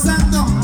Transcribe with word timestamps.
Seguir 0.00 0.59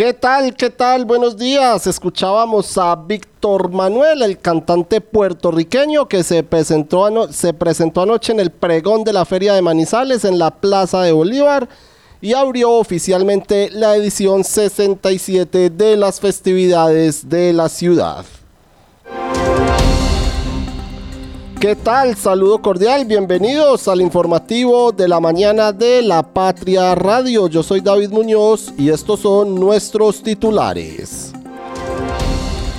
¿Qué 0.00 0.14
tal? 0.14 0.56
¿Qué 0.56 0.70
tal? 0.70 1.04
Buenos 1.04 1.36
días. 1.36 1.86
Escuchábamos 1.86 2.78
a 2.78 2.96
Víctor 2.96 3.70
Manuel, 3.70 4.22
el 4.22 4.38
cantante 4.38 5.02
puertorriqueño 5.02 6.08
que 6.08 6.22
se 6.22 6.42
presentó, 6.42 7.30
se 7.30 7.52
presentó 7.52 8.00
anoche 8.00 8.32
en 8.32 8.40
el 8.40 8.50
pregón 8.50 9.04
de 9.04 9.12
la 9.12 9.26
Feria 9.26 9.52
de 9.52 9.60
Manizales 9.60 10.24
en 10.24 10.38
la 10.38 10.52
Plaza 10.52 11.02
de 11.02 11.12
Bolívar 11.12 11.68
y 12.22 12.32
abrió 12.32 12.70
oficialmente 12.70 13.68
la 13.72 13.94
edición 13.94 14.42
67 14.42 15.68
de 15.68 15.98
las 15.98 16.18
festividades 16.18 17.28
de 17.28 17.52
la 17.52 17.68
ciudad. 17.68 18.24
¿Qué 21.60 21.76
tal? 21.76 22.16
Saludo 22.16 22.62
cordial, 22.62 23.04
bienvenidos 23.04 23.86
al 23.86 24.00
informativo 24.00 24.92
de 24.92 25.06
la 25.06 25.20
mañana 25.20 25.72
de 25.72 26.00
La 26.00 26.22
Patria 26.22 26.94
Radio. 26.94 27.48
Yo 27.48 27.62
soy 27.62 27.82
David 27.82 28.08
Muñoz 28.08 28.72
y 28.78 28.88
estos 28.88 29.20
son 29.20 29.56
nuestros 29.56 30.22
titulares. 30.22 31.34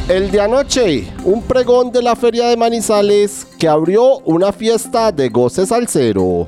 El 0.09 0.31
de 0.31 0.41
anoche, 0.41 1.13
un 1.23 1.43
pregón 1.43 1.91
de 1.91 2.01
la 2.01 2.15
Feria 2.15 2.47
de 2.47 2.57
Manizales 2.57 3.45
que 3.59 3.67
abrió 3.67 4.17
una 4.25 4.51
fiesta 4.51 5.11
de 5.11 5.29
goces 5.29 5.71
al 5.71 5.87
cero. 5.87 6.47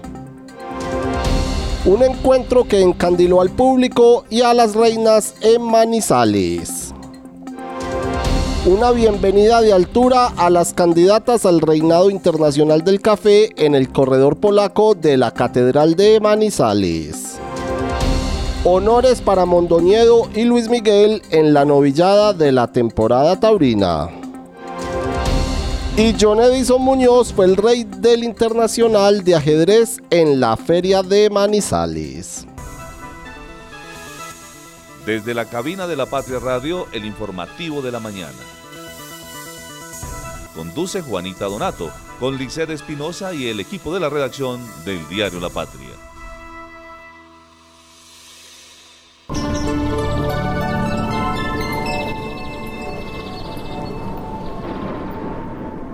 Un 1.86 2.02
encuentro 2.02 2.68
que 2.68 2.82
encandiló 2.82 3.42
al 3.42 3.52
público 3.52 4.26
y 4.32 4.42
a 4.42 4.56
las 4.56 4.74
reinas 4.74 5.36
en 5.42 5.62
Manizales. 5.62 6.83
Una 8.66 8.92
bienvenida 8.92 9.60
de 9.60 9.74
altura 9.74 10.28
a 10.38 10.50
las 10.50 10.74
candidatas 10.74 11.46
al 11.46 11.60
reinado 11.60 12.10
internacional 12.10 12.82
del 12.82 13.02
café 13.02 13.50
en 13.58 13.76
el 13.76 13.90
corredor 13.90 14.38
polaco 14.38 14.96
de 14.96 15.18
la 15.18 15.32
Catedral 15.32 15.96
de 15.96 16.22
Manizales. 16.22 17.40
Honores 18.64 19.20
para 19.20 19.44
Mondoñedo 19.44 20.30
y 20.34 20.46
Luis 20.46 20.70
Miguel 20.70 21.22
en 21.30 21.54
la 21.54 21.66
novillada 21.66 22.32
de 22.32 22.54
la 22.54 22.72
temporada 22.72 23.38
taurina. 23.38 24.10
Y 25.98 26.16
John 26.18 26.40
Edison 26.40 26.82
Muñoz 26.82 27.34
fue 27.34 27.48
el 27.48 27.58
rey 27.58 27.84
del 27.84 28.24
internacional 28.24 29.26
de 29.26 29.36
ajedrez 29.36 30.00
en 30.10 30.40
la 30.40 30.56
feria 30.56 31.04
de 31.04 31.30
Manizales. 31.30 32.48
Desde 35.06 35.34
la 35.34 35.44
cabina 35.44 35.86
de 35.86 35.98
la 35.98 36.06
Patria 36.06 36.40
Radio, 36.40 36.88
el 36.94 37.04
informativo 37.04 37.82
de 37.82 37.92
la 37.92 38.00
mañana. 38.00 38.53
Conduce 40.56 41.02
Juanita 41.02 41.46
Donato, 41.46 41.90
con 42.20 42.38
Liced 42.38 42.70
Espinosa 42.70 43.34
y 43.34 43.48
el 43.48 43.60
equipo 43.60 43.94
de 43.94 44.00
la 44.00 44.10
redacción 44.10 44.62
del 44.86 45.08
diario 45.10 45.40
La 45.40 45.50
Patria. 45.50 46.14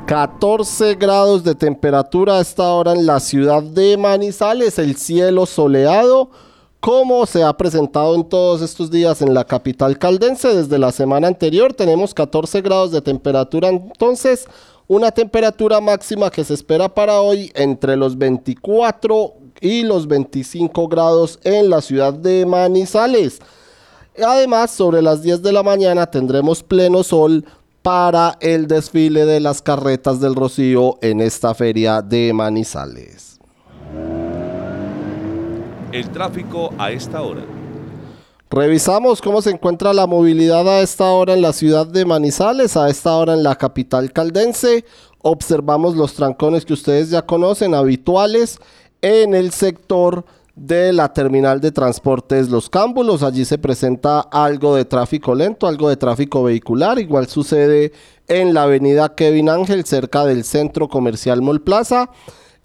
14 0.10 0.96
grados 0.96 1.44
de 1.44 1.54
temperatura 1.54 2.40
a 2.40 2.42
esta 2.42 2.64
hora 2.70 2.94
en 2.94 3.06
la 3.06 3.20
ciudad 3.20 3.62
de 3.62 3.96
Manizales, 3.96 4.80
el 4.80 4.96
cielo 4.96 5.46
soleado, 5.46 6.32
como 6.80 7.26
se 7.26 7.44
ha 7.44 7.54
presentado 7.54 8.16
en 8.16 8.24
todos 8.24 8.62
estos 8.62 8.90
días 8.90 9.22
en 9.22 9.34
la 9.34 9.44
capital 9.44 9.98
caldense. 9.98 10.56
Desde 10.56 10.80
la 10.80 10.92
semana 10.92 11.28
anterior 11.28 11.74
tenemos 11.74 12.14
14 12.14 12.62
grados 12.62 12.92
de 12.92 13.02
temperatura, 13.02 13.70
entonces 13.70 14.48
una 14.88 15.12
temperatura 15.12 15.82
máxima 15.82 16.32
que 16.32 16.44
se 16.44 16.54
espera 16.54 16.90
para 16.90 17.22
hoy 17.22 17.52
entre 17.54 17.96
los 17.96 18.18
24 18.18 19.34
y 19.62 19.84
los 19.84 20.08
25 20.08 20.88
grados 20.88 21.40
en 21.44 21.70
la 21.70 21.82
ciudad 21.82 22.14
de 22.14 22.46
Manizales. 22.46 23.40
Además, 24.18 24.72
sobre 24.72 25.02
las 25.02 25.22
10 25.22 25.42
de 25.44 25.54
la 25.54 25.64
mañana 25.64 26.08
tendremos 26.08 26.64
pleno 26.64 27.04
sol 27.04 27.46
para 27.82 28.38
el 28.42 28.68
desfile 28.68 29.26
de 29.26 29.40
las 29.40 29.62
carretas 29.62 30.20
del 30.20 30.36
Rocío 30.36 30.98
en 31.02 31.22
esta 31.22 31.54
feria 31.54 32.02
de 32.02 32.34
Manizales. 32.34 33.39
El 35.92 36.12
tráfico 36.12 36.72
a 36.78 36.92
esta 36.92 37.24
hora. 37.24 37.42
Revisamos 38.52 39.22
cómo 39.22 39.42
se 39.42 39.50
encuentra 39.50 39.92
la 39.92 40.06
movilidad 40.06 40.68
a 40.68 40.82
esta 40.82 41.06
hora 41.06 41.34
en 41.34 41.42
la 41.42 41.52
ciudad 41.52 41.88
de 41.88 42.06
Manizales, 42.06 42.78
a 42.78 42.90
esta 42.90 43.16
hora 43.16 43.34
en 43.34 43.42
la 43.42 43.56
capital 43.56 44.14
caldense. 44.14 44.86
Observamos 45.24 45.96
los 45.96 46.14
trancones 46.14 46.64
que 46.64 46.74
ustedes 46.74 47.10
ya 47.10 47.24
conocen, 47.24 47.74
habituales 47.74 48.60
en 49.02 49.34
el 49.34 49.52
sector 49.52 50.26
de 50.56 50.94
la 50.94 51.12
terminal 51.12 51.60
de 51.60 51.72
transportes 51.72 52.50
Los 52.50 52.70
Cámbulos. 52.70 53.24
Allí 53.24 53.44
se 53.44 53.58
presenta 53.58 54.20
algo 54.20 54.76
de 54.76 54.86
tráfico 54.86 55.34
lento, 55.34 55.66
algo 55.66 55.90
de 55.90 55.98
tráfico 55.98 56.44
vehicular. 56.44 57.00
Igual 57.00 57.28
sucede 57.28 57.94
en 58.28 58.54
la 58.54 58.64
avenida 58.64 59.16
Kevin 59.16 59.50
Ángel, 59.50 59.86
cerca 59.86 60.24
del 60.26 60.44
centro 60.44 60.88
comercial 60.88 61.42
Mall 61.42 61.62
Plaza. 61.62 62.12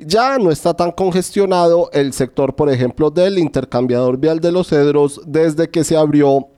Ya 0.07 0.39
no 0.39 0.51
está 0.51 0.75
tan 0.75 0.93
congestionado 0.93 1.91
el 1.93 2.13
sector, 2.13 2.55
por 2.55 2.71
ejemplo, 2.71 3.11
del 3.11 3.39
intercambiador 3.39 4.19
vial 4.19 4.41
de 4.41 4.53
los 4.53 4.69
Cedros 4.69 5.21
desde 5.27 5.71
que 5.71 5.85
se 5.85 5.97
abrió 5.97 6.49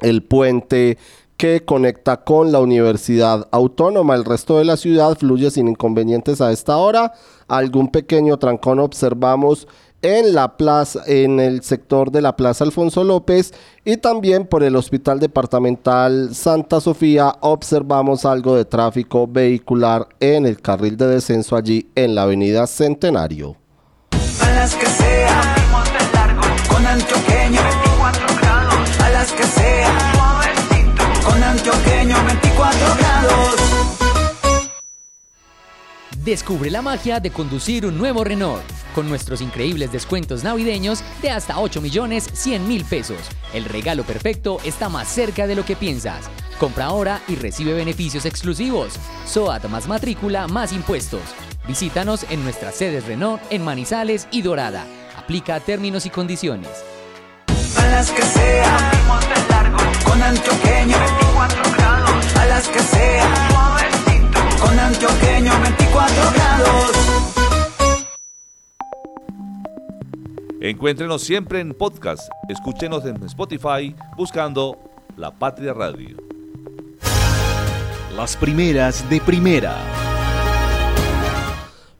el 0.00 0.22
puente 0.22 0.98
que 1.36 1.64
conecta 1.64 2.22
con 2.24 2.52
la 2.52 2.60
Universidad 2.60 3.48
Autónoma. 3.50 4.14
El 4.14 4.24
resto 4.24 4.58
de 4.58 4.64
la 4.64 4.76
ciudad 4.76 5.16
fluye 5.18 5.50
sin 5.50 5.68
inconvenientes 5.68 6.40
a 6.40 6.52
esta 6.52 6.76
hora. 6.76 7.12
Algún 7.48 7.88
pequeño 7.88 8.38
trancón 8.38 8.78
observamos 8.78 9.66
en 10.04 10.34
la 10.34 10.58
plaza, 10.58 11.02
en 11.06 11.40
el 11.40 11.62
sector 11.62 12.12
de 12.12 12.20
la 12.20 12.36
Plaza 12.36 12.62
Alfonso 12.62 13.02
López 13.04 13.54
y 13.86 13.96
también 13.96 14.46
por 14.46 14.62
el 14.62 14.76
Hospital 14.76 15.18
Departamental 15.18 16.34
Santa 16.34 16.80
Sofía 16.80 17.34
observamos 17.40 18.26
algo 18.26 18.54
de 18.54 18.66
tráfico 18.66 19.26
vehicular 19.26 20.06
en 20.20 20.44
el 20.44 20.60
carril 20.60 20.98
de 20.98 21.06
descenso 21.06 21.56
allí 21.56 21.88
en 21.94 22.14
la 22.14 22.24
Avenida 22.24 22.66
Centenario. 22.66 23.56
A 24.42 24.50
las 24.50 24.74
que 24.74 24.86
sea, 24.86 25.54
con 26.68 26.84
Descubre 36.24 36.70
la 36.70 36.80
magia 36.80 37.20
de 37.20 37.30
conducir 37.30 37.84
un 37.84 37.98
nuevo 37.98 38.24
Renault 38.24 38.62
con 38.94 39.06
nuestros 39.10 39.42
increíbles 39.42 39.92
descuentos 39.92 40.42
navideños 40.42 41.04
de 41.20 41.28
hasta 41.30 41.58
8 41.58 41.82
millones 41.82 42.30
100 42.32 42.66
mil 42.66 42.82
pesos. 42.86 43.18
El 43.52 43.66
regalo 43.66 44.04
perfecto 44.04 44.56
está 44.64 44.88
más 44.88 45.06
cerca 45.06 45.46
de 45.46 45.54
lo 45.54 45.66
que 45.66 45.76
piensas. 45.76 46.30
Compra 46.58 46.86
ahora 46.86 47.20
y 47.28 47.34
recibe 47.34 47.74
beneficios 47.74 48.24
exclusivos. 48.24 48.94
SOAT 49.26 49.66
más 49.66 49.86
matrícula 49.86 50.48
más 50.48 50.72
impuestos. 50.72 51.20
Visítanos 51.68 52.24
en 52.30 52.42
nuestras 52.42 52.74
sedes 52.74 53.04
Renault 53.04 53.42
en 53.50 53.62
Manizales 53.62 54.26
y 54.30 54.40
Dorada. 54.40 54.86
Aplica 55.18 55.60
términos 55.60 56.06
y 56.06 56.10
condiciones. 56.10 56.70
a 57.76 57.86
las 57.88 58.10
que 58.10 58.22
sea. 58.22 58.90
Con 60.06 60.22
antioqueño, 60.22 60.96
24 60.98 61.62
grados, 61.76 62.36
a 62.36 62.46
las 62.46 62.68
que 62.68 62.78
sea. 62.80 64.03
Con 64.64 64.78
antioqueño, 64.78 65.52
24 65.60 66.16
grados. 66.34 66.92
Encuéntrenos 70.58 71.20
siempre 71.20 71.60
en 71.60 71.74
podcast. 71.74 72.30
Escúchenos 72.48 73.04
en 73.04 73.22
Spotify 73.24 73.94
buscando 74.16 74.78
La 75.18 75.30
Patria 75.30 75.74
Radio. 75.74 76.16
Las 78.16 78.36
primeras 78.38 79.06
de 79.10 79.20
primera. 79.20 79.76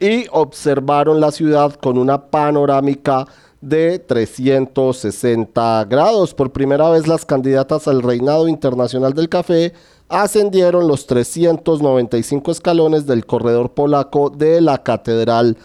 y 0.01 0.27
observaron 0.31 1.21
la 1.21 1.33
ciudad 1.33 1.75
con 1.75 1.99
una 1.99 2.27
panorámica 2.27 3.27
de 3.65 3.99
360 3.99 5.87
grados. 5.89 6.35
Por 6.35 6.53
primera 6.53 6.91
vez 6.91 7.07
las 7.07 7.25
candidatas 7.25 7.89
al 7.89 8.03
reinado 8.03 8.47
internacional 8.47 9.15
del 9.15 9.31
café 9.31 9.73
ascendieron 10.09 10.87
los 10.87 11.07
395 11.07 12.51
escalones 12.51 13.07
del 13.07 13.25
corredor 13.25 13.73
polaco 13.73 14.29
de 14.29 14.61
la 14.61 14.83
Catedral 14.83 15.57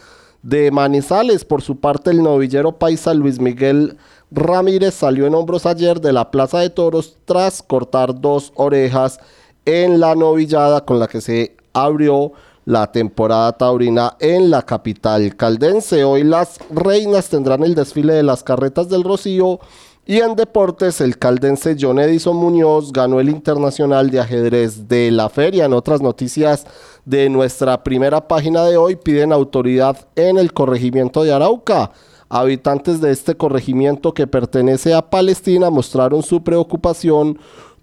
de 0.42 0.70
Manizales. 0.70 1.44
Por 1.44 1.60
su 1.60 1.76
parte, 1.76 2.10
el 2.10 2.22
novillero 2.22 2.78
paisa 2.78 3.12
Luis 3.12 3.38
Miguel 3.38 3.98
Ramírez 4.30 4.94
salió 4.94 5.26
en 5.26 5.34
hombros 5.34 5.66
ayer 5.66 6.00
de 6.00 6.14
la 6.14 6.30
Plaza 6.30 6.60
de 6.60 6.70
Toros 6.70 7.18
tras 7.26 7.62
cortar 7.62 8.18
dos 8.18 8.52
orejas 8.54 9.20
en 9.66 10.00
la 10.00 10.14
novillada 10.14 10.86
con 10.86 10.98
la 10.98 11.06
que 11.06 11.20
se 11.20 11.54
abrió 11.74 12.32
la 12.64 12.90
temporada 12.92 13.52
taurina 13.52 14.16
en 14.20 14.50
la 14.50 14.62
capital 14.62 15.36
caldense. 15.36 16.04
Hoy 16.04 16.24
las 16.24 16.58
reinas 16.70 17.28
tendrán 17.28 17.64
el 17.64 17.74
desfile 17.74 18.14
de 18.14 18.22
las 18.22 18.42
carretas 18.42 18.88
del 18.88 19.04
Rocío 19.04 19.60
y 20.06 20.18
en 20.18 20.34
deportes 20.34 21.00
el 21.00 21.18
caldense 21.18 21.76
John 21.78 21.98
Edison 21.98 22.36
Muñoz 22.36 22.92
ganó 22.92 23.20
el 23.20 23.28
internacional 23.28 24.10
de 24.10 24.20
ajedrez 24.20 24.88
de 24.88 25.10
la 25.10 25.28
feria. 25.28 25.66
En 25.66 25.72
otras 25.72 26.00
noticias 26.00 26.66
de 27.04 27.28
nuestra 27.28 27.84
primera 27.84 28.26
página 28.26 28.64
de 28.64 28.76
hoy 28.76 28.96
piden 28.96 29.32
autoridad 29.32 30.08
en 30.16 30.38
el 30.38 30.52
corregimiento 30.52 31.22
de 31.22 31.32
Arauca. 31.32 31.92
Habitantes 32.28 33.00
de 33.00 33.10
este 33.10 33.36
corregimiento 33.36 34.14
que 34.14 34.26
pertenece 34.26 34.94
a 34.94 35.10
Palestina 35.10 35.68
mostraron 35.68 36.22
su 36.22 36.44
preocupación 36.44 37.38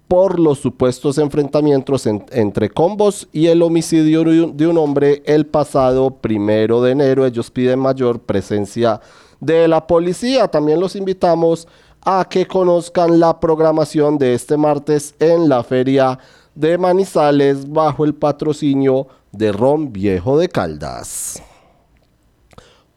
por 0.08 0.40
los 0.40 0.58
supuestos 0.58 1.18
enfrentamientos 1.18 2.06
en- 2.06 2.24
entre 2.32 2.70
combos 2.70 3.28
y 3.30 3.46
el 3.46 3.62
homicidio 3.62 4.24
de 4.24 4.66
un 4.66 4.78
hombre 4.78 5.22
el 5.26 5.46
pasado 5.46 6.10
primero 6.10 6.82
de 6.82 6.92
enero. 6.92 7.26
Ellos 7.26 7.50
piden 7.50 7.78
mayor 7.78 8.18
presencia 8.20 9.00
de 9.38 9.68
la 9.68 9.86
policía. 9.86 10.48
También 10.48 10.80
los 10.80 10.96
invitamos 10.96 11.68
a 12.00 12.26
que 12.28 12.46
conozcan 12.46 13.20
la 13.20 13.38
programación 13.38 14.16
de 14.18 14.32
este 14.34 14.56
martes 14.56 15.14
en 15.18 15.48
la 15.48 15.62
feria 15.62 16.18
de 16.54 16.78
Manizales 16.78 17.68
bajo 17.70 18.04
el 18.04 18.14
patrocinio 18.14 19.06
de 19.30 19.52
Ron 19.52 19.92
Viejo 19.92 20.38
de 20.38 20.48
Caldas. 20.48 21.42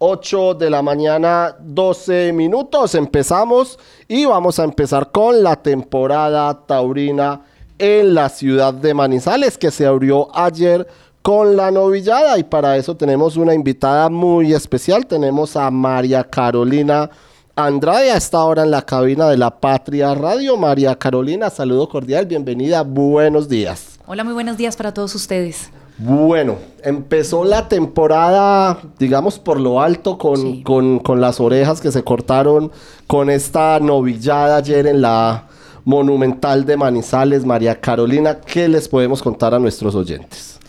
8 0.03 0.55
de 0.55 0.71
la 0.71 0.81
mañana, 0.81 1.55
12 1.59 2.33
minutos. 2.33 2.95
Empezamos 2.95 3.77
y 4.07 4.25
vamos 4.25 4.57
a 4.57 4.63
empezar 4.63 5.11
con 5.11 5.43
la 5.43 5.55
temporada 5.57 6.65
taurina 6.65 7.41
en 7.77 8.15
la 8.15 8.27
ciudad 8.29 8.73
de 8.73 8.95
Manizales 8.95 9.59
que 9.59 9.69
se 9.69 9.85
abrió 9.85 10.35
ayer 10.35 10.87
con 11.21 11.55
la 11.55 11.69
novillada 11.69 12.39
y 12.39 12.43
para 12.43 12.77
eso 12.77 12.97
tenemos 12.97 13.37
una 13.37 13.53
invitada 13.53 14.09
muy 14.09 14.53
especial. 14.53 15.05
Tenemos 15.05 15.55
a 15.55 15.69
María 15.69 16.23
Carolina 16.23 17.07
Andrade 17.55 18.11
a 18.11 18.17
esta 18.17 18.43
hora 18.43 18.63
en 18.63 18.71
la 18.71 18.81
cabina 18.81 19.29
de 19.29 19.37
la 19.37 19.51
Patria 19.51 20.15
Radio. 20.15 20.57
María 20.57 20.95
Carolina, 20.95 21.51
saludo 21.51 21.87
cordial, 21.87 22.25
bienvenida, 22.25 22.81
buenos 22.81 23.47
días. 23.47 23.99
Hola, 24.07 24.23
muy 24.23 24.33
buenos 24.33 24.57
días 24.57 24.75
para 24.75 24.95
todos 24.95 25.13
ustedes. 25.13 25.69
Bueno, 26.03 26.57
empezó 26.83 27.43
la 27.45 27.67
temporada, 27.69 28.79
digamos, 28.97 29.37
por 29.37 29.59
lo 29.59 29.81
alto, 29.81 30.17
con, 30.17 30.35
Sí. 30.37 30.63
con- 30.63 30.97
con 30.97 31.21
las 31.21 31.39
orejas 31.39 31.79
que 31.79 31.91
se 31.91 32.03
cortaron, 32.03 32.71
con 33.05 33.29
esta 33.29 33.79
novillada 33.79 34.57
ayer 34.57 34.87
en 34.87 35.01
la 35.01 35.47
Monumental 35.85 36.65
de 36.65 36.75
Manizales. 36.75 37.45
María 37.45 37.79
Carolina, 37.79 38.39
¿qué 38.41 38.67
les 38.67 38.87
podemos 38.87 39.21
contar 39.21 39.53
a 39.53 39.59
nuestros 39.59 39.93
oyentes? 39.93 40.59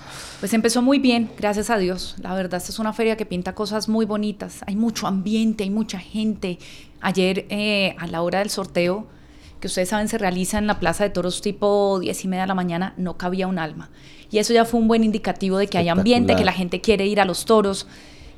Pues 0.40 0.52
empezó 0.52 0.82
muy 0.82 0.98
bien, 0.98 1.30
gracias 1.38 1.70
a 1.70 1.78
Dios. 1.78 2.14
La 2.20 2.34
verdad, 2.34 2.58
esta 2.58 2.70
es 2.70 2.78
una 2.78 2.92
feria 2.92 3.16
que 3.16 3.24
pinta 3.24 3.54
cosas 3.54 3.88
muy 3.88 4.04
bonitas. 4.04 4.58
Hay 4.66 4.76
mucho 4.76 5.06
ambiente, 5.06 5.64
hay 5.64 5.70
mucha 5.70 5.98
gente. 5.98 6.58
Ayer, 7.00 7.46
eh, 7.48 7.94
a 7.98 8.06
la 8.06 8.20
hora 8.20 8.40
del 8.40 8.50
sorteo, 8.50 9.06
que 9.60 9.68
ustedes 9.68 9.88
saben 9.88 10.08
se 10.08 10.18
realiza 10.18 10.58
en 10.58 10.66
la 10.66 10.78
Plaza 10.80 11.04
de 11.04 11.10
Toros 11.10 11.40
tipo 11.40 11.98
10 12.00 12.22
y 12.24 12.28
media 12.28 12.42
de 12.42 12.48
la 12.48 12.54
mañana, 12.54 12.92
no 12.98 13.16
cabía 13.16 13.46
un 13.46 13.58
alma. 13.60 13.88
Y 14.32 14.38
eso 14.38 14.52
ya 14.52 14.64
fue 14.64 14.80
un 14.80 14.88
buen 14.88 15.04
indicativo 15.04 15.58
de 15.58 15.68
que 15.68 15.78
hay 15.78 15.88
ambiente, 15.88 16.34
que 16.34 16.44
la 16.44 16.52
gente 16.52 16.80
quiere 16.80 17.06
ir 17.06 17.20
a 17.20 17.24
los 17.24 17.44
toros, 17.44 17.86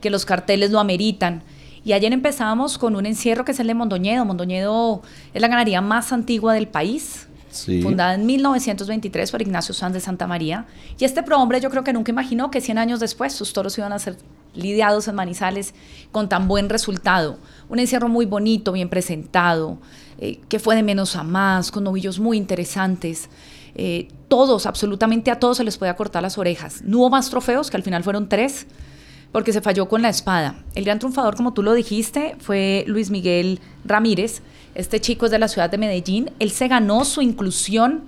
que 0.00 0.11
los 0.11 0.26
carteles 0.26 0.70
lo 0.73 0.81
ameritan. 0.81 1.43
Y 1.85 1.93
ayer 1.93 2.12
empezábamos 2.12 2.79
con 2.79 2.96
un 2.96 3.06
encierro 3.06 3.44
que 3.44 3.52
es 3.52 3.61
el 3.61 3.69
de 3.69 3.75
Mondoñedo. 3.75 4.25
Mondoñedo 4.25 5.02
es 5.32 5.41
la 5.41 5.49
ganadería 5.49 5.81
más 5.81 6.12
antigua 6.12 6.52
del 6.52 6.67
país. 6.67 7.29
Sí. 7.50 7.81
Fundada 7.81 8.14
en 8.14 8.26
1923 8.26 9.31
por 9.31 9.41
Ignacio 9.41 9.73
Sanz 9.73 9.94
de 9.94 10.00
Santa 10.00 10.26
María. 10.26 10.67
Y 10.99 11.05
este 11.05 11.23
prohombre 11.23 11.61
yo 11.61 11.70
creo 11.70 11.85
que 11.85 11.93
nunca 11.93 12.11
imaginó 12.11 12.50
que 12.50 12.61
100 12.61 12.79
años 12.79 12.99
después 12.99 13.32
sus 13.32 13.52
toros 13.52 13.79
iban 13.79 13.93
a 13.93 13.99
ser 14.00 14.17
lidiados 14.55 15.06
en 15.08 15.14
Manizales 15.14 15.75
con 16.11 16.29
tan 16.29 16.49
buen 16.49 16.69
resultado. 16.69 17.38
Un 17.69 17.79
encierro 17.79 18.08
muy 18.08 18.26
bonito, 18.26 18.72
bien 18.72 18.89
presentado, 18.89 19.79
eh, 20.19 20.41
que 20.48 20.58
fue 20.58 20.74
de 20.74 20.82
menos 20.82 21.15
a 21.15 21.22
más, 21.22 21.70
con 21.70 21.84
novillos 21.84 22.19
muy 22.19 22.36
interesantes. 22.36 23.29
Eh, 23.77 24.09
todos, 24.29 24.67
absolutamente 24.67 25.31
a 25.31 25.39
todos 25.39 25.57
se 25.59 25.65
les 25.65 25.77
podía 25.79 25.95
cortar 25.97 26.23
las 26.23 26.39
orejas. 26.39 26.83
No 26.85 26.99
hubo 26.99 27.11
más 27.11 27.31
trofeos, 27.31 27.71
que 27.71 27.77
al 27.77 27.83
final 27.83 28.03
fueron 28.05 28.29
tres, 28.29 28.67
porque 29.33 29.53
se 29.53 29.61
falló 29.61 29.89
con 29.89 30.03
la 30.03 30.09
espada. 30.09 30.63
El 30.75 30.85
gran 30.85 30.99
triunfador, 30.99 31.37
como 31.37 31.53
tú 31.55 31.63
lo 31.63 31.73
dijiste, 31.75 32.37
fue 32.39 32.85
Luis 32.87 33.11
Miguel 33.11 33.61
Ramírez. 33.85 34.43
Este 34.75 35.01
chico 35.01 35.27
es 35.27 35.33
de 35.33 35.39
la 35.39 35.49
ciudad 35.49 35.71
de 35.71 35.79
Medellín. 35.79 36.31
Él 36.39 36.51
se 36.51 36.69
ganó 36.69 37.05
su 37.05 37.21
inclusión 37.21 38.05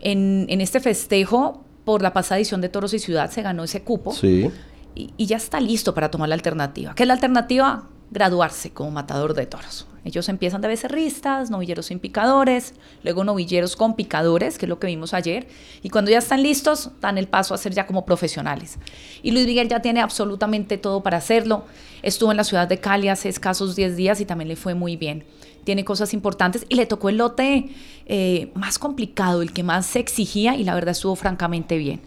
en, 0.00 0.46
en 0.48 0.60
este 0.60 0.80
festejo 0.80 1.64
por 1.84 2.02
la 2.02 2.12
pasada 2.12 2.38
edición 2.38 2.60
de 2.60 2.68
Toros 2.68 2.92
y 2.94 2.98
Ciudad. 2.98 3.30
Se 3.30 3.42
ganó 3.42 3.64
ese 3.64 3.82
cupo 3.82 4.12
Sí. 4.12 4.50
y, 4.94 5.10
y 5.16 5.26
ya 5.26 5.36
está 5.36 5.60
listo 5.60 5.94
para 5.94 6.10
tomar 6.10 6.28
la 6.28 6.34
alternativa. 6.34 6.94
¿Qué 6.94 7.02
es 7.04 7.06
la 7.06 7.14
alternativa? 7.14 7.84
Graduarse 8.14 8.70
como 8.70 8.92
matador 8.92 9.34
de 9.34 9.44
toros. 9.44 9.88
Ellos 10.04 10.28
empiezan 10.28 10.60
de 10.60 10.68
becerristas, 10.68 11.50
novilleros 11.50 11.86
sin 11.86 11.98
picadores, 11.98 12.74
luego 13.02 13.24
novilleros 13.24 13.74
con 13.74 13.96
picadores, 13.96 14.56
que 14.56 14.66
es 14.66 14.68
lo 14.68 14.78
que 14.78 14.86
vimos 14.86 15.14
ayer, 15.14 15.48
y 15.82 15.88
cuando 15.88 16.12
ya 16.12 16.18
están 16.18 16.40
listos, 16.40 16.90
dan 17.00 17.18
el 17.18 17.26
paso 17.26 17.54
a 17.54 17.58
ser 17.58 17.74
ya 17.74 17.88
como 17.88 18.04
profesionales. 18.04 18.78
Y 19.24 19.32
Luis 19.32 19.46
Miguel 19.46 19.68
ya 19.68 19.80
tiene 19.80 20.00
absolutamente 20.00 20.78
todo 20.78 21.02
para 21.02 21.16
hacerlo. 21.16 21.64
Estuvo 22.02 22.30
en 22.30 22.36
la 22.36 22.44
ciudad 22.44 22.68
de 22.68 22.78
Cali 22.78 23.08
hace 23.08 23.28
escasos 23.28 23.74
10 23.74 23.96
días 23.96 24.20
y 24.20 24.26
también 24.26 24.46
le 24.46 24.54
fue 24.54 24.74
muy 24.74 24.94
bien. 24.94 25.24
Tiene 25.64 25.84
cosas 25.84 26.14
importantes 26.14 26.66
y 26.68 26.76
le 26.76 26.86
tocó 26.86 27.08
el 27.08 27.16
lote 27.16 27.70
eh, 28.06 28.52
más 28.54 28.78
complicado, 28.78 29.42
el 29.42 29.52
que 29.52 29.64
más 29.64 29.86
se 29.86 29.98
exigía, 29.98 30.54
y 30.54 30.62
la 30.62 30.76
verdad 30.76 30.92
estuvo 30.92 31.16
francamente 31.16 31.78
bien. 31.78 32.00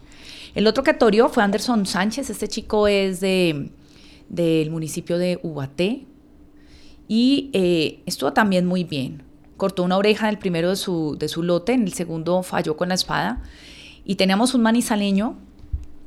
El 0.55 0.67
otro 0.67 0.83
que 0.83 0.93
toreó 0.93 1.29
fue 1.29 1.43
Anderson 1.43 1.85
Sánchez. 1.85 2.29
Este 2.29 2.47
chico 2.47 2.87
es 2.87 3.19
de, 3.19 3.71
del 4.29 4.71
municipio 4.71 5.17
de 5.17 5.39
Ubaté 5.43 6.05
y 7.07 7.49
eh, 7.53 8.01
estuvo 8.05 8.33
también 8.33 8.65
muy 8.65 8.83
bien. 8.83 9.23
Cortó 9.55 9.83
una 9.83 9.97
oreja 9.97 10.27
en 10.27 10.35
el 10.35 10.39
primero 10.39 10.69
de 10.69 10.75
su, 10.75 11.15
de 11.17 11.27
su 11.27 11.41
lote, 11.41 11.73
en 11.73 11.83
el 11.83 11.93
segundo 11.93 12.43
falló 12.43 12.77
con 12.77 12.89
la 12.89 12.95
espada. 12.95 13.41
Y 14.05 14.15
teníamos 14.15 14.53
un 14.53 14.61
manizaleño 14.61 15.37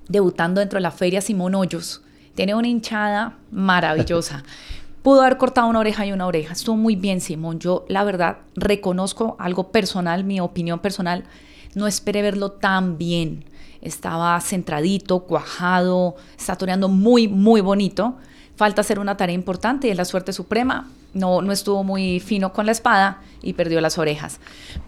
debutando 0.08 0.60
dentro 0.60 0.76
de 0.76 0.82
la 0.82 0.90
feria 0.90 1.20
Simón 1.20 1.54
Hoyos. 1.54 2.02
Tiene 2.34 2.54
una 2.54 2.68
hinchada 2.68 3.38
maravillosa. 3.50 4.44
Pudo 5.02 5.22
haber 5.22 5.38
cortado 5.38 5.68
una 5.68 5.78
oreja 5.78 6.04
y 6.04 6.12
una 6.12 6.26
oreja. 6.26 6.52
Estuvo 6.52 6.76
muy 6.76 6.94
bien, 6.94 7.20
Simón. 7.20 7.58
Yo, 7.58 7.86
la 7.88 8.04
verdad, 8.04 8.38
reconozco 8.54 9.36
algo 9.38 9.72
personal, 9.72 10.24
mi 10.24 10.40
opinión 10.40 10.78
personal. 10.78 11.24
No 11.74 11.86
esperé 11.86 12.20
verlo 12.20 12.52
tan 12.52 12.98
bien. 12.98 13.44
Estaba 13.82 14.40
centradito, 14.40 15.20
cuajado, 15.20 16.16
está 16.38 16.56
toreando 16.56 16.88
muy, 16.88 17.28
muy 17.28 17.60
bonito. 17.60 18.16
falta 18.56 18.82
hacer 18.82 18.98
una 18.98 19.16
tarea 19.16 19.34
importante 19.34 19.88
y 19.88 19.90
es 19.90 19.96
la 19.96 20.04
suerte 20.04 20.32
suprema. 20.34 20.86
No, 21.14 21.40
no 21.40 21.50
estuvo 21.50 21.82
muy 21.82 22.20
fino 22.20 22.52
con 22.52 22.66
la 22.66 22.72
espada 22.72 23.22
y 23.42 23.54
perdió 23.54 23.80
las 23.80 23.96
orejas. 23.96 24.38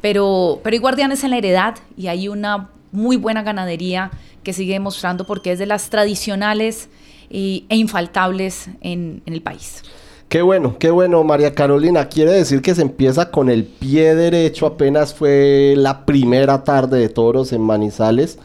Pero, 0.03 0.61
pero 0.63 0.75
hay 0.75 0.79
guardianes 0.79 1.25
en 1.25 1.31
la 1.31 1.39
heredad 1.39 1.77
y 1.97 2.09
hay 2.09 2.29
una 2.29 2.69
muy 2.93 3.17
buena 3.17 3.43
ganadería 3.43 4.11
que 4.43 4.53
sigue 4.53 4.75
demostrando 4.75 5.25
porque 5.27 5.53
es 5.53 5.59
de 5.59 5.65
las 5.67 5.89
tradicionales 5.89 6.91
y- 7.31 7.65
e 7.71 7.77
infaltables 7.77 8.69
en, 8.83 9.23
en 9.25 9.33
el 9.33 9.41
país. 9.41 9.83
Qué 10.29 10.43
bueno, 10.43 10.77
qué 10.79 10.91
bueno, 10.91 11.25
María 11.25 11.55
Carolina. 11.55 12.09
Quiere 12.09 12.33
decir 12.33 12.61
que 12.63 12.75
se 12.75 12.83
empieza 12.83 13.31
con 13.31 13.49
el 13.49 13.65
pie 13.65 14.15
derecho. 14.15 14.67
Apenas 14.67 15.15
fue 15.15 15.75
la 15.77 16.05
primera 16.05 16.63
tarde 16.65 16.99
de 16.99 17.09
toros 17.09 17.53
en 17.53 17.63
Manizales. 17.63 18.39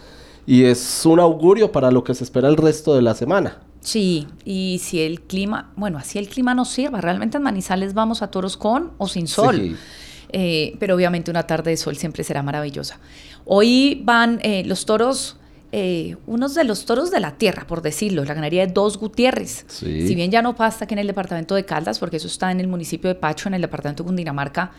Y 0.48 0.63
es 0.63 1.06
un 1.06 1.20
augurio 1.20 1.72
para 1.72 1.92
lo 1.92 2.06
que 2.06 2.16
se 2.16 2.24
espera 2.24 2.48
el 2.48 2.56
resto 2.56 2.96
de 2.96 3.01
la 3.01 3.13
semana. 3.13 3.60
Sí, 3.82 4.27
y 4.46 4.80
si 4.82 5.01
el 5.01 5.22
clima, 5.22 5.72
bueno, 5.75 5.98
así 5.98 6.18
el 6.18 6.30
clima 6.30 6.56
nos 6.56 6.70
sirva, 6.70 7.01
realmente 7.01 7.38
en 7.38 7.44
Manizales 7.44 7.94
vamos 7.94 8.22
a 8.22 8.32
toros 8.32 8.56
con 8.58 8.94
o 8.98 9.08
sin 9.08 9.27
sol. 9.27 9.56
Sí. 9.58 9.75
Eh, 10.30 10.75
pero 10.80 10.96
obviamente 10.96 11.32
una 11.32 11.44
tarde 11.44 11.72
de 11.72 11.77
sol 11.77 11.98
siempre 11.98 12.24
será 12.24 12.44
maravillosa. 12.44 13.00
Hoy 13.46 14.01
van 14.06 14.39
eh, 14.42 14.63
los 14.66 14.86
toros, 14.86 15.38
eh, 15.74 16.16
unos 16.27 16.56
de 16.56 16.63
los 16.63 16.86
toros 16.86 17.12
de 17.12 17.20
la 17.20 17.38
tierra, 17.38 17.68
por 17.68 17.82
decirlo, 17.82 18.24
la 18.24 18.34
ganadería 18.34 18.66
de 18.66 18.74
Dos 18.74 18.98
Gutiérrez. 18.98 19.66
Sí. 19.68 20.08
Si 20.08 20.16
bien 20.16 20.32
ya 20.32 20.42
no 20.42 20.56
pasa 20.56 20.86
aquí 20.86 20.94
en 20.94 21.00
el 21.00 21.08
departamento 21.08 21.56
de 21.56 21.66
Caldas, 21.66 22.00
porque 22.00 22.18
eso 22.18 22.27
está 22.27 22.51
en 22.51 22.62
el 22.62 22.68
municipio 22.68 23.10
de 23.10 23.16
Pacho, 23.16 23.50
en 23.50 23.56
el 23.56 23.62
departamento 23.62 24.04
de 24.04 24.08
Cundinamarca, 24.08 24.72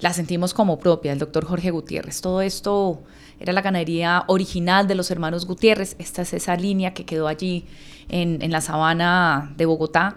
la 0.00 0.12
sentimos 0.12 0.54
como 0.54 0.78
propia, 0.78 1.12
el 1.12 1.18
doctor 1.18 1.44
Jorge 1.44 1.70
Gutiérrez. 1.70 2.20
Todo 2.20 2.40
esto 2.40 3.02
era 3.40 3.52
la 3.52 3.62
ganadería 3.62 4.24
original 4.28 4.86
de 4.86 4.94
los 4.94 5.10
hermanos 5.10 5.46
Gutiérrez. 5.46 5.96
Esta 5.98 6.22
es 6.22 6.34
esa 6.34 6.56
línea 6.56 6.94
que 6.94 7.04
quedó 7.04 7.28
allí 7.28 7.66
en, 8.08 8.42
en 8.42 8.50
la 8.52 8.60
sabana 8.60 9.52
de 9.56 9.66
Bogotá. 9.66 10.16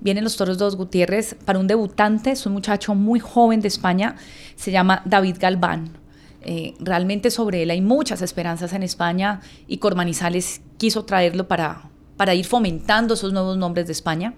Vienen 0.00 0.24
los 0.24 0.36
toros 0.36 0.58
Dos 0.58 0.76
Gutiérrez 0.76 1.36
para 1.44 1.58
un 1.58 1.66
debutante, 1.66 2.30
es 2.30 2.46
un 2.46 2.52
muchacho 2.52 2.94
muy 2.94 3.18
joven 3.18 3.60
de 3.60 3.68
España, 3.68 4.16
se 4.54 4.70
llama 4.70 5.02
David 5.04 5.36
Galván. 5.40 5.98
Eh, 6.42 6.74
realmente 6.78 7.30
sobre 7.32 7.62
él 7.62 7.70
hay 7.70 7.80
muchas 7.80 8.22
esperanzas 8.22 8.72
en 8.72 8.84
España 8.84 9.40
y 9.66 9.78
Cormanizales 9.78 10.60
quiso 10.76 11.04
traerlo 11.04 11.48
para, 11.48 11.90
para 12.16 12.34
ir 12.34 12.44
fomentando 12.44 13.14
esos 13.14 13.32
nuevos 13.32 13.56
nombres 13.56 13.86
de 13.86 13.92
España. 13.92 14.34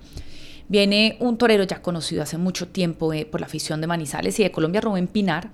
Viene 0.68 1.16
un 1.20 1.38
torero 1.38 1.64
ya 1.64 1.80
conocido 1.80 2.22
hace 2.22 2.36
mucho 2.36 2.68
tiempo 2.68 3.12
eh, 3.12 3.24
por 3.24 3.40
la 3.40 3.46
afición 3.46 3.80
de 3.80 3.86
Manizales 3.86 4.38
y 4.38 4.42
de 4.42 4.50
Colombia, 4.50 4.80
Rubén 4.82 5.06
Pinar. 5.06 5.50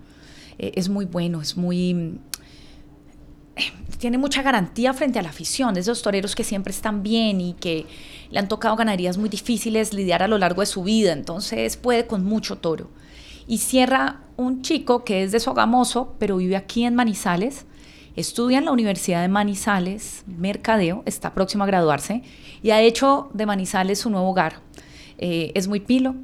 Eh, 0.59 0.73
es 0.75 0.88
muy 0.88 1.04
bueno, 1.04 1.40
es 1.40 1.56
muy... 1.56 2.18
eh, 3.54 3.73
Tiene 3.99 4.18
mucha 4.18 4.42
garantía 4.42 4.92
frente 4.92 5.21
a 5.21 5.23
la 5.23 5.28
afición, 5.28 5.75
de 5.75 5.80
esos 5.80 6.02
toreros 6.02 6.35
que 6.35 6.42
siempre 6.42 6.73
están 6.73 7.04
bien 7.04 7.40
y 7.40 7.54
que 7.54 7.87
le 8.30 8.40
han 8.40 8.49
tocado 8.49 8.75
ganaderías 8.75 9.16
muy 9.16 9.28
difíciles 9.28 9.94
lidiar 9.94 10.25
a 10.25 10.28
lo 10.28 10.37
largo 10.37 10.62
de 10.62 10.66
su 10.66 10.83
vida, 10.83 11.12
entonces 11.12 11.76
puede 11.76 12.06
con 12.06 12.25
mucho 12.25 12.56
toro. 12.56 12.90
Y 13.47 13.59
cierra 13.59 14.23
un 14.37 14.62
chico 14.62 15.04
que 15.04 15.23
es 15.23 15.30
de 15.30 15.38
Sogamoso, 15.38 16.16
pero 16.18 16.38
vive 16.38 16.56
aquí 16.56 16.85
en 16.85 16.97
Manizales, 16.97 17.66
estudia 18.16 18.59
en 18.59 18.64
la 18.64 18.73
Universidad 18.73 19.23
de 19.23 19.28
Manizales, 19.28 20.25
Mercadeo, 20.26 21.02
está 21.06 21.35
próximo 21.35 21.62
a 21.62 21.66
graduarse 21.68 22.23
y 22.62 22.71
ha 22.71 22.80
hecho 22.80 23.30
de 23.33 23.47
Manizales 23.47 24.00
su 24.00 24.11
nuevo 24.11 24.30
hogar. 24.30 24.61
Eh, 25.18 25.52
es 25.54 25.68
muy 25.68 25.80
pilo, 25.80 26.14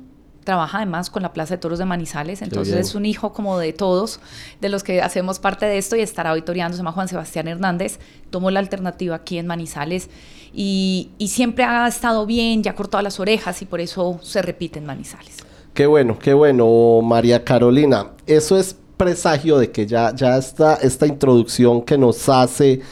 trabaja 0.44 0.78
además 0.78 1.10
con 1.10 1.22
la 1.22 1.32
Plaza 1.32 1.54
de 1.54 1.58
Toros 1.58 1.78
de 1.78 1.84
Manizales, 1.84 2.42
entonces 2.42 2.74
es 2.74 2.94
un 2.94 3.06
hijo 3.06 3.32
como 3.32 3.58
de 3.58 3.72
todos, 3.72 4.20
de 4.60 4.68
los 4.68 4.82
que 4.82 5.02
hacemos 5.02 5.38
parte 5.38 5.66
de 5.66 5.78
esto 5.78 5.96
y 5.96 6.00
estará 6.00 6.30
auditoriando, 6.30 6.74
se 6.74 6.78
llama 6.78 6.92
Juan 6.92 7.08
Sebastián 7.08 7.48
Hernández, 7.48 7.98
tomó 8.30 8.50
la 8.50 8.60
alternativa 8.60 9.16
aquí 9.16 9.38
en 9.38 9.46
Manizales 9.46 10.08
y, 10.52 11.10
y 11.18 11.28
siempre 11.28 11.64
ha 11.64 11.86
estado 11.86 12.26
bien, 12.26 12.62
ya 12.62 12.74
cortado 12.74 13.02
las 13.02 13.20
orejas 13.20 13.62
y 13.62 13.66
por 13.66 13.80
eso 13.80 14.18
se 14.22 14.42
repite 14.42 14.78
en 14.78 14.86
Manizales. 14.86 15.36
Qué 15.74 15.86
bueno, 15.86 16.18
qué 16.18 16.34
bueno, 16.34 17.00
María 17.02 17.44
Carolina. 17.44 18.08
Eso 18.26 18.58
es 18.58 18.76
presagio 18.96 19.58
de 19.58 19.70
que 19.70 19.86
ya, 19.86 20.14
ya 20.14 20.36
está 20.36 20.74
esta 20.74 21.06
introducción 21.06 21.82
que 21.82 21.96
nos 21.96 22.28
hace 22.28 22.82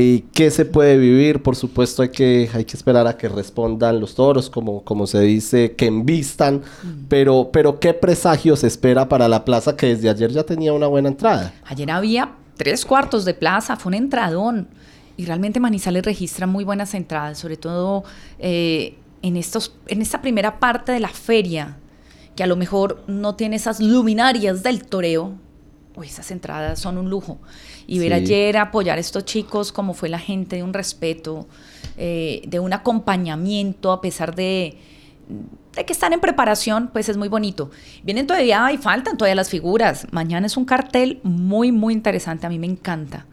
y 0.00 0.20
qué 0.32 0.52
se 0.52 0.64
puede 0.64 0.96
vivir. 0.96 1.42
Por 1.42 1.56
supuesto, 1.56 2.02
hay 2.02 2.10
que, 2.10 2.48
hay 2.54 2.64
que 2.64 2.76
esperar 2.76 3.08
a 3.08 3.16
que 3.16 3.28
respondan 3.28 3.98
los 3.98 4.14
toros, 4.14 4.48
como, 4.48 4.84
como 4.84 5.08
se 5.08 5.20
dice, 5.22 5.72
que 5.72 5.86
envistan. 5.86 6.62
Pero, 7.08 7.50
pero 7.52 7.80
qué 7.80 7.92
presagio 7.94 8.54
se 8.54 8.68
espera 8.68 9.08
para 9.08 9.26
la 9.26 9.44
plaza 9.44 9.76
que 9.76 9.86
desde 9.88 10.08
ayer 10.08 10.30
ya 10.30 10.44
tenía 10.44 10.72
una 10.72 10.86
buena 10.86 11.08
entrada. 11.08 11.52
Ayer 11.64 11.90
había 11.90 12.30
tres 12.56 12.84
cuartos 12.84 13.24
de 13.24 13.34
plaza, 13.34 13.74
fue 13.74 13.90
un 13.90 13.94
entradón. 13.94 14.68
Y 15.16 15.26
realmente 15.26 15.58
Manizales 15.58 16.04
registra 16.04 16.46
muy 16.46 16.62
buenas 16.62 16.94
entradas, 16.94 17.36
sobre 17.36 17.56
todo 17.56 18.04
eh, 18.38 18.94
en, 19.22 19.36
estos, 19.36 19.74
en 19.88 20.00
esta 20.00 20.22
primera 20.22 20.60
parte 20.60 20.92
de 20.92 21.00
la 21.00 21.08
feria, 21.08 21.76
que 22.36 22.44
a 22.44 22.46
lo 22.46 22.54
mejor 22.54 23.02
no 23.08 23.34
tiene 23.34 23.56
esas 23.56 23.80
luminarias 23.80 24.62
del 24.62 24.84
toreo. 24.84 25.34
Uy, 25.98 26.06
esas 26.06 26.30
entradas 26.30 26.78
son 26.78 26.96
un 26.98 27.10
lujo. 27.10 27.38
Y 27.86 27.98
ver 27.98 28.08
Sí. 28.10 28.14
ayer 28.14 28.56
apoyar 28.56 28.98
a 28.98 29.00
estos 29.00 29.24
chicos 29.24 29.72
como 29.72 29.94
fue 29.94 30.08
la 30.08 30.18
gente, 30.18 30.56
de 30.56 30.62
un 30.62 30.72
respeto, 30.72 31.48
eh, 31.96 32.42
de 32.46 32.60
un 32.60 32.72
acompañamiento 32.72 33.90
a 33.90 34.00
pesar 34.00 34.34
de, 34.34 34.78
de 35.74 35.84
que 35.84 35.92
están 35.92 36.12
en 36.12 36.20
preparación, 36.20 36.90
pues 36.92 37.08
es 37.08 37.16
muy 37.16 37.28
bonito. 37.28 37.70
Vienen 38.04 38.26
todavía 38.26 38.70
y 38.72 38.78
faltan 38.78 39.16
todavía 39.16 39.34
las 39.34 39.50
figuras. 39.50 40.06
Mañana 40.12 40.46
es 40.46 40.56
un 40.56 40.64
cartel 40.64 41.20
muy, 41.24 41.72
muy 41.72 41.92
interesante. 41.94 42.46
A 42.46 42.48
mí 42.48 42.58
me 42.58 42.66
encanta. 42.66 43.26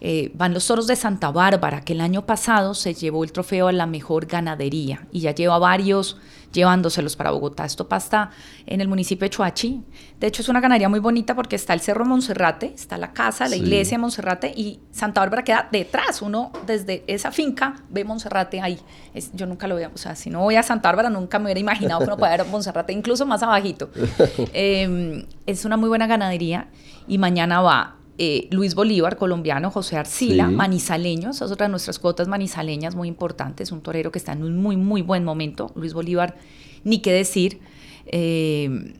Eh, 0.00 0.30
van 0.34 0.52
los 0.52 0.66
toros 0.66 0.86
de 0.86 0.94
Santa 0.96 1.30
Bárbara, 1.30 1.80
que 1.80 1.94
el 1.94 2.00
año 2.00 2.26
pasado 2.26 2.74
se 2.74 2.92
llevó 2.94 3.24
el 3.24 3.32
trofeo 3.32 3.68
a 3.68 3.72
la 3.72 3.86
mejor 3.86 4.26
ganadería 4.26 5.06
y 5.10 5.20
ya 5.20 5.34
lleva 5.34 5.58
varios 5.58 6.18
llevándoselos 6.56 7.14
para 7.14 7.30
Bogotá. 7.30 7.64
Esto 7.64 7.88
pasa 7.88 8.30
en 8.66 8.80
el 8.80 8.88
municipio 8.88 9.24
de 9.26 9.30
Choachí. 9.30 9.84
De 10.18 10.26
hecho, 10.26 10.42
es 10.42 10.48
una 10.48 10.60
ganadería 10.60 10.88
muy 10.88 10.98
bonita 10.98 11.36
porque 11.36 11.54
está 11.54 11.72
el 11.74 11.80
Cerro 11.80 12.04
Monserrate, 12.04 12.72
está 12.74 12.98
la 12.98 13.12
casa, 13.12 13.44
la 13.44 13.50
Sí. 13.56 13.62
iglesia 13.62 13.98
de 13.98 14.00
Monserrate 14.00 14.48
y 14.56 14.80
Santa 14.90 15.20
Bárbara 15.20 15.44
queda 15.44 15.68
detrás. 15.70 16.20
Uno 16.22 16.50
desde 16.66 17.04
esa 17.06 17.30
finca 17.30 17.76
ve 17.90 18.04
Monserrate 18.04 18.60
ahí. 18.60 18.80
Es- 19.14 19.30
yo 19.34 19.46
nunca 19.46 19.68
lo 19.68 19.76
veo, 19.76 19.92
o 19.94 19.98
sea, 19.98 20.16
si 20.16 20.30
no 20.30 20.40
voy 20.40 20.56
a 20.56 20.64
Santa 20.64 20.88
Bárbara 20.88 21.10
nunca 21.10 21.38
me 21.38 21.44
hubiera 21.44 21.60
imaginado 21.60 22.00
que 22.00 22.06
uno 22.06 22.16
puede 22.16 22.36
ver 22.38 22.46
Monserrate, 22.46 22.92
incluso 22.92 23.24
más 23.26 23.42
abajito. 23.44 23.90
Eh, 24.52 25.26
es 25.46 25.64
una 25.64 25.76
muy 25.76 25.88
buena 25.88 26.06
ganadería 26.06 26.68
y 27.06 27.18
mañana 27.18 27.60
va 27.60 27.96
eh, 28.18 28.48
Luis 28.50 28.74
Bolívar, 28.74 29.16
colombiano, 29.16 29.70
José 29.70 29.96
Arcila, 29.96 30.48
Sí. 30.48 30.54
manizaleño, 30.54 31.30
esa 31.30 31.44
es 31.44 31.50
otra 31.50 31.66
de 31.66 31.70
nuestras 31.70 31.98
cuotas 31.98 32.28
manizaleñas 32.28 32.94
muy 32.94 33.08
importantes, 33.08 33.72
un 33.72 33.82
torero 33.82 34.10
que 34.10 34.18
está 34.18 34.32
en 34.32 34.42
un 34.42 34.56
muy, 34.56 34.76
muy 34.76 35.02
buen 35.02 35.22
momento. 35.24 35.70
Luis 35.74 35.92
Bolívar, 35.92 36.36
ni 36.84 37.00
qué 37.00 37.12
decir, 37.12 37.60
eh, 38.06 38.94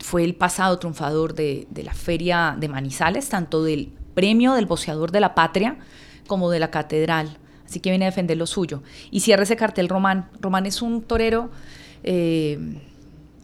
fue 0.00 0.24
el 0.24 0.34
pasado 0.34 0.78
triunfador 0.78 1.34
de, 1.34 1.66
de 1.70 1.82
la 1.82 1.94
feria 1.94 2.56
de 2.58 2.68
Manizales, 2.68 3.28
tanto 3.28 3.62
del 3.64 3.92
premio 4.14 4.54
del 4.54 4.66
boceador 4.66 5.12
de 5.12 5.20
la 5.20 5.34
patria 5.34 5.78
como 6.26 6.50
de 6.50 6.58
la 6.58 6.70
catedral. 6.70 7.38
Así 7.66 7.80
que 7.80 7.90
viene 7.90 8.06
a 8.06 8.08
defender 8.08 8.36
lo 8.36 8.46
suyo. 8.46 8.82
Y 9.10 9.20
cierra 9.20 9.44
ese 9.44 9.56
cartel 9.56 9.88
Román. 9.88 10.28
Román 10.40 10.66
es 10.66 10.82
un 10.82 11.02
torero, 11.02 11.50
eh, 12.02 12.58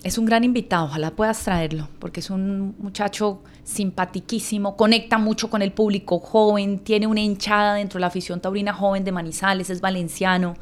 es 0.02 0.18
un 0.18 0.25
gran 0.25 0.45
invitado, 0.45 0.87
ojalá 0.87 1.11
puedas 1.12 1.42
traerlo, 1.45 1.88
porque 1.99 2.21
es 2.21 2.30
un 2.30 2.75
muchacho 2.78 3.42
simpatiquísimo, 3.66 4.76
conecta 4.76 5.18
mucho 5.18 5.50
con 5.50 5.61
el 5.61 5.73
público 5.73 6.20
joven, 6.20 6.78
tiene 6.78 7.08
una 7.08 7.20
hinchada 7.20 7.75
dentro 7.75 7.99
de 7.99 8.02
la 8.02 8.06
afición 8.06 8.40
taurina 8.40 8.73
joven 8.73 9.02
de 9.02 9.11
Manizales, 9.11 9.70
es 9.70 9.80
valenciano, 9.80 10.54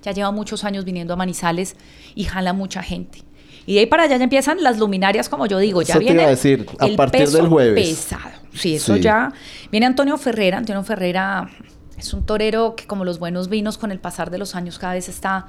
ya 0.00 0.12
lleva 0.12 0.30
muchos 0.30 0.62
años 0.62 0.84
viniendo 0.84 1.12
a 1.12 1.16
Manizales 1.16 1.74
y 2.14 2.24
jala 2.24 2.52
mucha 2.52 2.82
gente. 2.82 3.22
Y 3.66 3.74
de 3.74 3.80
ahí 3.80 3.86
para 3.86 4.04
allá 4.04 4.16
ya 4.16 4.24
empiezan 4.24 4.62
las 4.62 4.78
luminarias, 4.78 5.28
como 5.28 5.46
yo 5.46 5.58
digo, 5.58 5.82
ya 5.82 5.94
Eso 5.94 5.98
te 5.98 6.04
viene 6.04 6.22
iba 6.22 6.28
a 6.28 6.30
decir, 6.30 6.66
a 6.78 6.86
el 6.86 6.94
partir 6.96 7.20
peso 7.22 7.36
del 7.38 7.48
jueves. 7.48 7.88
pesado. 7.88 8.30
Sí, 8.54 8.76
eso 8.76 8.94
Sí. 8.94 9.00
ya. 9.02 9.32
Viene 9.70 9.86
Antonio 9.86 10.16
Ferrera. 10.16 10.58
Antonio 10.58 10.82
Ferrera 10.84 11.48
es 11.96 12.12
un 12.14 12.24
torero 12.26 12.74
que, 12.76 12.86
como 12.86 13.04
los 13.04 13.18
buenos 13.18 13.48
vinos, 13.48 13.78
con 13.78 13.90
el 13.92 13.98
pasar 14.00 14.30
de 14.30 14.38
los 14.38 14.54
años 14.56 14.78
cada 14.78 14.94
vez 14.94 15.08
está 15.08 15.46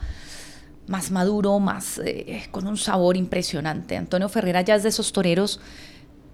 más 0.87 1.09
maduro, 1.11 1.59
más 1.59 1.99
eh, 2.05 2.43
con 2.51 2.67
un 2.67 2.77
sabor 2.77 3.17
impresionante. 3.17 3.97
Antonio 3.97 4.29
Ferrera 4.29 4.61
ya 4.61 4.75
es 4.75 4.83
de 4.83 4.89
esos 4.89 5.11
toreros 5.11 5.59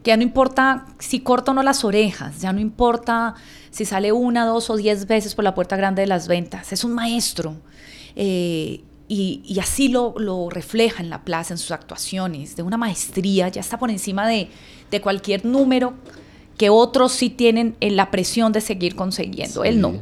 ya 0.03 0.17
no 0.17 0.23
importa 0.23 0.85
si 0.99 1.19
corta 1.19 1.51
o 1.51 1.53
no 1.53 1.63
las 1.63 1.83
orejas, 1.83 2.41
ya 2.41 2.53
no 2.53 2.59
importa 2.59 3.35
si 3.69 3.85
sale 3.85 4.11
una, 4.11 4.45
dos 4.45 4.69
o 4.69 4.77
diez 4.77 5.07
veces 5.07 5.35
por 5.35 5.43
la 5.43 5.53
puerta 5.53 5.75
grande 5.75 6.01
de 6.01 6.07
las 6.07 6.27
ventas. 6.27 6.71
Es 6.71 6.83
un 6.83 6.93
maestro. 6.93 7.55
Eh, 8.15 8.81
y, 9.07 9.41
y 9.43 9.59
así 9.59 9.87
lo, 9.87 10.13
lo 10.17 10.49
refleja 10.49 11.01
en 11.01 11.09
la 11.09 11.23
plaza, 11.23 11.53
en 11.53 11.57
sus 11.57 11.71
actuaciones, 11.71 12.55
de 12.55 12.63
una 12.63 12.77
maestría, 12.77 13.47
ya 13.49 13.61
está 13.61 13.79
por 13.79 13.89
encima 13.89 14.27
de, 14.27 14.49
de 14.91 15.01
cualquier 15.01 15.45
número 15.45 15.95
que 16.57 16.69
otros 16.69 17.13
sí 17.13 17.29
tienen 17.29 17.75
en 17.79 17.95
la 17.95 18.11
presión 18.11 18.51
de 18.51 18.61
seguir 18.61 18.95
consiguiendo. 18.95 19.63
Él 19.63 19.79
no. 19.79 20.01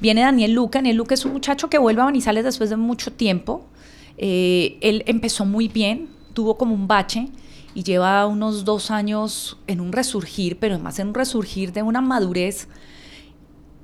Viene 0.00 0.22
Daniel 0.22 0.52
Luca. 0.52 0.80
Daniel 0.80 0.96
Luca 0.96 1.14
es 1.14 1.24
un 1.24 1.32
muchacho 1.32 1.70
que 1.70 1.78
vuelve 1.78 2.02
a 2.02 2.04
Manizales 2.04 2.44
después 2.44 2.70
de 2.70 2.76
mucho 2.76 3.12
tiempo. 3.12 3.64
Eh, 4.18 4.78
él 4.80 5.04
empezó 5.06 5.46
muy 5.46 5.68
bien, 5.68 6.08
tuvo 6.34 6.58
como 6.58 6.74
un 6.74 6.88
bache 6.88 7.28
y 7.74 7.82
lleva 7.82 8.26
unos 8.26 8.64
dos 8.64 8.90
años 8.90 9.58
en 9.66 9.80
un 9.80 9.92
resurgir, 9.92 10.58
pero 10.58 10.74
además 10.74 10.98
en 10.98 11.08
un 11.08 11.14
resurgir 11.14 11.72
de 11.72 11.82
una 11.82 12.00
madurez 12.00 12.68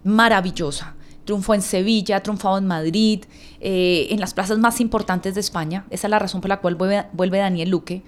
maravillosa. 0.05 0.95
triunfó 1.25 1.53
en 1.55 1.61
Sevilla, 1.61 2.17
ha 2.17 2.23
triunfado 2.23 2.57
en 2.57 2.67
Madrid, 2.67 3.25
eh, 3.61 4.07
en 4.11 4.19
las 4.19 4.33
plazas 4.33 4.59
más 4.59 4.81
importantes 4.81 5.35
de 5.35 5.41
España. 5.41 5.85
Esa 5.91 6.07
es 6.07 6.11
la 6.11 6.19
razón 6.19 6.41
por 6.41 6.49
la 6.49 6.61
cual 6.61 6.75
vuelve, 6.77 7.39
Daniel 7.39 7.69
Luque. 7.69 8.03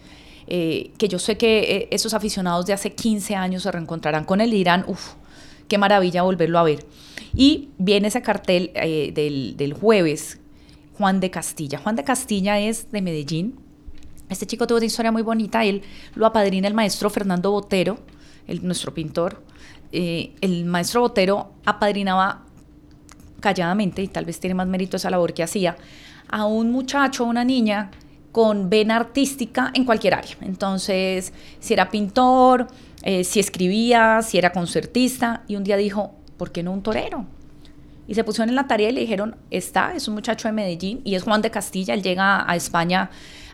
eh, 0.46 0.90
que 0.98 1.06
yo 1.06 1.18
sé 1.18 1.36
que 1.36 1.58
eh, 1.76 1.88
esos 1.92 2.12
aficionados 2.14 2.66
de 2.66 2.72
hace 2.72 2.92
15 2.94 3.36
años 3.36 3.62
se 3.62 3.70
reencontrarán 3.70 4.24
con 4.24 4.40
él 4.40 4.52
y 4.52 4.56
dirán, 4.56 4.84
uff, 4.88 5.14
qué 5.68 5.78
maravilla 5.78 6.22
volverlo 6.22 6.58
a 6.58 6.62
ver. 6.64 6.86
Y 7.34 7.68
viene 7.78 8.08
ese 8.08 8.22
cartel 8.22 8.72
del 8.74 9.74
jueves, 9.78 10.40
Juan 10.96 11.20
de 11.20 11.30
Castilla. 11.30 11.78
Juan 11.78 11.94
de 11.94 12.04
Castilla 12.04 12.58
es 12.58 12.90
de 12.90 13.02
Medellín. 13.02 13.69
Este 14.30 14.46
chico 14.46 14.66
tuvo 14.66 14.78
una 14.78 14.86
historia 14.86 15.12
muy 15.12 15.22
bonita. 15.22 15.64
Él 15.64 15.82
lo 16.14 16.24
apadrina 16.24 16.68
el 16.68 16.74
maestro 16.74 17.10
Fernando 17.10 17.50
Botero, 17.50 17.98
el, 18.46 18.64
nuestro 18.64 18.94
pintor. 18.94 19.42
Eh, 19.92 20.34
el 20.40 20.64
maestro 20.64 21.02
Botero 21.02 21.52
apadrinaba 21.66 22.44
calladamente, 23.40 24.02
y 24.02 24.08
tal 24.08 24.24
vez 24.24 24.38
tiene 24.38 24.54
más 24.54 24.66
mérito 24.66 24.96
esa 24.96 25.10
labor 25.10 25.34
que 25.34 25.42
hacía, 25.42 25.76
a 26.28 26.46
un 26.46 26.70
muchacho, 26.70 27.24
a 27.24 27.26
una 27.26 27.44
niña 27.44 27.90
con 28.32 28.70
vena 28.70 28.96
artística 28.96 29.72
en 29.74 29.84
cualquier 29.84 30.14
área. 30.14 30.36
Entonces, 30.42 31.32
si 31.58 31.72
era 31.72 31.90
pintor, 31.90 32.68
eh, 33.02 33.24
si 33.24 33.40
escribía, 33.40 34.20
si 34.22 34.38
era 34.38 34.52
concertista, 34.52 35.42
y 35.48 35.56
un 35.56 35.64
día 35.64 35.76
dijo, 35.76 36.14
¿por 36.36 36.52
qué 36.52 36.62
no 36.62 36.72
un 36.72 36.82
torero? 36.82 37.24
Y 38.06 38.14
se 38.14 38.24
pusieron 38.24 38.50
en 38.50 38.56
la 38.56 38.66
tarea 38.66 38.90
y 38.90 38.92
le 38.92 39.00
dijeron, 39.00 39.36
está, 39.50 39.94
es 39.94 40.06
un 40.06 40.14
muchacho 40.14 40.48
de 40.48 40.52
Medellín 40.52 41.00
y 41.04 41.14
es 41.14 41.22
Juan 41.22 41.42
de 41.42 41.50
Castilla, 41.50 41.94
él 41.94 42.02
llega 42.02 42.48
a 42.48 42.56
España 42.56 43.10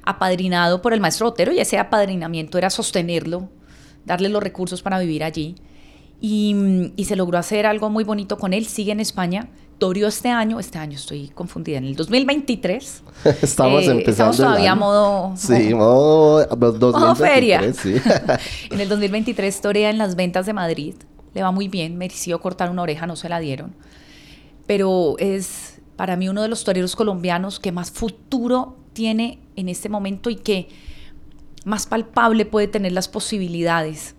apadrinado 0.07 0.81
por 0.81 0.95
el 0.95 1.01
maestro 1.01 1.29
Otero 1.29 1.53
y 1.53 1.59
ese 1.59 1.79
apadrinamiento 1.79 2.57
era 2.57 2.71
sostenerlo, 2.71 3.51
darle 4.07 4.31
los 4.31 4.43
recursos 4.43 4.81
para 4.81 4.99
vivir 4.99 5.23
allí. 5.23 5.57
Y, 6.19 6.93
y 6.97 7.05
se 7.05 7.15
logró 7.15 7.37
hacer 7.37 7.67
algo 7.67 7.91
muy 7.91 8.03
bonito 8.03 8.39
con 8.39 8.55
él, 8.55 8.65
sigue 8.65 8.93
en 8.93 9.01
España, 9.01 9.51
toreó 9.79 10.09
este 10.09 10.31
año, 10.31 10.59
este 10.59 10.79
año 10.79 10.97
estoy 10.97 11.29
confundida, 11.29 11.79
en 11.79 11.85
el 11.85 11.97
2023. 11.97 13.03
Estamos 13.43 13.83
eh, 13.83 13.91
empezando. 13.91 14.31
Estamos 14.33 14.37
todavía 14.37 14.73
año. 14.73 14.81
modo... 14.81 15.33
Sí, 15.37 15.75
modo, 15.75 16.47
modo 16.57 17.15
feria. 17.17 17.61
2023, 17.61 17.77
sí. 17.77 18.71
en 18.71 18.81
el 18.81 18.89
2023 18.89 19.61
torea 19.61 19.91
en 19.91 19.99
las 19.99 20.17
ventas 20.17 20.47
de 20.47 20.53
Madrid. 20.53 20.95
Le 21.35 21.43
va 21.43 21.51
muy 21.51 21.69
bien, 21.69 21.99
mereció 21.99 22.41
cortar 22.41 22.71
una 22.71 22.83
oreja, 22.83 23.07
no 23.07 23.17
se 23.17 23.29
la 23.29 23.41
dieron. 23.41 23.75
Pero 24.67 25.17
es 25.19 25.81
para 25.97 26.17
mí 26.17 26.29
uno 26.29 26.43
de 26.43 26.49
los 26.49 26.65
toreros 26.65 26.97
colombianos 26.97 27.61
que 27.61 27.73
más 27.73 27.91
futuro 27.91 28.77
tiene 28.97 29.39
en 29.57 29.69
este 29.69 29.89
momento 29.91 30.31
y 30.31 30.37
que 30.37 30.69
más 31.67 31.87
palpable 31.87 32.47
puede 32.47 32.67
tener 32.67 32.93
las 32.93 33.09
posibilidades. 33.09 34.15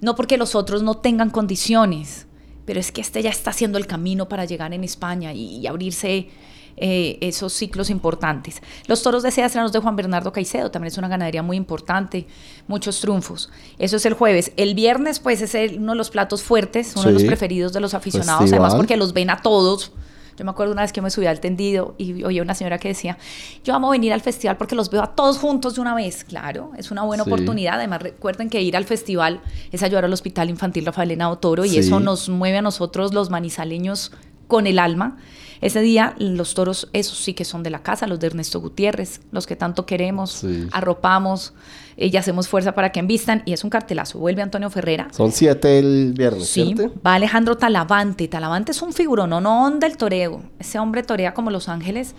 No 0.00 0.14
porque 0.14 0.38
los 0.38 0.54
otros 0.54 0.82
no 0.82 0.96
tengan 0.98 1.30
condiciones, 1.30 2.26
pero 2.64 2.78
es 2.78 2.92
que 2.92 3.00
este 3.00 3.20
ya 3.22 3.30
está 3.30 3.50
haciendo 3.50 3.76
el 3.76 3.86
camino 3.88 4.28
para 4.28 4.44
llegar 4.44 4.72
en 4.72 4.84
España 4.84 5.32
y, 5.34 5.56
y 5.56 5.66
abrirse 5.66 6.28
eh, 6.76 7.18
esos 7.20 7.52
ciclos 7.52 7.90
importantes. 7.90 8.62
Los 8.86 9.02
toros 9.02 9.22
de 9.24 9.30
seda 9.32 9.62
los 9.62 9.72
de 9.72 9.80
Juan 9.80 9.96
Bernardo 9.96 10.32
Caicedo, 10.32 10.70
también 10.70 10.92
es 10.92 10.96
una 10.98 11.08
ganadería 11.08 11.42
muy 11.42 11.56
importante, 11.56 12.26
muchos 12.68 13.00
triunfos. 13.00 13.50
Eso 13.78 13.96
es 13.96 14.06
el 14.06 14.14
jueves. 14.14 14.52
El 14.56 14.74
viernes, 14.74 15.18
pues, 15.18 15.42
es 15.42 15.54
el- 15.56 15.78
uno 15.78 15.92
de 15.92 15.98
los 15.98 16.10
platos 16.10 16.42
fuertes, 16.42 16.92
uno 16.96 17.06
de 17.06 17.12
los 17.12 17.24
preferidos 17.24 17.72
de 17.72 17.80
los 17.80 17.92
aficionados, 17.94 18.42
Festival. 18.42 18.60
además 18.60 18.76
porque 18.76 18.96
los 18.96 19.12
ven 19.12 19.28
a 19.30 19.42
todos. 19.42 19.92
Yo 20.40 20.44
me 20.46 20.52
acuerdo 20.52 20.72
una 20.72 20.80
vez 20.80 20.90
que 20.94 21.02
me 21.02 21.10
subí 21.10 21.26
al 21.26 21.38
tendido 21.38 21.94
y 21.98 22.24
oía 22.24 22.40
una 22.40 22.54
señora 22.54 22.78
que 22.78 22.88
decía, 22.88 23.18
yo 23.62 23.74
amo 23.74 23.90
venir 23.90 24.10
al 24.14 24.22
festival 24.22 24.56
porque 24.56 24.74
los 24.74 24.88
veo 24.88 25.02
a 25.02 25.08
todos 25.14 25.36
juntos 25.36 25.74
de 25.74 25.82
una 25.82 25.94
vez. 25.94 26.24
Claro, 26.24 26.70
es 26.78 26.90
una 26.90 27.02
buena 27.02 27.24
Sí. 27.24 27.30
oportunidad. 27.30 27.74
Además, 27.74 28.00
recuerden 28.00 28.48
que 28.48 28.62
ir 28.62 28.74
al 28.74 28.86
festival 28.86 29.42
es 29.70 29.82
ayudar 29.82 30.06
al 30.06 30.12
Hospital 30.14 30.48
Infantil 30.48 30.86
Rafael 30.86 31.10
Henao 31.10 31.36
Toro 31.36 31.66
y 31.66 31.68
Sí. 31.68 31.78
eso 31.80 32.00
nos 32.00 32.30
mueve 32.30 32.56
a 32.56 32.62
nosotros 32.62 33.12
los 33.12 33.28
manizaleños 33.28 34.12
con 34.48 34.66
el 34.66 34.78
alma. 34.78 35.18
Ese 35.60 35.80
día 35.80 36.14
los 36.18 36.54
toros, 36.54 36.88
esos 36.92 37.18
sí 37.18 37.34
que 37.34 37.44
son 37.44 37.62
de 37.62 37.70
la 37.70 37.82
casa, 37.82 38.06
los 38.06 38.18
de 38.20 38.28
Ernesto 38.28 38.60
Gutiérrez, 38.60 39.20
los 39.30 39.46
que 39.46 39.56
tanto 39.56 39.84
queremos, 39.86 40.30
Sí. 40.30 40.66
arropamos 40.72 41.52
eh, 41.96 42.08
y 42.12 42.16
hacemos 42.16 42.48
fuerza 42.48 42.72
para 42.74 42.92
que 42.92 43.00
envistan. 43.00 43.42
Y 43.44 43.52
es 43.52 43.62
un 43.64 43.70
cartelazo. 43.70 44.18
Vuelve 44.18 44.40
Antonio 44.42 44.70
Ferrera. 44.70 45.08
Son 45.12 45.32
siete 45.32 45.78
el 45.78 46.14
viernes, 46.16 46.46
Sí, 46.48 46.72
¿cierto? 46.74 46.94
va 47.06 47.14
Alejandro 47.14 47.56
Talavante. 47.56 48.26
Talavante 48.28 48.72
es 48.72 48.80
un 48.82 48.92
figuronón 48.92 49.78
del 49.80 49.96
toreo. 49.96 50.42
Ese 50.58 50.78
hombre 50.78 51.02
torea 51.02 51.34
como 51.34 51.50
Los 51.50 51.68
Ángeles. 51.68 52.14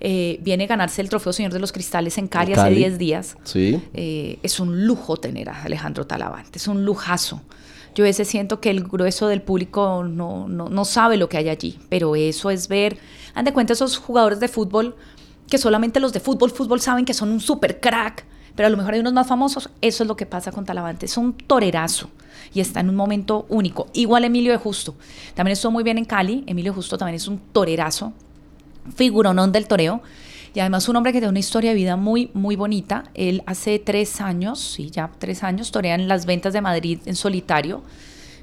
Eh, 0.00 0.38
viene 0.42 0.64
a 0.64 0.66
ganarse 0.66 1.00
el 1.00 1.08
trofeo 1.08 1.32
Señor 1.32 1.52
de 1.52 1.58
los 1.60 1.72
Cristales 1.72 2.18
en 2.18 2.28
Cali 2.28 2.52
En 2.52 2.58
hace 2.58 2.66
Cali. 2.68 2.76
10 2.76 2.98
días. 2.98 3.36
Sí. 3.44 3.80
Eh, 3.94 4.38
es 4.42 4.60
un 4.60 4.86
lujo 4.86 5.16
tener 5.16 5.48
a 5.48 5.62
Alejandro 5.62 6.06
Talavante, 6.06 6.58
es 6.58 6.68
un 6.68 6.84
lujazo. 6.84 7.40
Yo 7.94 8.04
a 8.04 8.06
veces 8.06 8.28
siento 8.28 8.60
que 8.60 8.70
el 8.70 8.84
grueso 8.84 9.28
del 9.28 9.42
público 9.42 10.04
no, 10.04 10.48
no, 10.48 10.68
no 10.68 10.84
sabe 10.84 11.16
lo 11.16 11.28
que 11.28 11.36
hay 11.36 11.48
allí, 11.48 11.78
pero 11.88 12.16
eso 12.16 12.50
es 12.50 12.68
ver, 12.68 12.98
han 13.34 13.44
de 13.44 13.52
cuenta 13.52 13.72
esos 13.72 13.98
jugadores 13.98 14.40
de 14.40 14.48
fútbol 14.48 14.96
que 15.48 15.58
solamente 15.58 16.00
los 16.00 16.12
de 16.12 16.20
fútbol, 16.20 16.50
fútbol 16.50 16.80
saben 16.80 17.04
que 17.04 17.14
son 17.14 17.30
un 17.30 17.40
super 17.40 17.80
crack, 17.80 18.24
pero 18.56 18.66
a 18.66 18.70
lo 18.70 18.76
mejor 18.76 18.94
hay 18.94 19.00
unos 19.00 19.12
más 19.12 19.26
famosos, 19.26 19.70
eso 19.80 20.04
es 20.04 20.08
lo 20.08 20.16
que 20.16 20.26
pasa 20.26 20.52
con 20.52 20.64
Talavante, 20.64 21.06
es 21.06 21.16
un 21.16 21.34
torerazo 21.34 22.10
y 22.52 22.60
está 22.60 22.80
en 22.80 22.88
un 22.88 22.96
momento 22.96 23.46
único. 23.48 23.88
Igual 23.92 24.24
Emilio 24.24 24.52
de 24.52 24.58
Justo, 24.58 24.94
también 25.34 25.52
estuvo 25.52 25.72
muy 25.72 25.84
bien 25.84 25.98
en 25.98 26.04
Cali, 26.04 26.44
Emilio 26.46 26.72
Justo 26.72 26.96
también 26.98 27.16
es 27.16 27.28
un 27.28 27.38
torerazo, 27.38 28.12
figuronón 28.94 29.52
del 29.52 29.66
toreo. 29.66 30.02
Y 30.54 30.60
además 30.60 30.88
un 30.88 30.94
hombre 30.94 31.12
que 31.12 31.18
tiene 31.18 31.30
una 31.30 31.40
historia 31.40 31.70
de 31.70 31.76
vida 31.76 31.96
muy, 31.96 32.30
muy 32.32 32.54
bonita. 32.54 33.04
Él 33.14 33.42
hace 33.46 33.80
tres 33.80 34.20
años, 34.20 34.60
sí, 34.60 34.88
ya 34.88 35.10
tres 35.18 35.42
años, 35.42 35.72
torea 35.72 35.96
en 35.96 36.06
las 36.06 36.26
ventas 36.26 36.52
de 36.52 36.60
Madrid 36.60 37.00
en 37.06 37.16
solitario. 37.16 37.82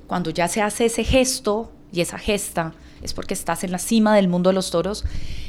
Cuando 0.08 0.30
ya 0.30 0.50
se 0.50 0.62
hace 0.62 0.86
ese 0.86 1.06
gesto 1.06 1.72
y 1.94 2.02
esa 2.02 2.18
gesta, 2.18 2.74
es 3.02 3.14
porque 3.14 3.34
estás 3.34 3.64
en 3.64 3.72
la 3.72 3.78
cima 3.78 4.14
del 4.14 4.28
mundo 4.28 4.50
de 4.50 4.56
los 4.56 4.72
toros. 4.72 5.06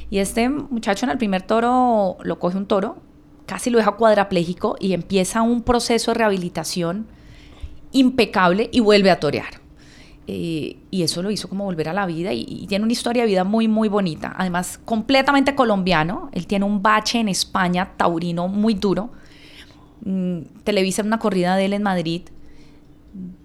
Y 0.09 0.19
este 0.19 0.49
muchacho 0.49 1.05
en 1.05 1.11
el 1.11 1.19
primer 1.19 1.43
toro 1.43 2.17
lo 2.23 2.39
coge 2.39 2.57
un 2.57 2.67
toro, 2.67 2.97
casi 3.47 3.71
lo 3.71 3.79
deja 3.79 3.93
cuadrapléjico 3.93 4.77
y 4.79 4.93
empieza 4.93 5.43
un 5.43 5.63
proceso 5.63 6.13
de 6.13 6.19
rehabilitación 6.19 7.09
impecable 7.91 8.71
y 8.73 8.79
vuelve 8.79 9.11
a 9.11 9.19
torear. 9.19 9.62
Eh, 10.29 10.77
y 10.91 11.03
eso 11.03 11.21
lo 11.21 11.31
hizo 11.31 11.49
como 11.49 11.65
volver 11.65 11.89
a 11.89 11.93
la 11.93 12.07
vida 12.07 12.33
y, 12.33 12.67
tiene 12.69 12.85
una 12.85 12.93
historia 12.93 13.23
de 13.23 13.29
vida 13.29 13.45
muy, 13.45 13.69
muy 13.69 13.89
bonita. 13.89 14.35
Además, 14.37 14.79
completamente 14.85 15.55
colombiano. 15.55 16.31
Él 16.33 16.47
tiene 16.47 16.65
un 16.65 16.83
bache 16.83 17.19
en 17.19 17.29
España, 17.29 17.93
taurino, 17.97 18.49
muy 18.49 18.75
duro. 18.75 19.11
Mm, 20.05 20.41
televisa 20.65 21.03
una 21.03 21.19
corrida 21.19 21.57
de 21.57 21.67
él 21.67 21.73
en 21.73 21.83
Madrid. 21.83 22.23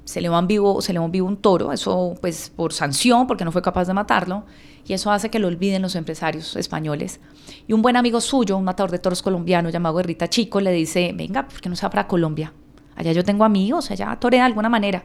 Se 0.05 0.21
le 0.21 0.29
va 0.29 0.39
en 0.39 0.47
vivo, 0.47 0.81
se 0.81 0.93
le 0.93 0.99
va 0.99 1.05
en 1.05 1.11
vivo 1.11 1.27
un 1.27 1.37
toro, 1.37 1.73
eso 1.73 2.15
pues 2.21 2.49
por 2.55 2.71
sanción, 2.71 3.27
porque 3.27 3.43
no 3.43 3.51
fue 3.51 3.61
capaz 3.61 3.85
de 3.85 3.93
matarlo, 3.93 4.45
y 4.87 4.93
eso 4.93 5.11
hace 5.11 5.29
que 5.29 5.37
lo 5.39 5.49
olviden 5.49 5.81
los 5.81 5.95
empresarios 5.95 6.55
españoles. 6.55 7.19
Y 7.67 7.73
un 7.73 7.81
buen 7.81 7.97
amigo 7.97 8.21
suyo, 8.21 8.55
un 8.55 8.63
matador 8.63 8.91
de 8.91 8.99
toros 8.99 9.21
colombiano 9.21 9.69
llamado 9.69 9.95
Guerrita 9.95 10.29
Chico, 10.29 10.61
le 10.61 10.71
dice, 10.71 11.11
venga, 11.13 11.45
¿por 11.49 11.59
qué 11.59 11.67
no 11.67 11.75
se 11.75 11.85
va 11.85 11.89
para 11.89 12.07
Colombia? 12.07 12.53
Allá 12.95 13.11
yo 13.11 13.25
tengo 13.25 13.43
amigos, 13.43 13.91
allá 13.91 14.15
torea 14.19 14.43
de 14.43 14.47
alguna 14.47 14.69
manera. 14.69 15.03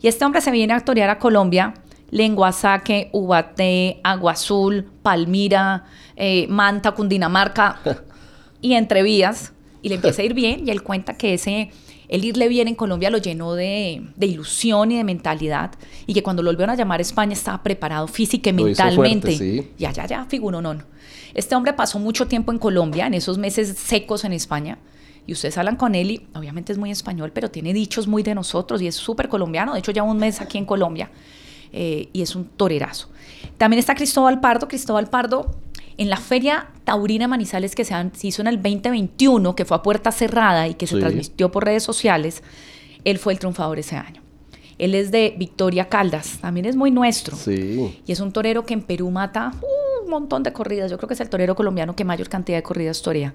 Y 0.00 0.08
este 0.08 0.24
hombre 0.24 0.40
se 0.40 0.50
viene 0.50 0.72
a 0.72 0.80
torear 0.80 1.10
a 1.10 1.18
Colombia, 1.18 1.74
Lenguasaque, 2.10 3.10
Ubaté, 3.12 4.00
Agua 4.04 4.32
Azul, 4.32 4.86
Palmira, 5.02 5.84
eh, 6.16 6.46
Manta, 6.48 6.92
Cundinamarca 6.92 7.80
y 8.60 8.74
entre 8.74 9.02
vías, 9.02 9.52
y 9.82 9.88
le 9.88 9.96
empieza 9.96 10.22
a 10.22 10.24
ir 10.24 10.34
bien, 10.34 10.66
y 10.66 10.70
él 10.70 10.82
cuenta 10.82 11.16
que 11.16 11.34
ese, 11.34 11.70
el 12.08 12.24
irle 12.24 12.48
bien 12.48 12.68
en 12.68 12.74
Colombia 12.74 13.10
lo 13.10 13.18
llenó 13.18 13.54
de, 13.54 14.02
de 14.16 14.26
ilusión 14.26 14.92
y 14.92 14.96
de 14.96 15.04
mentalidad, 15.04 15.72
y 16.06 16.14
que 16.14 16.22
cuando 16.22 16.42
lo 16.42 16.50
volvieron 16.50 16.70
a 16.70 16.76
llamar 16.76 17.00
a 17.00 17.02
España 17.02 17.32
estaba 17.32 17.62
preparado 17.62 18.06
física 18.08 18.50
y 18.50 18.52
mentalmente. 18.52 19.36
fuerte, 19.36 19.62
sí. 19.62 19.70
Y 19.78 19.84
allá, 19.84 20.06
ya, 20.06 20.24
figuronón. 20.24 20.84
Este 21.34 21.54
hombre 21.54 21.72
pasó 21.72 21.98
mucho 21.98 22.26
tiempo 22.26 22.52
en 22.52 22.58
Colombia, 22.58 23.06
en 23.06 23.14
esos 23.14 23.36
meses 23.38 23.76
secos 23.76 24.24
en 24.24 24.32
España, 24.32 24.78
y 25.26 25.32
ustedes 25.32 25.58
hablan 25.58 25.76
con 25.76 25.94
él 25.94 26.10
y 26.10 26.26
obviamente 26.34 26.72
es 26.72 26.78
muy 26.78 26.90
español, 26.90 27.32
pero 27.34 27.50
tiene 27.50 27.72
dichos 27.72 28.06
muy 28.06 28.22
de 28.22 28.34
nosotros 28.34 28.80
y 28.82 28.86
es 28.86 28.94
súper 28.94 29.28
colombiano. 29.28 29.72
De 29.72 29.80
hecho, 29.80 29.92
lleva 29.92 30.06
un 30.06 30.18
mes 30.18 30.40
aquí 30.40 30.58
en 30.58 30.64
Colombia 30.64 31.10
eh, 31.72 32.08
y 32.12 32.22
es 32.22 32.36
un 32.36 32.44
torerazo. 32.44 33.08
También 33.58 33.78
está 33.80 33.94
Cristóbal 33.94 34.40
Pardo. 34.40 34.68
Cristóbal 34.68 35.08
Pardo, 35.08 35.54
en 35.98 36.10
la 36.10 36.16
Feria 36.16 36.68
Taurina 36.84 37.26
Manizales 37.26 37.74
que 37.74 37.84
se, 37.84 37.94
han- 37.94 38.14
se 38.14 38.28
hizo 38.28 38.42
en 38.42 38.48
el 38.48 38.56
2021, 38.62 39.54
que 39.56 39.64
fue 39.64 39.76
a 39.76 39.82
puerta 39.82 40.12
cerrada 40.12 40.68
y 40.68 40.74
que 40.74 40.86
se 40.86 40.94
transmitió 41.00 41.50
por 41.50 41.64
redes 41.64 41.82
sociales, 41.82 42.42
él 43.04 43.18
fue 43.18 43.32
el 43.32 43.38
triunfador 43.38 43.78
ese 43.78 43.96
año. 43.96 44.22
Él 44.78 44.94
es 44.94 45.10
de 45.10 45.34
Victoria 45.38 45.88
Caldas, 45.88 46.38
también 46.40 46.66
es 46.66 46.76
muy 46.76 46.90
nuestro. 46.90 47.34
Sí. 47.36 47.98
Y 48.06 48.12
es 48.12 48.20
un 48.20 48.30
torero 48.30 48.66
que 48.66 48.74
en 48.74 48.82
Perú 48.82 49.10
mata 49.10 49.52
uh, 49.62 50.04
un 50.04 50.10
montón 50.10 50.42
de 50.42 50.52
corridas. 50.52 50.90
Yo 50.90 50.98
creo 50.98 51.08
que 51.08 51.14
es 51.14 51.20
el 51.20 51.30
torero 51.30 51.54
colombiano 51.56 51.96
que 51.96 52.04
mayor 52.04 52.28
cantidad 52.28 52.58
de 52.58 52.62
corridas 52.62 53.00
torea. 53.00 53.32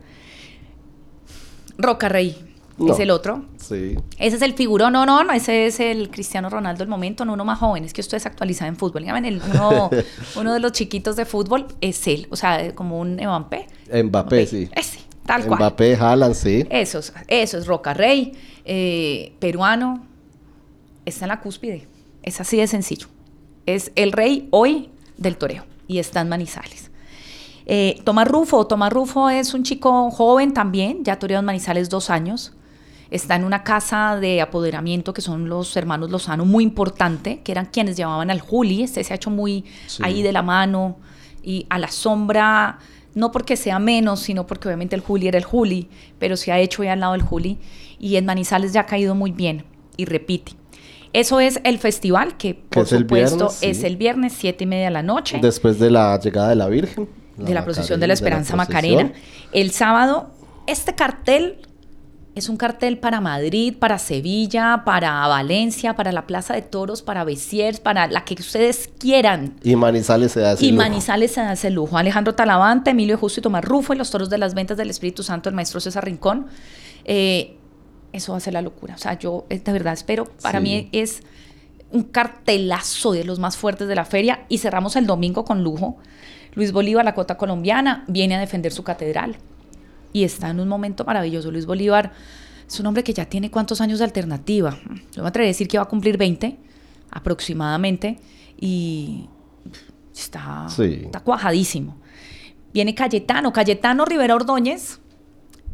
Roca 1.81 2.09
Rey 2.09 2.35
No. 2.77 2.93
es 2.93 2.99
el 2.99 3.11
otro. 3.11 3.45
Sí. 3.57 3.95
Ese 4.17 4.35
es 4.37 4.41
el 4.41 4.53
figurón, 4.53 4.93
no, 4.93 5.05
no, 5.05 5.23
no, 5.23 5.33
ese 5.33 5.67
es 5.67 5.79
el 5.79 6.09
Cristiano 6.09 6.49
Ronaldo 6.49 6.79
del 6.79 6.87
momento, 6.87 7.25
no 7.25 7.33
uno 7.33 7.45
más 7.45 7.59
joven, 7.59 7.83
es 7.83 7.93
que 7.93 8.01
usted 8.01 8.17
es 8.17 8.25
actualizado 8.25 8.69
en 8.69 8.75
fútbol. 8.75 9.03
Dígame, 9.03 9.27
el- 9.27 9.41
uno, 9.53 9.89
uno 10.35 10.53
de 10.53 10.59
los 10.59 10.71
chiquitos 10.71 11.15
de 11.15 11.25
fútbol 11.25 11.67
es 11.81 12.07
él, 12.07 12.27
o 12.31 12.35
sea, 12.35 12.73
como 12.73 12.99
un 12.99 13.15
Mbappé. 13.15 13.67
Mbappé, 14.03 14.47
sí. 14.47 14.69
Ese, 14.73 14.99
tal 15.25 15.45
cual. 15.45 15.59
Mbappé, 15.59 15.95
Haaland, 15.95 16.33
sí. 16.35 16.65
Eso 16.69 16.99
es, 16.99 17.13
eso 17.27 17.57
es 17.57 17.67
Roca 17.67 17.93
Rey, 17.93 18.31
eh, 18.65 19.33
peruano, 19.39 20.05
está 21.05 21.25
en 21.25 21.29
la 21.29 21.39
cúspide. 21.41 21.87
Es 22.23 22.39
así 22.41 22.57
de 22.57 22.67
sencillo. 22.67 23.07
Es 23.65 23.91
el 23.95 24.11
rey 24.11 24.47
hoy 24.51 24.89
del 25.17 25.37
toreo. 25.37 25.65
y 25.87 25.97
está 25.99 26.21
en 26.21 26.29
Manizales. 26.29 26.89
Eh, 27.73 28.01
Tomás 28.03 28.27
Rufo, 28.27 28.67
Tomás 28.67 28.91
Rufo 28.91 29.29
es 29.29 29.53
un 29.53 29.63
chico 29.63 30.11
joven 30.11 30.53
también, 30.53 31.05
ya 31.05 31.17
toreó 31.17 31.39
en 31.39 31.45
Manizales 31.45 31.87
dos 31.89 32.09
años. 32.09 32.51
Está 33.11 33.37
en 33.37 33.45
una 33.45 33.63
casa 33.63 34.17
de 34.19 34.41
apoderamiento 34.41 35.13
que 35.13 35.21
son 35.21 35.47
los 35.47 35.77
hermanos 35.77 36.11
Lozano, 36.11 36.43
muy 36.43 36.65
importante, 36.65 37.39
que 37.45 37.53
eran 37.53 37.67
quienes 37.67 37.95
llevaban 37.95 38.29
al 38.29 38.41
Juli. 38.41 38.83
Este 38.83 39.01
se 39.05 39.13
ha 39.13 39.15
hecho 39.15 39.29
muy 39.29 39.63
Sí. 39.87 40.03
ahí 40.05 40.21
de 40.21 40.33
la 40.33 40.41
mano 40.41 40.97
y 41.43 41.65
a 41.69 41.79
la 41.79 41.87
sombra, 41.87 42.79
no 43.15 43.31
porque 43.31 43.55
sea 43.55 43.79
menos, 43.79 44.19
sino 44.19 44.45
porque 44.45 44.67
obviamente 44.67 44.97
el 44.97 45.01
Juli 45.01 45.29
era 45.29 45.37
el 45.37 45.45
Juli, 45.45 45.87
pero 46.19 46.35
se 46.35 46.51
ha 46.51 46.59
hecho 46.59 46.81
ahí 46.81 46.89
al 46.89 46.99
lado 46.99 47.13
del 47.13 47.21
Juli. 47.21 47.57
Y 47.99 48.17
en 48.17 48.25
Manizales 48.25 48.73
ya 48.73 48.81
ha 48.81 48.85
caído 48.85 49.15
muy 49.15 49.31
bien 49.31 49.63
y 49.95 50.03
repite. 50.03 50.51
Eso 51.13 51.39
es 51.39 51.61
el 51.63 51.77
festival, 51.79 52.35
que 52.35 52.53
por 52.53 52.83
es 52.83 52.91
el 52.91 53.03
supuesto 53.03 53.35
viernes, 53.37 53.53
sí. 53.53 53.65
es 53.67 53.83
el 53.85 53.95
viernes, 53.95 54.33
siete 54.37 54.65
y 54.65 54.67
media 54.67 54.85
de 54.85 54.91
la 54.91 55.03
noche 55.03 55.39
Después 55.41 55.79
de 55.79 55.89
la 55.89 56.19
llegada 56.19 56.49
de 56.49 56.55
la 56.55 56.67
Virgen. 56.67 57.20
De 57.37 57.53
la 57.53 57.63
procesión 57.63 57.99
de 57.99 58.07
la 58.07 58.13
Esperanza. 58.13 58.55
Macarena. 58.55 59.13
El 59.51 59.71
sábado, 59.71 60.31
este 60.67 60.93
cartel 60.95 61.57
es 62.33 62.47
un 62.47 62.55
cartel 62.55 62.97
para 62.97 63.19
Madrid, 63.19 63.75
para 63.77 63.97
Sevilla, 63.97 64.83
para 64.85 65.27
Valencia, 65.27 65.95
para 65.97 66.13
la 66.13 66.25
Plaza 66.27 66.53
de 66.53 66.61
Toros, 66.61 67.01
para 67.01 67.25
Besiers, 67.25 67.81
para 67.81 68.07
la 68.07 68.23
que 68.23 68.35
ustedes 68.35 68.89
quieran. 68.99 69.55
Y 69.63 69.75
Manizales 69.75 70.31
se 70.31 70.45
hace 70.45 70.65
Y 70.65 70.71
lujo. 70.71 70.81
Manizales 70.83 71.31
se 71.31 71.41
hace 71.41 71.69
lujo. 71.69 71.97
Alejandro 71.97 72.33
Talavante, 72.33 72.91
Emilio 72.91 73.17
Justo 73.17 73.41
y 73.41 73.43
Tomás 73.43 73.65
Rufo 73.65 73.93
y 73.93 73.97
los 73.97 74.09
toros 74.11 74.29
de 74.29 74.37
las 74.37 74.53
ventas 74.53 74.77
del 74.77 74.89
Espíritu 74.89 75.23
Santo, 75.23 75.49
el 75.49 75.55
maestro 75.55 75.81
César 75.81 76.05
Rincón. 76.05 76.47
Eh, 77.03 77.57
eso 78.13 78.31
va 78.31 78.37
a 78.37 78.41
ser 78.41 78.53
la 78.53 78.61
locura. 78.61 78.95
O 78.95 78.97
sea, 78.97 79.17
yo 79.19 79.45
eh, 79.49 79.59
de 79.59 79.71
verdad 79.73 79.93
espero. 79.93 80.25
Para 80.41 80.59
Sí. 80.59 80.63
mí 80.63 80.89
es 80.93 81.23
un 81.91 82.03
cartelazo 82.03 83.11
de 83.11 83.25
los 83.25 83.39
más 83.39 83.57
fuertes 83.57 83.89
de 83.89 83.95
la 83.95 84.05
feria 84.05 84.45
y 84.47 84.59
cerramos 84.59 84.95
el 84.95 85.05
domingo 85.05 85.43
con 85.43 85.63
lujo. 85.63 85.97
Luis 86.55 86.71
Bolívar, 86.71 87.05
la 87.05 87.13
cota 87.13 87.37
colombiana, 87.37 88.03
viene 88.07 88.35
a 88.35 88.39
defender 88.39 88.71
su 88.71 88.83
catedral 88.83 89.37
y 90.13 90.23
está 90.23 90.49
en 90.49 90.59
un 90.59 90.67
momento 90.67 91.05
maravilloso. 91.05 91.51
Luis 91.51 91.65
Bolívar 91.65 92.11
es 92.67 92.79
un 92.79 92.85
hombre 92.87 93.03
que 93.03 93.13
ya 93.13 93.25
tiene 93.25 93.49
cuántos 93.51 93.79
años 93.81 93.99
de 93.99 94.05
alternativa. 94.05 94.77
Yo 95.15 95.21
me 95.23 95.29
atrevería 95.29 95.49
a 95.49 95.53
decir 95.53 95.67
que 95.67 95.77
va 95.77 95.83
a 95.83 95.87
cumplir 95.87 96.17
20 96.17 96.57
aproximadamente 97.11 98.19
y 98.59 99.27
está, 100.15 100.67
Sí. 100.69 101.01
está 101.05 101.19
cuajadísimo. 101.21 101.97
Viene 102.73 102.95
Cayetano, 102.95 103.51
Cayetano 103.53 104.05
Rivera 104.05 104.35
Ordóñez. 104.35 104.99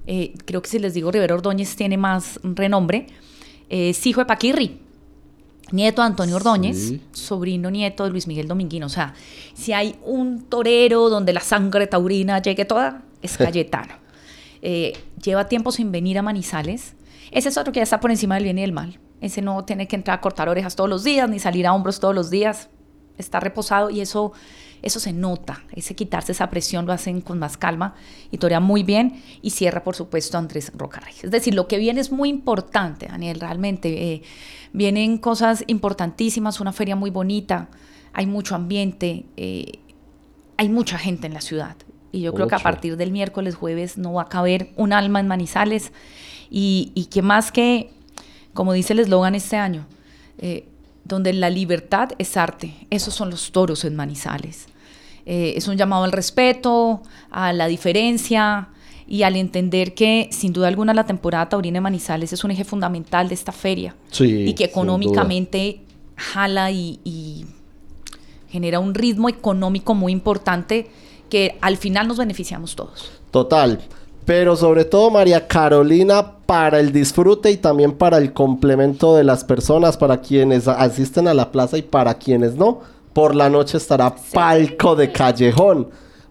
eh, 0.10 0.34
creo 0.46 0.62
que 0.62 0.70
si 0.70 0.80
les 0.80 0.94
digo 0.94 1.12
Rivera 1.12 1.36
Ordóñez 1.36 1.76
tiene 1.76 1.98
más 1.98 2.40
renombre. 2.44 3.08
eh, 3.70 3.90
es 3.90 4.08
hijo 4.08 4.22
de 4.22 4.26
Paquirri, 4.26 4.80
nieto 5.72 6.02
de 6.02 6.08
Antonio 6.08 6.36
Ordóñez, 6.38 6.78
Sí. 6.78 7.02
sobrino 7.12 7.70
nieto 7.72 8.04
de 8.04 8.10
Luis 8.12 8.28
Miguel 8.28 8.48
Dominguino. 8.48 8.86
O 8.86 8.90
sea, 8.90 9.14
si 9.54 9.74
hay 9.74 9.96
un 10.04 10.44
torero 10.44 11.10
donde 11.10 11.34
la 11.34 11.42
sangre 11.42 11.88
taurina 11.88 12.42
llegue 12.42 12.66
toda, 12.66 13.04
es 13.22 13.38
Cayetano. 13.38 13.94
Eh, 14.62 14.98
lleva 15.22 15.48
tiempo 15.48 15.72
sin 15.72 15.92
venir 15.92 16.18
a 16.18 16.22
Manizales. 16.22 16.96
Ese 17.32 17.50
es 17.50 17.58
otro 17.58 17.72
que 17.74 17.80
ya 17.80 17.84
está 17.84 18.00
por 18.00 18.12
encima 18.12 18.36
del 18.36 18.46
bien 18.46 18.58
y 18.58 18.62
del 18.62 18.72
mal. 18.72 19.00
Ese 19.22 19.42
no 19.42 19.66
tiene 19.66 19.88
que 19.88 19.96
entrar 19.96 20.18
a 20.18 20.22
cortar 20.22 20.48
orejas 20.50 20.76
todos 20.76 20.90
los 20.90 21.04
días, 21.04 21.30
ni 21.30 21.40
salir 21.40 21.66
a 21.68 21.74
hombros 21.74 22.00
todos 22.00 22.16
los 22.16 22.30
días. 22.30 22.70
Está 23.18 23.40
reposado 23.40 23.90
y 23.90 24.00
eso, 24.00 24.32
eso 24.84 25.00
se 25.00 25.12
nota. 25.12 25.64
Ese 25.74 25.96
quitarse 25.96 26.32
esa 26.34 26.50
presión 26.52 26.86
lo 26.86 26.94
hacen 26.94 27.22
con 27.22 27.40
más 27.40 27.58
calma 27.58 27.96
y 28.32 28.38
torea 28.38 28.60
muy 28.60 28.84
bien. 28.84 29.22
Y 29.42 29.50
cierra, 29.50 29.84
por 29.84 29.96
supuesto, 29.96 30.38
Andrés 30.38 30.72
Rocarrey. 30.76 31.14
Es 31.24 31.32
decir, 31.32 31.56
lo 31.56 31.68
que 31.68 31.78
viene 31.80 32.00
es 32.00 32.12
muy 32.12 32.30
importante, 32.30 33.08
Daniel, 33.08 33.40
realmente. 33.40 34.14
Eh, 34.14 34.22
vienen 34.78 35.18
cosas 35.18 35.64
importantísimas, 35.66 36.60
una 36.60 36.72
feria 36.72 36.96
muy 36.96 37.10
bonita, 37.10 37.68
hay 38.14 38.28
mucho 38.28 38.54
ambiente, 38.54 39.26
eh, 39.36 39.80
hay 40.56 40.70
mucha 40.70 41.00
gente 41.00 41.26
en 41.26 41.34
la 41.34 41.42
ciudad. 41.42 41.76
Y 42.12 42.22
yo 42.22 42.34
creo 42.34 42.48
que 42.48 42.56
a 42.56 42.60
partir 42.60 42.96
del 42.96 43.12
miércoles, 43.12 43.56
jueves, 43.56 43.98
no 43.98 44.14
va 44.14 44.24
a 44.24 44.30
caber 44.30 44.70
un 44.76 44.94
alma 44.94 45.20
en 45.20 45.28
Manizales. 45.28 45.92
Y, 46.50 46.92
y 46.94 47.06
que 47.06 47.22
más 47.22 47.52
que, 47.52 47.90
como 48.54 48.72
dice 48.74 48.94
el 48.94 49.00
eslogan 49.00 49.36
este 49.36 49.58
año, 49.58 49.88
eh, 50.38 50.68
donde 51.04 51.34
la 51.34 51.50
libertad 51.50 52.12
es 52.20 52.38
arte. 52.38 52.76
Esos 52.90 53.14
son 53.14 53.30
los 53.30 53.52
toros 53.52 53.84
en 53.84 53.96
Manizales. 53.96 54.68
Eh, 55.26 55.54
es 55.58 55.68
un 55.68 55.76
llamado 55.76 56.04
al 56.04 56.12
respeto, 56.12 57.02
a 57.32 57.52
la 57.52 57.68
diferencia 57.68 58.70
y 59.08 59.24
al 59.24 59.36
entender 59.36 59.94
que, 59.94 60.30
sin 60.32 60.54
duda 60.54 60.68
alguna, 60.68 60.94
la 60.94 61.06
temporada 61.06 61.50
taurina 61.50 61.78
de 61.78 61.82
Manizales 61.82 62.34
es 62.34 62.44
un 62.44 62.52
eje 62.52 62.66
fundamental 62.66 63.30
de 63.30 63.36
esta 63.36 63.52
feria 63.52 63.96
Sí, 64.12 64.46
y 64.48 64.54
que 64.54 64.66
económicamente 64.66 65.82
jala 66.16 66.72
y, 66.72 67.00
y 67.04 67.46
genera 68.50 68.80
un 68.80 68.94
ritmo 68.94 69.30
económico 69.30 69.96
muy 69.96 70.12
importante 70.12 70.90
que 71.30 71.58
al 71.62 71.78
final 71.78 72.08
nos 72.08 72.18
beneficiamos 72.18 72.76
todos. 72.76 73.12
Total. 73.32 73.80
Pero 74.26 74.58
sobre 74.58 74.84
todo, 74.84 75.10
María 75.10 75.48
Carolina, 75.48 76.34
para 76.46 76.80
el 76.82 76.92
disfrute 76.92 77.50
y 77.50 77.58
también 77.58 77.94
para 77.94 78.18
el 78.18 78.34
complemento 78.34 79.16
de 79.16 79.24
las 79.24 79.46
personas, 79.46 79.96
para 79.96 80.20
quienes 80.20 80.68
asisten 80.68 81.30
a 81.30 81.34
la 81.34 81.52
plaza 81.52 81.78
y 81.78 81.82
para 81.82 82.16
quienes 82.16 82.56
no, 82.56 82.82
por 83.14 83.36
la 83.36 83.50
noche 83.50 83.78
estará 83.78 84.14
Palco 84.34 84.98
de 84.98 85.14
Callejón. 85.14 85.88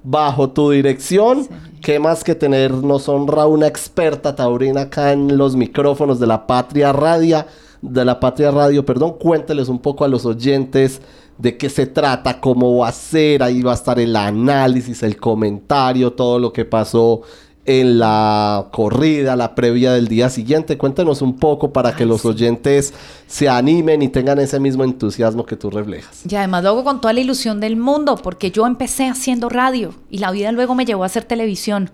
Bajo 0.09 0.51
tu 0.51 0.71
dirección, 0.71 1.49
qué 1.83 1.99
más 1.99 2.23
que 2.23 2.37
tener, 2.37 2.73
nos 2.73 3.09
honra 3.09 3.49
una 3.49 3.66
experta 3.66 4.37
taurina 4.37 4.83
acá 4.83 5.11
en 5.11 5.37
los 5.37 5.57
micrófonos 5.57 6.21
de 6.21 6.29
la 6.29 6.47
Patria 6.47 6.92
Radio, 6.92 7.45
de 7.83 8.05
la 8.05 8.21
Patria 8.21 8.53
Radio, 8.53 8.87
perdón, 8.87 9.16
cuénteles 9.19 9.69
un 9.69 9.81
poco 9.81 10.05
a 10.05 10.09
los 10.09 10.25
oyentes 10.25 11.01
de 11.38 11.57
qué 11.57 11.69
se 11.69 11.87
trata, 11.87 12.40
cómo 12.40 12.79
va 12.79 12.88
a 12.88 12.92
ser, 12.92 13.42
ahí 13.42 13.62
va 13.62 13.73
a 13.73 13.75
estar 13.75 13.99
el 13.99 14.14
análisis, 14.14 15.03
el 15.03 15.16
comentario, 15.16 16.12
todo 16.12 16.38
lo 16.38 16.53
que 16.53 16.64
pasó 16.64 17.23
en 17.67 17.99
la 17.99 18.69
corrida, 18.73 19.37
la 19.37 19.55
previa 19.55 19.93
del 19.93 20.09
día 20.09 20.31
siguiente. 20.31 20.79
Cuéntenos 20.79 21.21
un 21.23 21.37
poco 21.37 21.73
para 21.73 21.95
que 21.97 22.07
los 22.07 22.25
oyentes 22.25 22.95
se 23.27 23.49
animen 23.49 24.03
y 24.03 24.09
tengan 24.09 24.39
ese 24.39 24.61
mismo 24.61 24.85
entusiasmo 24.85 25.45
que 25.45 25.57
tú 25.57 25.71
reflejas. 25.71 26.23
Y 26.29 26.35
además 26.37 26.63
lo 26.63 26.71
hago 26.71 26.85
con 26.85 27.01
toda 27.01 27.13
la 27.13 27.21
ilusión 27.21 27.61
del 27.61 27.77
mundo, 27.77 28.17
porque 28.17 28.51
yo 28.51 28.67
empecé 28.67 29.09
haciendo 29.09 29.49
radio 29.49 29.95
y 30.11 30.19
la 30.19 30.31
vida 30.31 30.53
luego 30.53 30.75
me 30.75 30.85
llevó 30.85 31.03
a 31.03 31.07
hacer 31.07 31.25
televisión. 31.25 31.91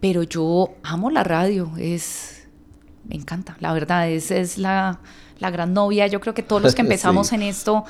Pero 0.00 0.22
yo 0.22 0.70
amo 0.82 1.10
la 1.10 1.24
radio, 1.24 1.70
es... 1.78 2.46
Me 3.08 3.16
encanta, 3.16 3.56
la 3.60 3.72
verdad, 3.72 4.08
es, 4.08 4.30
es 4.30 4.58
la, 4.58 5.00
la 5.38 5.50
gran 5.50 5.72
novia. 5.72 6.06
Yo 6.06 6.20
creo 6.20 6.34
que 6.34 6.42
todos 6.42 6.62
los 6.62 6.74
que 6.74 6.82
empezamos 6.88 7.28
Sí. 7.28 7.34
en 7.34 7.42
esto, 7.42 7.84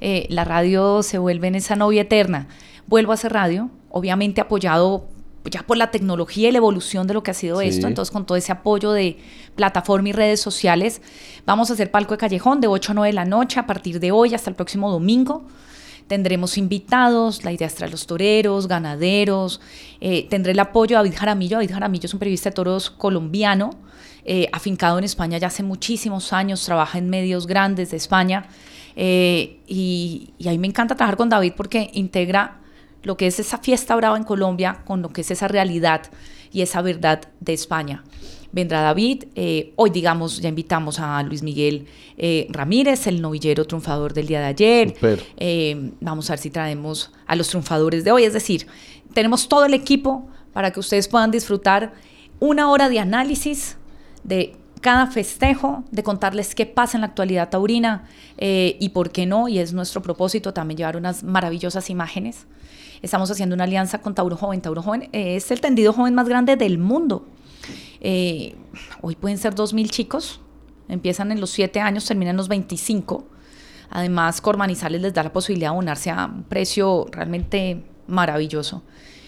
eh, 0.00 0.26
la 0.30 0.44
radio 0.44 1.02
se 1.02 1.16
vuelve 1.18 1.48
en 1.48 1.54
esa 1.54 1.76
novia 1.76 2.02
eterna. 2.02 2.48
Vuelvo 2.86 3.12
a 3.12 3.14
hacer 3.14 3.32
radio, 3.32 3.70
obviamente 3.88 4.40
apoyado 4.42 5.06
ya 5.50 5.62
por 5.62 5.76
la 5.76 5.90
tecnología 5.90 6.48
y 6.48 6.52
la 6.52 6.58
evolución 6.58 7.06
de 7.06 7.14
lo 7.14 7.22
que 7.22 7.30
ha 7.30 7.34
sido 7.34 7.60
Sí. 7.60 7.66
esto. 7.68 7.86
Entonces, 7.86 8.10
con 8.12 8.24
todo 8.26 8.36
ese 8.36 8.52
apoyo 8.52 8.92
de 8.92 9.18
plataforma 9.54 10.08
y 10.08 10.12
redes 10.12 10.40
sociales, 10.40 11.02
vamos 11.46 11.70
a 11.70 11.74
hacer 11.74 11.90
Palco 11.90 12.14
de 12.14 12.18
Callejón 12.18 12.60
de 12.60 12.66
8 12.68 12.92
a 12.92 12.94
9 12.94 13.08
de 13.08 13.12
la 13.14 13.24
noche 13.24 13.60
a 13.60 13.66
partir 13.66 14.00
de 14.00 14.10
hoy 14.12 14.34
hasta 14.34 14.48
el 14.50 14.56
próximo 14.56 14.90
domingo. 14.90 15.44
Tendremos 16.06 16.58
invitados, 16.58 17.44
la 17.44 17.52
idea 17.52 17.66
es 17.66 17.74
traer 17.74 17.90
los 17.90 18.06
toreros, 18.06 18.68
ganaderos. 18.68 19.60
eh, 20.00 20.26
tendré 20.28 20.52
el 20.52 20.58
apoyo 20.60 20.96
de 20.98 21.02
David 21.04 21.16
Jaramillo. 21.18 21.56
David 21.56 21.70
Jaramillo 21.72 22.06
es 22.06 22.12
un 22.12 22.18
periodista 22.20 22.50
de 22.50 22.54
toros 22.54 22.90
colombiano, 22.90 23.70
eh, 24.26 24.48
afincado 24.52 24.98
en 24.98 25.04
España 25.04 25.38
ya 25.38 25.46
hace 25.46 25.62
muchísimos 25.62 26.32
años, 26.34 26.62
trabaja 26.64 26.98
en 26.98 27.08
medios 27.08 27.46
grandes 27.46 27.90
de 27.90 27.96
España. 27.96 28.46
eh, 28.96 29.58
y, 29.66 30.30
y 30.38 30.46
a 30.48 30.50
mí 30.52 30.58
me 30.58 30.66
encanta 30.68 30.94
trabajar 30.94 31.16
con 31.16 31.28
David 31.28 31.54
porque 31.56 31.90
integra 31.94 32.60
lo 33.04 33.16
que 33.16 33.26
es 33.26 33.38
esa 33.38 33.58
fiesta 33.58 33.94
brava 33.94 34.16
en 34.16 34.24
Colombia 34.24 34.82
con 34.84 35.00
lo 35.02 35.10
que 35.10 35.20
es 35.20 35.30
esa 35.30 35.46
realidad 35.46 36.02
y 36.52 36.62
esa 36.62 36.82
verdad 36.82 37.22
de 37.40 37.52
España. 37.52 38.02
Vendrá 38.52 38.82
David, 38.82 39.24
eh, 39.34 39.72
hoy 39.76 39.90
digamos 39.90 40.40
ya 40.40 40.48
invitamos 40.48 41.00
a 41.00 41.22
Luis 41.22 41.42
Miguel 41.42 41.86
eh, 42.16 42.46
Ramírez, 42.50 43.06
el 43.06 43.20
novillero 43.20 43.64
triunfador 43.64 44.14
del 44.14 44.26
día 44.26 44.40
de 44.40 44.46
ayer. 44.46 44.94
Eh, 45.36 45.92
vamos 46.00 46.30
a 46.30 46.34
ver 46.34 46.40
si 46.40 46.50
traemos 46.50 47.12
a 47.26 47.36
los 47.36 47.48
triunfadores 47.48 48.04
de 48.04 48.12
hoy, 48.12 48.24
es 48.24 48.32
decir, 48.32 48.66
tenemos 49.12 49.48
todo 49.48 49.64
el 49.64 49.74
equipo 49.74 50.28
para 50.52 50.70
que 50.70 50.80
ustedes 50.80 51.08
puedan 51.08 51.30
disfrutar 51.30 51.92
una 52.40 52.70
hora 52.70 52.88
de 52.88 53.00
análisis 53.00 53.76
de 54.22 54.56
cada 54.84 55.06
festejo, 55.06 55.82
de 55.90 56.02
contarles 56.02 56.54
qué 56.54 56.66
pasa 56.66 56.98
en 56.98 57.00
la 57.00 57.06
actualidad 57.06 57.48
taurina 57.48 58.04
eh, 58.36 58.76
y 58.78 58.90
por 58.90 59.12
qué 59.12 59.24
no, 59.24 59.48
y 59.48 59.58
es 59.58 59.72
nuestro 59.72 60.02
propósito 60.02 60.52
también 60.52 60.76
llevar 60.76 60.98
unas 60.98 61.24
maravillosas 61.24 61.88
imágenes. 61.88 62.46
Estamos 63.04 63.30
haciendo 63.30 63.54
una 63.54 63.64
alianza 63.64 64.00
con 64.00 64.14
Tauro 64.14 64.34
Joven. 64.34 64.62
Tauro 64.62 64.80
Joven 64.80 65.10
es 65.12 65.50
el 65.50 65.60
tendido 65.60 65.92
joven 65.92 66.14
más 66.14 66.26
grande 66.26 66.56
del 66.56 66.78
mundo. 66.78 67.26
Eh, 68.00 68.56
hoy 69.02 69.14
pueden 69.14 69.36
ser 69.36 69.54
2.000 69.54 69.90
chicos, 69.90 70.40
empiezan 70.88 71.30
en 71.30 71.38
los 71.38 71.50
7 71.50 71.80
años, 71.80 72.06
terminan 72.06 72.30
en 72.30 72.36
los 72.38 72.48
25. 72.48 73.26
Además, 73.90 74.40
Cormanizales 74.40 75.02
les 75.02 75.12
da 75.12 75.22
la 75.22 75.34
posibilidad 75.34 75.68
de 75.68 75.72
abonarse 75.72 76.10
a 76.10 76.24
un 76.24 76.44
precio 76.44 77.06
realmente 77.12 77.84
maravilloso. 78.06 78.82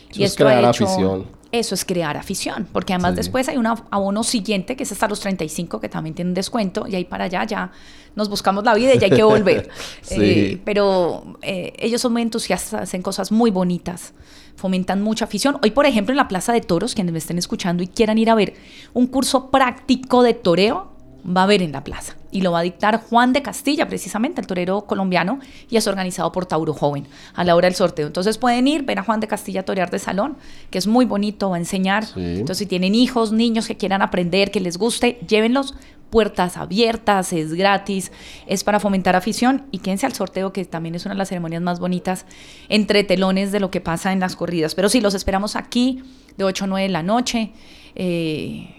Eso 0.08 0.24
es 0.24 0.36
crear 0.36 0.64
afición. 0.64 1.26
Eso 1.58 1.74
es 1.74 1.84
crear 1.84 2.16
afición, 2.16 2.66
porque 2.72 2.92
además 2.92 3.12
Sí. 3.12 3.16
después 3.16 3.48
hay 3.48 3.56
un 3.56 3.66
abono 3.66 4.22
siguiente 4.24 4.76
que 4.76 4.82
es 4.84 4.92
hasta 4.92 5.08
los 5.08 5.20
35 5.20 5.80
que 5.80 5.88
también 5.88 6.14
tiene 6.14 6.30
un 6.30 6.34
descuento 6.34 6.86
y 6.88 6.94
ahí 6.94 7.04
para 7.04 7.24
allá 7.24 7.44
ya 7.44 7.70
nos 8.14 8.28
buscamos 8.30 8.64
la 8.64 8.74
vida 8.74 8.94
y 8.94 8.98
ya 8.98 9.06
hay 9.06 9.12
que 9.12 9.22
volver. 9.22 9.68
Sí. 10.02 10.16
Eh, 10.20 10.62
pero 10.64 11.38
eh, 11.42 11.72
ellos 11.78 12.00
son 12.00 12.12
muy 12.12 12.22
entusiastas, 12.22 12.82
hacen 12.82 13.02
cosas 13.02 13.30
muy 13.32 13.50
bonitas, 13.50 14.14
fomentan 14.56 15.02
mucha 15.02 15.24
afición. 15.26 15.58
Hoy, 15.62 15.70
por 15.72 15.84
ejemplo, 15.86 16.12
en 16.12 16.16
la 16.16 16.28
Plaza 16.28 16.52
de 16.52 16.60
Toros, 16.60 16.94
quienes 16.94 17.12
me 17.12 17.18
estén 17.18 17.38
escuchando 17.38 17.82
y 17.82 17.88
quieran 17.88 18.16
ir 18.18 18.30
a 18.30 18.34
ver 18.34 18.54
un 18.94 19.06
curso 19.06 19.50
práctico 19.50 20.22
de 20.22 20.32
toreo, 20.34 20.92
va 21.26 21.42
a 21.42 21.44
haber 21.44 21.60
en 21.62 21.72
la 21.72 21.82
plaza. 21.84 22.14
Y 22.36 22.42
lo 22.42 22.52
va 22.52 22.58
a 22.58 22.62
dictar 22.62 23.00
Juan 23.00 23.32
de 23.32 23.40
Castilla, 23.40 23.88
precisamente, 23.88 24.42
el 24.42 24.46
torero 24.46 24.82
colombiano, 24.82 25.40
y 25.70 25.78
es 25.78 25.86
organizado 25.86 26.32
por 26.32 26.44
Tauro 26.44 26.74
Joven 26.74 27.08
a 27.32 27.44
la 27.44 27.56
hora 27.56 27.66
del 27.66 27.74
sorteo. 27.74 28.06
Entonces 28.06 28.36
pueden 28.36 28.68
ir, 28.68 28.82
ver 28.82 28.98
a 28.98 29.02
Juan 29.02 29.20
de 29.20 29.26
Castilla 29.26 29.64
torear 29.64 29.90
de 29.90 29.98
salón, 29.98 30.36
que 30.68 30.76
es 30.76 30.86
muy 30.86 31.06
bonito, 31.06 31.48
va 31.48 31.56
a 31.56 31.58
enseñar. 31.58 32.04
Sí. 32.04 32.20
Entonces, 32.20 32.58
si 32.58 32.66
tienen 32.66 32.94
hijos, 32.94 33.32
niños 33.32 33.66
que 33.66 33.78
quieran 33.78 34.02
aprender, 34.02 34.50
que 34.50 34.60
les 34.60 34.76
guste, 34.76 35.18
llévenlos. 35.26 35.74
Puertas 36.10 36.58
abiertas, 36.58 37.32
es 37.32 37.54
gratis, 37.54 38.12
es 38.46 38.64
para 38.64 38.80
fomentar 38.80 39.16
afición 39.16 39.64
y 39.72 39.78
quédense 39.78 40.04
al 40.04 40.12
sorteo, 40.12 40.52
que 40.52 40.64
también 40.66 40.94
es 40.94 41.06
una 41.06 41.14
de 41.14 41.18
las 41.18 41.30
ceremonias 41.30 41.62
más 41.62 41.80
bonitas 41.80 42.26
entre 42.68 43.02
telones 43.02 43.50
de 43.50 43.60
lo 43.60 43.70
que 43.70 43.80
pasa 43.80 44.12
en 44.12 44.20
las 44.20 44.36
corridas. 44.36 44.74
Pero 44.74 44.90
sí, 44.90 45.00
los 45.00 45.14
esperamos 45.14 45.56
aquí 45.56 46.02
de 46.36 46.44
8 46.44 46.64
a 46.64 46.66
9 46.68 46.82
de 46.86 46.92
la 46.92 47.02
noche. 47.02 47.52
Eh, 47.96 48.75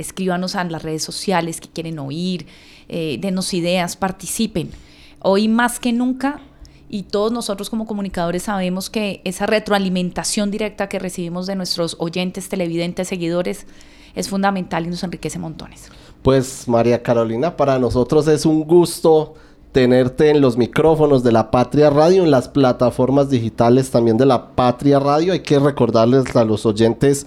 escríbanos 0.00 0.56
a 0.56 0.64
las 0.64 0.82
redes 0.82 1.02
sociales 1.02 1.60
que 1.60 1.68
quieren 1.68 1.98
oír, 1.98 2.46
eh, 2.88 3.18
denos 3.20 3.54
ideas, 3.54 3.96
participen. 3.96 4.70
Hoy 5.20 5.48
más 5.48 5.78
que 5.78 5.92
nunca, 5.92 6.40
y 6.88 7.04
todos 7.04 7.30
nosotros 7.30 7.70
como 7.70 7.86
comunicadores 7.86 8.42
sabemos 8.42 8.90
que 8.90 9.20
esa 9.24 9.46
retroalimentación 9.46 10.50
directa 10.50 10.88
que 10.88 10.98
recibimos 10.98 11.46
de 11.46 11.54
nuestros 11.54 11.96
oyentes, 12.00 12.48
televidentes, 12.48 13.06
seguidores, 13.06 13.66
es 14.16 14.28
fundamental 14.28 14.86
y 14.86 14.88
nos 14.88 15.04
enriquece 15.04 15.38
montones. 15.38 15.88
Pues 16.22 16.66
María 16.66 17.02
Carolina, 17.02 17.56
para 17.56 17.78
nosotros 17.78 18.26
es 18.26 18.44
un 18.44 18.64
gusto 18.64 19.34
tenerte 19.72 20.30
en 20.30 20.40
los 20.40 20.56
micrófonos 20.56 21.22
de 21.22 21.32
la 21.32 21.50
Patria 21.50 21.90
Radio, 21.90 22.24
en 22.24 22.30
las 22.30 22.48
plataformas 22.48 23.30
digitales 23.30 23.90
también 23.90 24.16
de 24.16 24.26
la 24.26 24.48
Patria 24.56 24.98
Radio. 24.98 25.32
Hay 25.32 25.40
que 25.40 25.58
recordarles 25.58 26.34
a 26.34 26.44
los 26.44 26.66
oyentes 26.66 27.26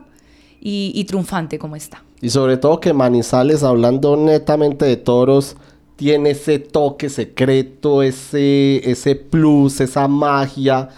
y, 0.62 0.92
y 0.96 1.04
triunfante 1.06 1.60
como 1.60 1.76
está. 1.76 2.04
Y 2.22 2.30
sobre 2.30 2.58
todo 2.58 2.80
que 2.80 2.94
Manizales, 2.94 3.64
hablando 3.64 4.16
netamente 4.18 4.86
de 4.86 4.98
toros, 4.98 5.56
tiene 5.96 6.32
ese 6.32 6.60
toque 6.60 7.10
secreto, 7.10 8.04
ese, 8.04 8.90
ese 8.90 9.16
plus, 9.16 9.82
esa 9.82 10.08
magia 10.08 10.90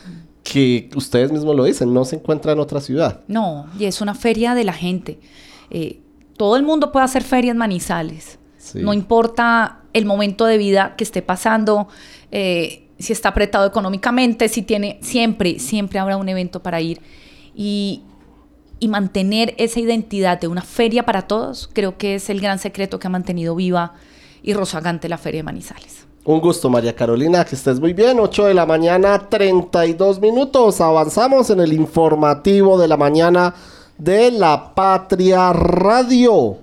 que 0.43 0.89
ustedes 0.95 1.31
mismos 1.31 1.55
lo 1.55 1.63
dicen, 1.63 1.93
no 1.93 2.05
se 2.05 2.17
encuentra 2.17 2.51
en 2.51 2.59
otra 2.59 2.81
ciudad. 2.81 3.21
No, 3.27 3.67
y 3.79 3.85
es 3.85 4.01
una 4.01 4.13
feria 4.13 4.53
de 4.53 4.63
la 4.63 4.73
gente. 4.73 5.19
Eh, 5.69 5.99
todo 6.37 6.55
el 6.55 6.63
mundo 6.63 6.91
puede 6.91 7.05
hacer 7.05 7.23
ferias 7.23 7.55
manizales. 7.55 8.37
Sí. 8.57 8.79
No 8.79 8.93
importa 8.93 9.79
el 9.93 10.05
momento 10.05 10.45
de 10.45 10.57
vida 10.57 10.95
que 10.95 11.03
esté 11.03 11.21
pasando, 11.21 11.87
eh, 12.31 12.87
si 12.99 13.13
está 13.13 13.29
apretado 13.29 13.65
económicamente, 13.65 14.49
si 14.49 14.61
tiene, 14.61 14.99
siempre, 15.01 15.57
siempre 15.59 15.99
habrá 15.99 16.17
un 16.17 16.29
evento 16.29 16.61
para 16.61 16.79
ir. 16.79 17.01
Y, 17.55 18.03
y 18.81 18.87
mantener 18.87 19.53
esa 19.59 19.79
identidad 19.79 20.41
de 20.41 20.47
una 20.47 20.63
feria 20.63 21.05
para 21.05 21.21
todos, 21.21 21.69
creo 21.71 21.97
que 21.97 22.15
es 22.15 22.31
el 22.31 22.41
gran 22.41 22.57
secreto 22.57 22.97
que 22.97 23.05
ha 23.05 23.11
mantenido 23.11 23.55
viva 23.55 23.93
y 24.41 24.53
rozagante 24.53 25.07
la 25.07 25.19
feria 25.19 25.39
de 25.39 25.43
Manizales. 25.43 26.07
Un 26.25 26.41
gusto, 26.41 26.67
María 26.67 26.95
Carolina, 26.95 27.45
que 27.45 27.55
estés 27.55 27.79
muy 27.79 27.93
bien. 27.93 28.19
8 28.19 28.45
de 28.45 28.53
la 28.55 28.65
mañana, 28.65 29.29
32 29.29 30.19
minutos. 30.19 30.81
Avanzamos 30.81 31.51
en 31.51 31.59
el 31.59 31.73
informativo 31.73 32.79
de 32.79 32.87
la 32.87 32.97
mañana 32.97 33.53
de 33.99 34.31
la 34.31 34.73
Patria 34.73 35.53
Radio. 35.53 36.57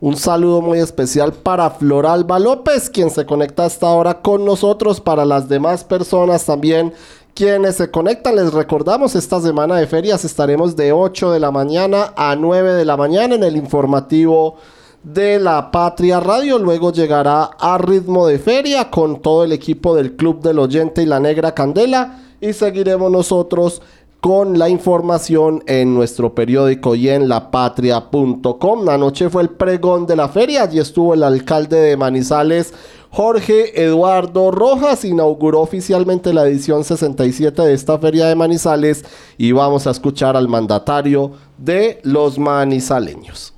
Un 0.00 0.16
saludo 0.16 0.60
muy 0.60 0.80
especial 0.80 1.32
para 1.32 1.70
Floralba 1.70 2.40
López, 2.40 2.90
quien 2.90 3.08
se 3.10 3.24
conecta 3.24 3.64
hasta 3.64 3.86
ahora 3.86 4.20
con 4.20 4.44
nosotros. 4.44 5.00
Para 5.00 5.24
las 5.24 5.48
demás 5.48 5.84
personas 5.84 6.44
también 6.44 6.92
quienes 7.36 7.76
se 7.76 7.90
conectan, 7.90 8.36
les 8.36 8.50
recordamos, 8.50 9.14
esta 9.14 9.38
semana 9.42 9.76
de 9.76 9.86
ferias 9.86 10.24
estaremos 10.24 10.74
de 10.74 10.92
8 10.92 11.32
de 11.32 11.38
la 11.38 11.50
mañana 11.50 12.14
a 12.16 12.34
9 12.34 12.72
de 12.72 12.86
la 12.86 12.96
mañana 12.96 13.34
en 13.34 13.44
el 13.44 13.56
informativo 13.56 14.56
de 15.02 15.38
la 15.38 15.70
Patria 15.70 16.18
Radio. 16.18 16.58
Luego 16.58 16.92
llegará 16.92 17.44
a 17.44 17.76
ritmo 17.76 18.26
de 18.26 18.38
feria 18.38 18.90
con 18.90 19.20
todo 19.20 19.44
el 19.44 19.52
equipo 19.52 19.94
del 19.94 20.16
Club 20.16 20.40
del 20.40 20.58
Oyente 20.58 21.02
y 21.02 21.06
la 21.06 21.20
Negra 21.20 21.52
Candela. 21.52 22.22
Y 22.40 22.54
seguiremos 22.54 23.10
nosotros 23.10 23.82
con 24.26 24.58
la 24.58 24.68
información 24.68 25.62
en 25.68 25.94
nuestro 25.94 26.34
periódico 26.34 26.96
y 26.96 27.08
en 27.10 27.28
lapatria.com. 27.28 28.88
Anoche 28.88 29.30
fue 29.30 29.42
el 29.42 29.50
pregón 29.50 30.04
de 30.04 30.16
la 30.16 30.28
feria. 30.28 30.64
Allí 30.64 30.80
estuvo 30.80 31.14
el 31.14 31.22
alcalde 31.22 31.76
de 31.76 31.96
Manizales, 31.96 32.74
Jorge 33.12 33.80
Eduardo 33.80 34.50
Rojas. 34.50 35.04
Inauguró 35.04 35.60
oficialmente 35.60 36.32
la 36.32 36.44
edición 36.44 36.82
67 36.82 37.62
de 37.62 37.72
esta 37.72 38.00
feria 38.00 38.26
de 38.26 38.34
Manizales. 38.34 39.04
Y 39.38 39.52
vamos 39.52 39.86
a 39.86 39.92
escuchar 39.92 40.36
al 40.36 40.48
mandatario 40.48 41.30
de 41.56 42.00
los 42.02 42.36
manizaleños. 42.36 43.54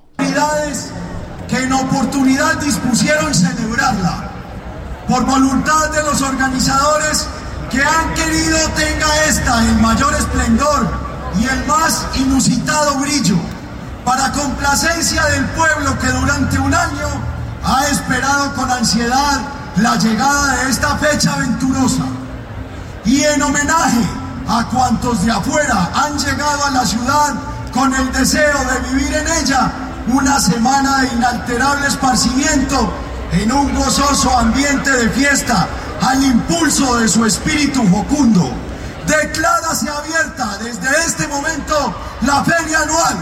que 1.48 1.56
en 1.56 1.72
oportunidad 1.72 2.60
dispusieron 2.60 3.34
celebrarla. 3.34 4.32
Por 5.08 5.24
voluntad 5.24 5.90
de 5.92 6.02
los 6.02 6.20
organizadores 6.20 7.26
que 7.70 7.82
han 7.82 8.14
querido 8.14 8.58
tenga 8.76 9.24
esta 9.26 9.60
el 9.60 9.76
mayor 9.80 10.14
esplendor 10.14 10.88
y 11.38 11.46
el 11.46 11.66
más 11.66 12.06
inusitado 12.14 12.94
brillo, 12.96 13.36
para 14.04 14.32
complacencia 14.32 15.24
del 15.26 15.44
pueblo 15.50 15.98
que 15.98 16.08
durante 16.08 16.58
un 16.58 16.74
año 16.74 17.08
ha 17.64 17.86
esperado 17.88 18.54
con 18.54 18.70
ansiedad 18.70 19.40
la 19.76 19.96
llegada 19.96 20.54
de 20.56 20.70
esta 20.70 20.96
fecha 20.96 21.34
aventurosa. 21.34 22.04
Y 23.04 23.22
en 23.22 23.42
homenaje 23.42 24.02
a 24.48 24.64
cuantos 24.64 25.24
de 25.24 25.30
afuera 25.30 25.90
han 25.94 26.18
llegado 26.18 26.64
a 26.64 26.70
la 26.70 26.86
ciudad 26.86 27.34
con 27.72 27.94
el 27.94 28.10
deseo 28.12 28.58
de 28.64 28.90
vivir 28.90 29.14
en 29.14 29.28
ella 29.28 29.70
una 30.08 30.40
semana 30.40 31.02
de 31.02 31.08
inalterable 31.08 31.86
esparcimiento 31.86 32.92
en 33.32 33.52
un 33.52 33.74
gozoso 33.74 34.36
ambiente 34.36 34.90
de 34.90 35.08
fiesta 35.10 35.68
al 36.00 36.22
impulso 36.22 36.96
de 36.96 37.08
su 37.08 37.24
espíritu 37.24 37.86
jocundo. 37.90 38.50
Declárase 39.06 39.88
abierta 39.88 40.58
desde 40.58 40.88
este 41.06 41.26
momento 41.28 41.94
la 42.22 42.44
feria 42.44 42.80
anual. 42.80 43.16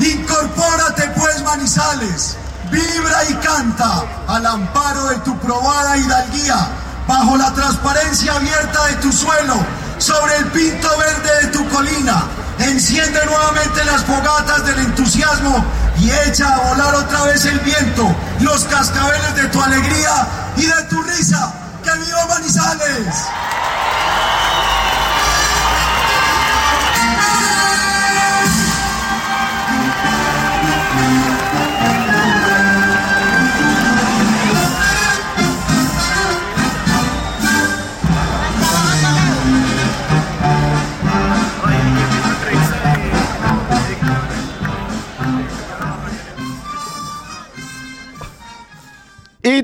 Incorpórate 0.00 1.10
pues 1.16 1.42
Manizales, 1.42 2.36
vibra 2.70 3.24
y 3.28 3.34
canta 3.34 4.04
al 4.28 4.46
amparo 4.46 5.06
de 5.06 5.16
tu 5.18 5.36
probada 5.38 5.96
hidalguía, 5.96 6.68
bajo 7.06 7.36
la 7.36 7.52
transparencia 7.52 8.34
abierta 8.34 8.86
de 8.86 8.94
tu 8.96 9.12
suelo, 9.12 9.56
sobre 9.98 10.36
el 10.36 10.46
pinto 10.46 10.88
verde 10.98 11.42
de 11.42 11.48
tu 11.48 11.68
colina. 11.68 12.22
Enciende 12.60 13.24
nuevamente 13.24 13.84
las 13.84 14.04
fogatas 14.04 14.66
del 14.66 14.78
entusiasmo 14.80 15.64
y 15.98 16.10
echa 16.28 16.54
a 16.54 16.58
volar 16.68 16.94
otra 16.94 17.24
vez 17.24 17.44
el 17.46 17.58
viento, 17.60 18.14
los 18.40 18.64
cascabeles 18.64 19.34
de 19.34 19.48
tu 19.48 19.62
alegría 19.62 20.28
y 20.56 20.66
de 20.66 20.82
tu 20.90 21.02
risa. 21.02 21.54
¡Que 21.82 21.90
viva 21.98 22.26
Manizales! 22.28 23.16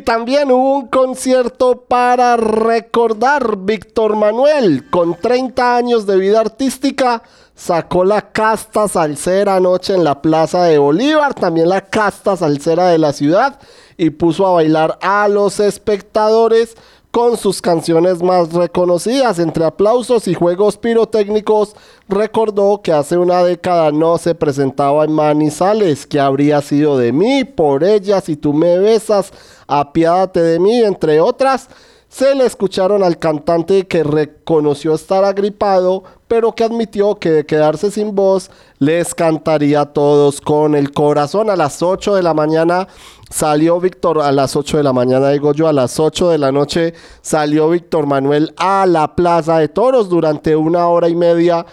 También 0.06 0.52
hubo 0.52 0.76
un 0.76 0.86
concierto 0.86 1.84
para 1.88 2.36
recordar. 2.36 3.56
Víctor 3.56 4.14
Manuel, 4.14 4.88
con 4.88 5.16
30 5.16 5.76
años 5.76 6.06
de 6.06 6.16
vida 6.16 6.38
artística, 6.38 7.24
sacó 7.56 8.04
la 8.04 8.30
casta 8.30 8.86
salsera 8.86 9.56
anoche 9.56 9.94
en 9.94 10.04
la 10.04 10.22
Plaza 10.22 10.62
de 10.62 10.78
Bolívar, 10.78 11.34
también 11.34 11.68
la 11.68 11.80
casta 11.80 12.36
salsera 12.36 12.86
de 12.86 12.98
la 12.98 13.12
ciudad, 13.12 13.58
y 13.96 14.10
puso 14.10 14.46
a 14.46 14.52
bailar 14.52 14.96
a 15.02 15.26
los 15.26 15.58
espectadores 15.58 16.76
con 17.16 17.38
sus 17.38 17.62
canciones 17.62 18.22
más 18.22 18.52
reconocidas. 18.52 19.38
Entre 19.38 19.64
aplausos 19.64 20.28
y 20.28 20.34
juegos 20.34 20.76
pirotécnicos, 20.76 21.74
recordó 22.10 22.82
que 22.82 22.92
hace 22.92 23.16
una 23.16 23.42
década 23.42 23.90
no 23.90 24.18
se 24.18 24.34
presentaba 24.34 25.02
en 25.02 25.12
Manizales, 25.12 26.06
que 26.06 26.20
habría 26.20 26.60
sido 26.60 26.98
de 26.98 27.12
mí, 27.12 27.44
por 27.44 27.84
ella, 27.84 28.20
si 28.20 28.36
tú 28.36 28.52
me 28.52 28.78
besas, 28.78 29.32
apiádate 29.66 30.42
de 30.42 30.58
mí, 30.60 30.82
entre 30.82 31.18
otras. 31.22 31.70
Se 32.10 32.34
le 32.34 32.44
escucharon 32.44 33.02
al 33.02 33.18
cantante 33.18 33.86
que 33.86 34.04
reconoció 34.04 34.94
estar 34.94 35.24
agripado, 35.24 36.04
pero 36.28 36.54
que 36.54 36.64
admitió 36.64 37.16
que 37.16 37.30
de 37.30 37.46
quedarse 37.46 37.90
sin 37.90 38.14
voz 38.14 38.50
les 38.78 39.14
cantaría 39.14 39.80
a 39.80 39.92
todos 39.92 40.40
con 40.40 40.74
el 40.74 40.92
corazón. 40.92 41.50
A 41.50 41.56
las 41.56 41.82
8 41.82 42.14
de 42.14 42.22
la 42.22 42.34
mañana 42.34 42.88
salió 43.30 43.80
Víctor, 43.80 44.20
a 44.20 44.32
las 44.32 44.56
8 44.56 44.78
de 44.78 44.82
la 44.82 44.92
mañana 44.92 45.30
digo 45.30 45.52
yo, 45.52 45.68
a 45.68 45.72
las 45.72 45.98
8 45.98 46.30
de 46.30 46.38
la 46.38 46.52
noche 46.52 46.94
salió 47.22 47.70
Víctor 47.70 48.06
Manuel 48.06 48.54
a 48.56 48.86
la 48.86 49.14
Plaza 49.14 49.58
de 49.58 49.68
Toros 49.68 50.08
durante 50.08 50.54
una 50.56 50.88
hora 50.88 51.08
y 51.08 51.16
media 51.16 51.66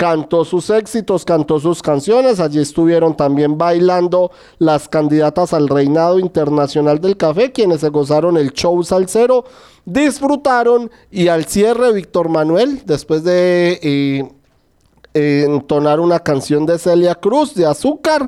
cantó 0.00 0.46
sus 0.46 0.70
éxitos, 0.70 1.26
cantó 1.26 1.60
sus 1.60 1.82
canciones. 1.82 2.40
Allí 2.40 2.58
estuvieron 2.58 3.14
también 3.14 3.58
bailando 3.58 4.30
las 4.58 4.88
candidatas 4.88 5.52
al 5.52 5.68
reinado 5.68 6.18
internacional 6.18 7.02
del 7.02 7.18
café, 7.18 7.52
quienes 7.52 7.82
se 7.82 7.90
gozaron 7.90 8.38
el 8.38 8.54
show 8.54 8.82
salsero, 8.82 9.44
disfrutaron 9.84 10.90
y 11.10 11.28
al 11.28 11.44
cierre 11.44 11.92
Víctor 11.92 12.30
Manuel, 12.30 12.80
después 12.86 13.24
de 13.24 13.78
eh, 13.82 14.32
eh, 15.12 15.44
entonar 15.46 16.00
una 16.00 16.20
canción 16.20 16.64
de 16.64 16.78
Celia 16.78 17.14
Cruz 17.16 17.54
de 17.54 17.66
Azúcar, 17.66 18.26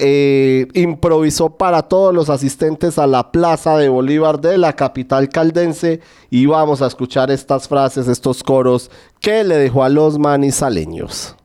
eh, 0.00 0.68
improvisó 0.74 1.56
para 1.56 1.82
todos 1.82 2.14
los 2.14 2.30
asistentes 2.30 2.98
a 2.98 3.06
la 3.06 3.32
Plaza 3.32 3.76
de 3.76 3.88
Bolívar 3.88 4.40
de 4.40 4.58
la 4.58 4.74
capital 4.74 5.28
caldense 5.28 6.00
y 6.30 6.46
vamos 6.46 6.82
a 6.82 6.86
escuchar 6.86 7.30
estas 7.30 7.68
frases, 7.68 8.08
estos 8.08 8.42
coros 8.42 8.90
que 9.20 9.44
le 9.44 9.56
dejó 9.56 9.84
a 9.84 9.88
los 9.88 10.18
manizaleños. 10.18 11.36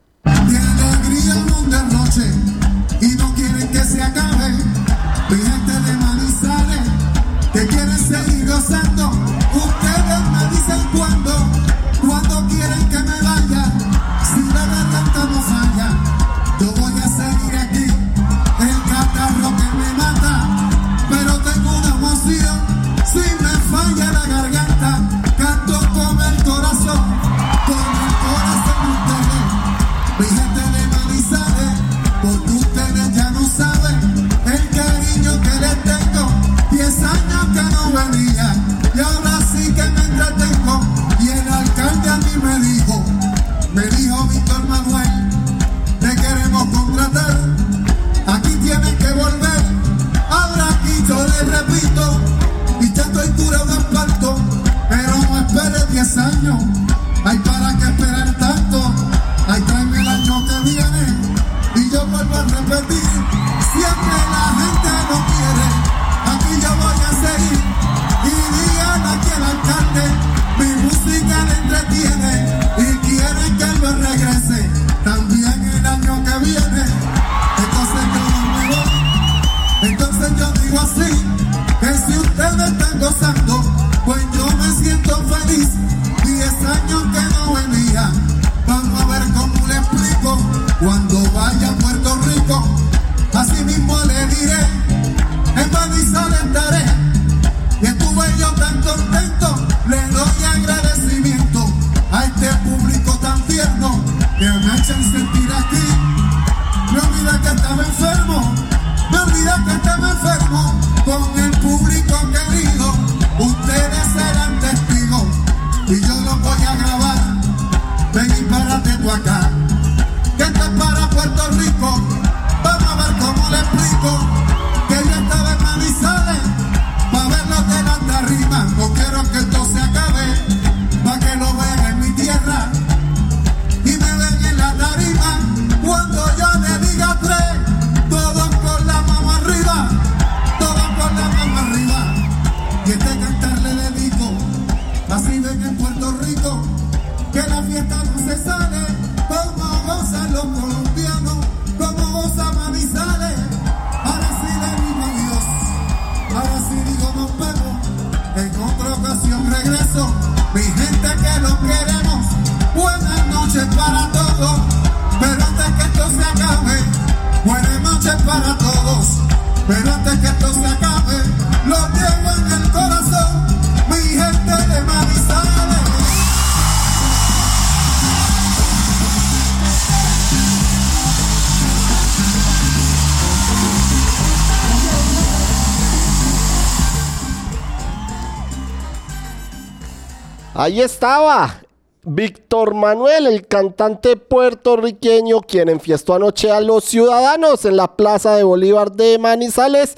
Ahí 190.68 190.82
estaba 190.82 191.62
Víctor 192.04 192.74
Manuel, 192.74 193.26
el 193.26 193.48
cantante 193.48 194.18
puertorriqueño, 194.18 195.40
quien 195.40 195.70
enfiestó 195.70 196.14
anoche 196.14 196.52
a 196.52 196.60
los 196.60 196.84
ciudadanos 196.84 197.64
en 197.64 197.78
la 197.78 197.96
Plaza 197.96 198.36
de 198.36 198.44
Bolívar 198.44 198.92
de 198.92 199.18
Manizales. 199.18 199.96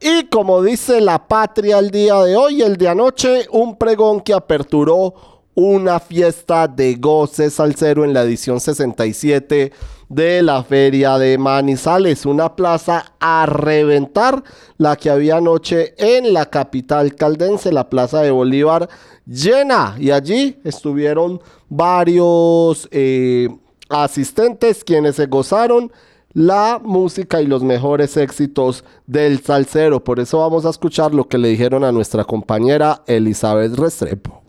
Y 0.00 0.24
como 0.28 0.62
dice 0.62 1.02
la 1.02 1.28
patria 1.28 1.78
el 1.78 1.90
día 1.90 2.14
de 2.22 2.36
hoy, 2.36 2.62
el 2.62 2.78
de 2.78 2.88
anoche, 2.88 3.48
un 3.52 3.76
pregón 3.76 4.22
que 4.22 4.32
aperturó 4.32 5.42
una 5.54 6.00
fiesta 6.00 6.66
de 6.68 6.94
goce 6.94 7.50
salsero 7.50 8.02
en 8.02 8.14
la 8.14 8.22
edición 8.22 8.60
67 8.60 9.72
de 10.08 10.42
la 10.42 10.62
feria 10.62 11.18
de 11.18 11.38
Manizales, 11.38 12.26
una 12.26 12.56
plaza 12.56 13.12
a 13.20 13.46
reventar, 13.46 14.42
la 14.78 14.96
que 14.96 15.10
había 15.10 15.36
anoche 15.36 15.94
en 15.98 16.32
la 16.32 16.46
capital 16.46 17.14
caldense, 17.14 17.72
la 17.72 17.90
plaza 17.90 18.22
de 18.22 18.30
Bolívar 18.30 18.88
llena, 19.26 19.96
y 19.98 20.10
allí 20.10 20.58
estuvieron 20.64 21.40
varios 21.68 22.88
eh, 22.90 23.48
asistentes 23.88 24.84
quienes 24.84 25.16
se 25.16 25.26
gozaron 25.26 25.92
la 26.32 26.80
música 26.82 27.40
y 27.40 27.46
los 27.46 27.62
mejores 27.62 28.16
éxitos 28.16 28.84
del 29.06 29.40
salsero. 29.40 30.04
Por 30.04 30.20
eso 30.20 30.38
vamos 30.38 30.64
a 30.66 30.70
escuchar 30.70 31.14
lo 31.14 31.26
que 31.26 31.38
le 31.38 31.48
dijeron 31.48 31.84
a 31.84 31.92
nuestra 31.92 32.24
compañera 32.24 33.02
Elizabeth 33.06 33.74
Restrepo. 33.74 34.47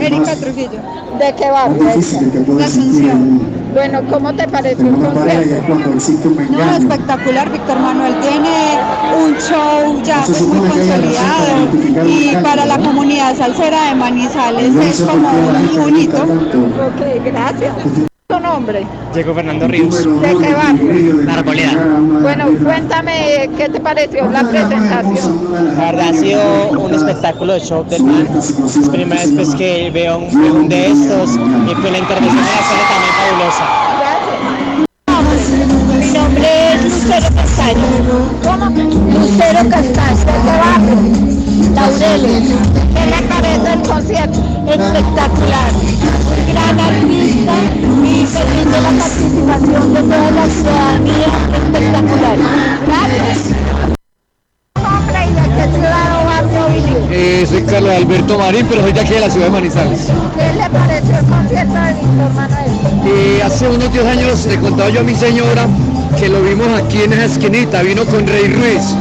Erika 0.00 0.34
Trujillo. 0.36 0.80
¿De 1.18 1.34
qué 1.36 1.50
barrio? 1.50 1.84
La 2.58 2.64
Asunción. 2.64 3.40
Bueno, 3.74 4.02
¿cómo 4.10 4.34
te 4.34 4.48
pareció 4.48 4.86
el 4.86 4.94
concierto? 4.94 6.30
No, 6.50 6.76
espectacular. 6.76 7.52
Víctor 7.52 7.78
Manuel 7.80 8.14
tiene 8.20 8.78
un 9.22 9.36
show 9.36 10.02
ya 10.02 10.22
pues, 10.24 10.40
muy 10.40 10.68
consolidado 10.70 12.06
y 12.08 12.34
para 12.42 12.64
la 12.64 12.78
comunidad 12.78 13.36
salsera 13.36 13.90
de 13.90 13.94
Manizales 13.94 14.74
es 14.74 15.02
como 15.02 15.28
un 15.84 15.96
hito. 15.98 16.22
Ok, 16.22 17.24
gracias. 17.24 18.07
¿Tu 18.38 18.44
nombre? 18.44 18.86
Llegó 19.14 19.34
Fernando 19.34 19.66
Ríos. 19.66 20.04
¿De 20.04 20.28
qué 20.28 20.54
barrio? 20.54 21.22
La 21.24 21.34
Arboleda. 21.34 21.72
Bueno, 22.22 22.44
cuéntame 22.62 23.50
qué 23.56 23.68
te 23.68 23.80
pareció 23.80 24.30
la 24.30 24.44
presentación. 24.48 25.52
La 25.76 25.86
verdad 25.86 26.10
ha 26.10 26.14
sido 26.14 26.70
un 26.70 26.94
espectáculo 26.94 27.54
de 27.54 27.60
show 27.60 27.84
del 27.88 28.04
man. 28.04 28.28
Es 28.38 28.88
primera 28.90 29.22
vez 29.22 29.32
pues, 29.34 29.54
que 29.56 29.90
veo 29.90 30.18
un, 30.18 30.36
un 30.36 30.68
de 30.68 30.86
estos 30.86 31.30
y 31.34 31.74
pues 31.74 31.92
la 31.92 31.98
intervención 31.98 32.44
de 32.44 32.52
la 32.52 32.62
sala 32.62 32.84
también 32.88 33.14
fabulosa. 33.18 33.64
Mi 35.98 36.06
nombre 36.12 36.74
es 36.74 36.84
Lucero 36.84 37.28
Castaño. 37.34 37.86
¿Cómo? 38.44 38.66
Lucero 39.18 39.68
Castaño. 39.68 40.18
¿De 40.18 40.32
qué 40.44 40.54
barrio? 40.62 41.37
Laureles. 41.78 42.50
¿Qué 42.94 43.06
le 43.06 43.22
parece 43.28 43.72
el 43.72 43.82
concierto? 43.82 44.38
Espectacular. 44.66 45.70
Gran 46.50 46.80
artista 46.80 47.54
y 48.04 48.26
feliz 48.26 48.64
de 48.64 48.80
la 48.80 48.90
participación 48.90 49.94
de 49.94 50.02
toda 50.02 50.30
la 50.30 50.46
ciudadanía. 50.48 51.30
Espectacular. 51.54 52.38
Gracias. 52.86 53.38
Eh, 57.10 57.46
soy 57.48 57.62
Carlos 57.62 57.90
Alberto 57.90 58.38
Marín, 58.38 58.66
pero 58.68 58.82
soy 58.82 58.92
de 58.92 59.00
aquí 59.00 59.14
de 59.14 59.20
la 59.20 59.30
ciudad 59.30 59.46
de 59.46 59.52
Manizales. 59.52 60.00
¿Qué 60.36 60.52
le 60.54 60.70
pareció 60.70 61.18
el 61.18 61.26
concierto 61.26 61.74
de 61.74 61.94
Víctor 61.94 62.34
Manuel? 62.34 62.70
Eh, 63.06 63.42
hace 63.44 63.68
unos 63.68 63.92
10 63.92 64.06
años 64.06 64.46
le 64.46 64.58
contaba 64.58 64.90
yo 64.90 65.00
a 65.00 65.02
mi 65.02 65.14
señora 65.14 65.66
que 66.18 66.28
lo 66.28 66.42
vimos 66.42 66.68
aquí 66.78 67.02
en 67.02 67.12
esa 67.12 67.24
esquinita, 67.24 67.82
vino 67.82 68.04
con 68.04 68.26
Rey 68.26 68.48
Ruiz. 68.48 68.94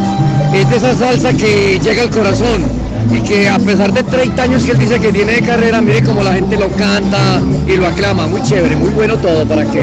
Es 0.53 0.69
de 0.69 0.77
esa 0.77 0.95
salsa 0.95 1.33
que 1.33 1.79
llega 1.79 2.03
al 2.03 2.09
corazón 2.09 2.65
y 3.11 3.21
que 3.21 3.47
a 3.47 3.59
pesar 3.59 3.93
de 3.93 4.03
30 4.03 4.41
años 4.41 4.63
que 4.63 4.71
él 4.71 4.79
dice 4.79 4.99
que 4.99 5.11
tiene 5.11 5.33
de 5.33 5.41
carrera, 5.41 5.81
mire 5.81 6.03
cómo 6.03 6.23
la 6.23 6.33
gente 6.33 6.57
lo 6.57 6.69
canta 6.69 7.41
y 7.67 7.75
lo 7.75 7.87
aclama, 7.87 8.27
muy 8.27 8.41
chévere, 8.43 8.75
muy 8.75 8.89
bueno 8.89 9.17
todo 9.17 9.45
para 9.45 9.65
que 9.65 9.81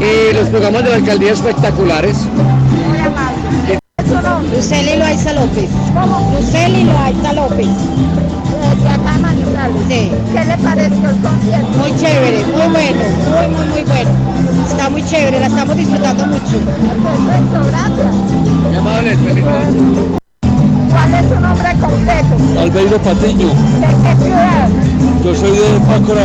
eh, 0.00 0.32
los 0.34 0.48
programas 0.48 0.84
de 0.84 0.90
la 0.90 0.96
alcaldía 0.96 1.32
espectaculares. 1.32 2.16
Luceli 4.54 4.96
Loaiza 4.96 5.32
López. 5.32 5.68
¿Cómo? 5.92 6.36
Luceli 6.38 6.84
Loaiza 6.84 7.32
López. 7.32 7.66
Sí. 9.88 10.10
¿Qué 10.32 10.44
le 10.44 10.56
pareció 10.58 11.10
el 11.10 11.16
concierto? 11.20 11.78
Muy 11.78 11.96
chévere, 11.96 12.44
muy 12.44 12.68
bueno, 12.68 13.02
muy, 13.30 13.48
muy, 13.48 13.66
muy 13.66 13.82
bueno. 13.82 14.10
Está 14.68 14.90
muy 14.90 15.02
chévere, 15.04 15.40
la 15.40 15.46
estamos 15.46 15.76
disfrutando 15.76 16.26
mucho. 16.26 16.58
Perfecto, 16.58 17.60
gracias. 17.68 18.14
Muy 18.66 18.76
amable. 18.76 19.16
¿Cuál 20.90 21.14
es 21.14 21.28
su 21.28 21.40
nombre 21.40 21.68
completo? 21.80 22.60
Albeiro 22.60 22.98
Patiño, 22.98 23.48
¿De 23.48 23.86
qué 23.86 24.24
ciudad? 24.24 24.68
yo 25.24 25.34
soy 25.34 25.50
de 25.50 25.80
Pácora, 25.86 26.22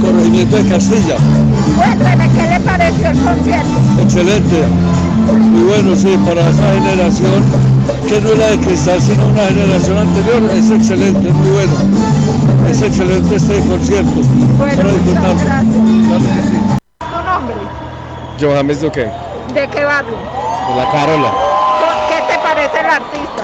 corregimiento 0.00 0.56
de 0.56 0.68
Castilla. 0.68 1.16
Cuénteme, 1.76 2.28
¿qué 2.30 2.42
le 2.48 2.60
pareció 2.60 3.10
el 3.10 3.18
concierto? 3.18 4.02
Excelente. 4.02 4.56
Y 5.56 5.62
bueno, 5.64 5.96
sí, 5.96 6.16
para 6.26 6.48
esa 6.48 6.72
generación, 6.74 7.42
que 8.08 8.20
no 8.20 8.28
es 8.32 8.38
la 8.38 8.46
de 8.48 8.58
cristal, 8.58 9.00
sino 9.00 9.26
una 9.28 9.42
generación 9.46 9.98
anterior, 9.98 10.50
es 10.54 10.70
excelente, 10.70 11.32
muy 11.32 11.48
bueno. 11.50 11.72
Es 12.70 12.82
excelente 12.82 13.36
este 13.36 13.58
concierto. 13.60 14.20
Bueno, 14.58 14.76
Para 14.76 14.88
muchas 14.88 15.04
disfrutarlo. 15.04 15.44
gracias. 15.44 15.74
Claro 16.08 16.24
que 16.24 16.42
sí. 16.48 16.63
Johannes 18.40 18.80
Duque, 18.80 19.08
¿De 19.54 19.68
qué 19.68 19.84
barrio? 19.84 20.16
de 20.68 20.74
la 20.76 20.90
Carola. 20.90 21.32
¿Qué 22.08 22.32
te 22.32 22.38
parece 22.40 22.80
el 22.80 22.86
artista? 22.86 23.42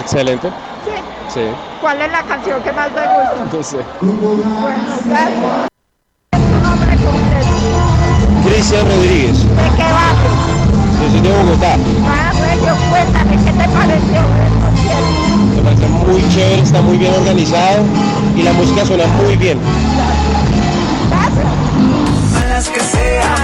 Excelente. 0.00 0.48
Sí. 0.84 0.92
Sí, 1.34 1.40
¿Cuál 1.80 2.00
es 2.02 2.10
la 2.10 2.22
canción 2.22 2.62
que 2.62 2.72
más 2.72 2.88
te 2.88 3.00
gusta? 3.00 3.56
no 3.56 3.62
sé. 3.62 3.76
Bueno. 4.00 5.68
Cristian 8.44 8.86
Rodríguez, 8.88 9.38
¿De 9.44 9.76
qué 9.76 9.82
barrio? 9.92 10.32
yo 11.02 11.10
soy 11.10 11.20
de 11.20 11.30
Bogotá. 11.30 11.76
Ah, 12.08 12.32
bueno, 12.38 12.76
cuéntame, 12.90 13.36
¿qué 13.44 13.52
te 13.52 13.68
pareció 13.68 14.20
el 14.20 14.52
concierto? 14.62 15.54
Me 15.54 15.62
parece 15.62 15.86
muy 15.86 16.28
chévere, 16.30 16.62
está 16.62 16.80
muy 16.80 16.96
bien 16.96 17.12
organizado 17.14 17.84
y 18.34 18.42
la 18.42 18.52
música 18.54 18.84
suena 18.86 19.06
muy 19.22 19.36
bien. 19.36 19.58
Gracias. 21.10 22.42
A 22.42 22.48
las 22.48 22.68
que 22.68 22.80
sea, 22.80 23.34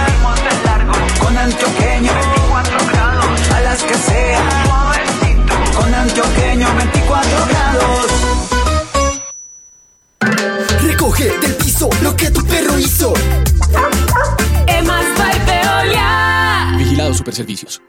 antioqueño, 1.45 2.11
24 2.11 2.77
grados. 2.87 3.51
A 3.51 3.61
las 3.61 3.83
que 3.83 3.93
sea, 3.93 4.63
suavecito, 4.65 5.53
con 5.77 5.93
antioqueño, 5.93 6.67
24 6.75 7.45
grados. 7.49 8.05
Recoge 10.81 11.37
del 11.39 11.55
piso 11.55 11.89
lo 12.01 12.15
que 12.15 12.31
tu 12.31 12.43
perro 12.45 12.79
hizo. 12.79 13.13
Emas 14.67 15.05
Veolia. 15.45 16.73
Vigilado 16.77 17.13
Superservicios. 17.13 17.81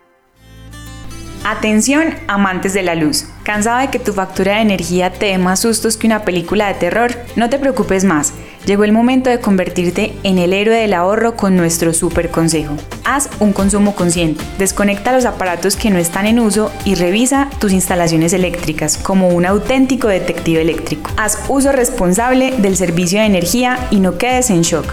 Atención, 1.48 2.12
amantes 2.26 2.74
de 2.74 2.82
la 2.82 2.96
luz. 2.96 3.26
¿Cansado 3.44 3.78
de 3.78 3.86
que 3.86 4.00
tu 4.00 4.12
factura 4.12 4.56
de 4.56 4.62
energía 4.62 5.12
te 5.12 5.26
dé 5.26 5.38
más 5.38 5.60
sustos 5.60 5.96
que 5.96 6.08
una 6.08 6.24
película 6.24 6.66
de 6.66 6.74
terror? 6.74 7.12
No 7.36 7.48
te 7.48 7.60
preocupes 7.60 8.02
más. 8.02 8.32
Llegó 8.64 8.82
el 8.82 8.90
momento 8.90 9.30
de 9.30 9.38
convertirte 9.38 10.16
en 10.24 10.38
el 10.38 10.52
héroe 10.52 10.74
del 10.74 10.92
ahorro 10.92 11.36
con 11.36 11.54
nuestro 11.54 11.94
super 11.94 12.32
consejo. 12.32 12.76
Haz 13.04 13.30
un 13.38 13.52
consumo 13.52 13.94
consciente. 13.94 14.42
Desconecta 14.58 15.12
los 15.12 15.24
aparatos 15.24 15.76
que 15.76 15.90
no 15.90 15.98
están 15.98 16.26
en 16.26 16.40
uso 16.40 16.72
y 16.84 16.96
revisa 16.96 17.48
tus 17.60 17.70
instalaciones 17.70 18.32
eléctricas 18.32 18.98
como 18.98 19.28
un 19.28 19.46
auténtico 19.46 20.08
detective 20.08 20.60
eléctrico. 20.60 21.12
Haz 21.16 21.38
uso 21.48 21.70
responsable 21.70 22.54
del 22.58 22.76
servicio 22.76 23.20
de 23.20 23.26
energía 23.26 23.86
y 23.92 24.00
no 24.00 24.18
quedes 24.18 24.50
en 24.50 24.62
shock. 24.62 24.92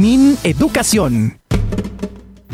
Min 0.00 0.36
Educación. 0.44 1.40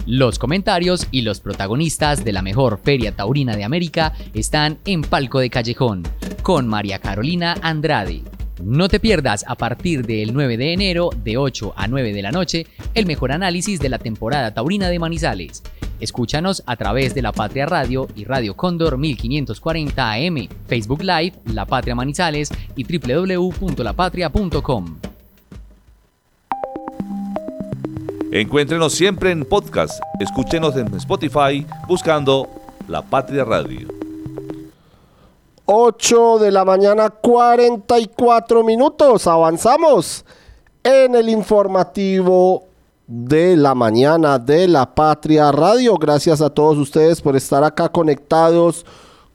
Los 0.07 0.39
comentarios 0.39 1.07
y 1.11 1.21
los 1.21 1.41
protagonistas 1.41 2.25
de 2.25 2.33
la 2.33 2.41
mejor 2.41 2.81
feria 2.83 3.15
taurina 3.15 3.55
de 3.55 3.65
América 3.65 4.15
están 4.33 4.79
en 4.87 5.03
Palco 5.03 5.41
de 5.41 5.51
Callejón, 5.51 6.05
con 6.43 6.67
María 6.67 7.01
Carolina 7.01 7.55
Andrade. 7.61 8.23
No 8.63 8.89
te 8.89 8.99
pierdas 8.99 9.45
a 9.47 9.57
partir 9.57 10.07
del 10.07 10.33
9 10.33 10.57
de 10.57 10.73
enero, 10.73 11.11
de 11.23 11.37
8 11.37 11.75
a 11.77 11.87
9 11.87 12.15
de 12.15 12.23
la 12.23 12.33
noche, 12.33 12.67
el 12.95 13.05
mejor 13.05 13.31
análisis 13.31 13.79
de 13.79 13.91
la 13.91 13.99
temporada 13.99 14.55
taurina 14.55 14.89
de 14.89 14.99
Manizales. 14.99 15.63
Escúchanos 16.01 16.63
a 16.65 16.77
través 16.77 17.15
de 17.15 17.21
La 17.21 17.33
Patria 17.33 17.67
Radio 17.67 18.09
y 18.17 18.25
Radio 18.25 18.57
Cóndor 18.57 18.97
1540 18.97 20.13
AM, 20.13 20.49
Facebook 20.67 21.03
Live, 21.03 21.35
La 21.53 21.67
Patria 21.67 21.95
Manizales 21.95 22.49
y 22.75 22.85
www.lapatria.com. 22.85 25.14
Encuéntrenos 28.37 28.93
siempre 28.93 29.31
en 29.31 29.45
podcast. 29.45 30.01
Escúchenos 30.19 30.75
en 30.75 30.93
Spotify 30.97 31.65
buscando 31.87 32.49
La 32.89 33.01
Patria 33.01 33.45
Radio. 33.45 33.87
8 35.67 36.41
de 36.41 36.51
la 36.51 36.65
mañana, 36.65 37.11
44 37.11 38.65
minutos. 38.65 39.29
Avanzamos 39.29 40.25
en 40.83 41.15
el 41.15 41.29
informativo 41.29 42.65
de 43.07 43.57
la 43.57 43.73
mañana 43.77 44.41
de 44.41 44.67
la 44.67 44.93
Patria 44.93 45.53
Radio. 45.53 45.95
Gracias 45.97 46.41
a 46.41 46.51
todos 46.51 46.77
ustedes 46.77 47.23
por 47.23 47.37
estar 47.37 47.63
acá 47.63 47.89
conectados 47.89 48.85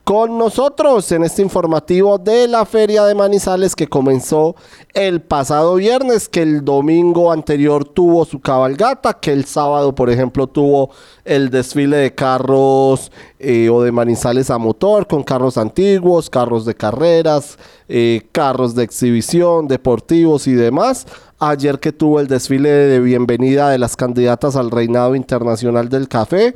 con 0.04 0.38
nosotros 0.38 1.12
en 1.12 1.22
este 1.22 1.42
informativo 1.42 2.18
de 2.18 2.48
la 2.48 2.64
Feria 2.64 3.04
de 3.04 3.14
Manizales 3.14 3.76
que 3.76 3.86
comenzó 3.86 4.56
el 4.92 5.20
pasado 5.20 5.76
viernes, 5.76 6.28
que 6.28 6.42
el 6.42 6.64
domingo 6.64 7.30
anterior 7.30 7.84
tuvo 7.84 8.24
su 8.24 8.40
cabalgata, 8.40 9.14
que 9.14 9.32
el 9.32 9.44
sábado, 9.44 9.94
por 9.94 10.10
ejemplo, 10.10 10.46
tuvo 10.46 10.90
el 11.24 11.50
desfile 11.50 11.98
de 11.98 12.14
carros 12.14 13.12
eh, 13.38 13.68
o 13.70 13.82
de 13.82 13.92
Manizales 13.92 14.50
a 14.50 14.58
motor, 14.58 15.06
con 15.06 15.22
carros 15.22 15.56
antiguos, 15.56 16.28
carros 16.28 16.64
de 16.64 16.74
carreras, 16.74 17.56
eh, 17.88 18.26
carros 18.32 18.74
de 18.74 18.82
exhibición, 18.82 19.68
deportivos 19.68 20.48
y 20.48 20.54
demás. 20.54 21.06
Ayer 21.38 21.78
que 21.78 21.92
tuvo 21.92 22.20
el 22.20 22.26
desfile 22.26 22.68
de 22.68 23.00
bienvenida 23.00 23.70
de 23.70 23.78
las 23.78 23.96
candidatas 23.96 24.56
al 24.56 24.70
reinado 24.70 25.14
internacional 25.14 25.88
del 25.88 26.08
café. 26.08 26.54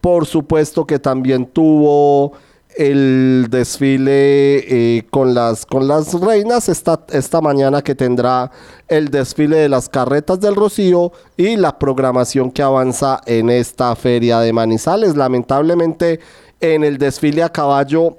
Por 0.00 0.26
supuesto 0.26 0.86
que 0.86 0.98
también 0.98 1.46
tuvo 1.46 2.32
el 2.76 3.46
desfile 3.48 4.96
eh, 4.98 5.06
con, 5.10 5.34
las, 5.34 5.64
con 5.64 5.88
las 5.88 6.12
reinas 6.12 6.68
esta, 6.68 7.00
esta 7.10 7.40
mañana 7.40 7.82
que 7.82 7.94
tendrá 7.94 8.50
el 8.86 9.08
desfile 9.10 9.56
de 9.56 9.68
las 9.68 9.88
carretas 9.88 10.40
del 10.40 10.54
Rocío 10.54 11.12
y 11.36 11.56
la 11.56 11.78
programación 11.78 12.50
que 12.50 12.62
avanza 12.62 13.20
en 13.24 13.48
esta 13.48 13.96
feria 13.96 14.40
de 14.40 14.52
Manizales. 14.52 15.16
Lamentablemente 15.16 16.20
en 16.60 16.84
el 16.84 16.98
desfile 16.98 17.42
a 17.42 17.48
caballo 17.48 18.18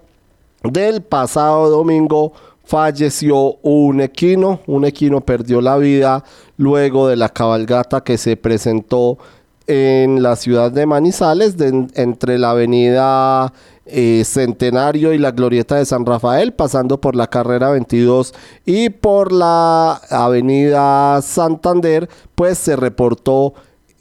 del 0.63 1.03
pasado 1.03 1.69
domingo 1.69 2.33
falleció 2.65 3.57
un 3.61 4.01
equino, 4.01 4.59
un 4.65 4.85
equino 4.85 5.21
perdió 5.21 5.61
la 5.61 5.77
vida 5.77 6.23
luego 6.57 7.07
de 7.07 7.15
la 7.15 7.29
cabalgata 7.29 8.01
que 8.01 8.17
se 8.17 8.35
presentó 8.35 9.19
en 9.67 10.23
la 10.23 10.35
ciudad 10.35 10.71
de 10.71 10.85
Manizales, 10.85 11.55
entre 11.59 12.37
la 12.37 12.51
avenida 12.51 13.53
eh, 13.89 14.23
Centenario 14.25 15.13
y 15.13 15.17
la 15.17 15.31
Glorieta 15.31 15.75
de 15.75 15.85
San 15.85 16.05
Rafael, 16.05 16.53
pasando 16.53 16.99
por 16.99 17.15
la 17.15 17.27
carrera 17.27 17.71
22 17.71 18.33
y 18.65 18.89
por 18.89 19.31
la 19.31 20.01
avenida 20.09 21.21
Santander, 21.21 22.09
pues 22.35 22.57
se 22.57 22.75
reportó 22.75 23.53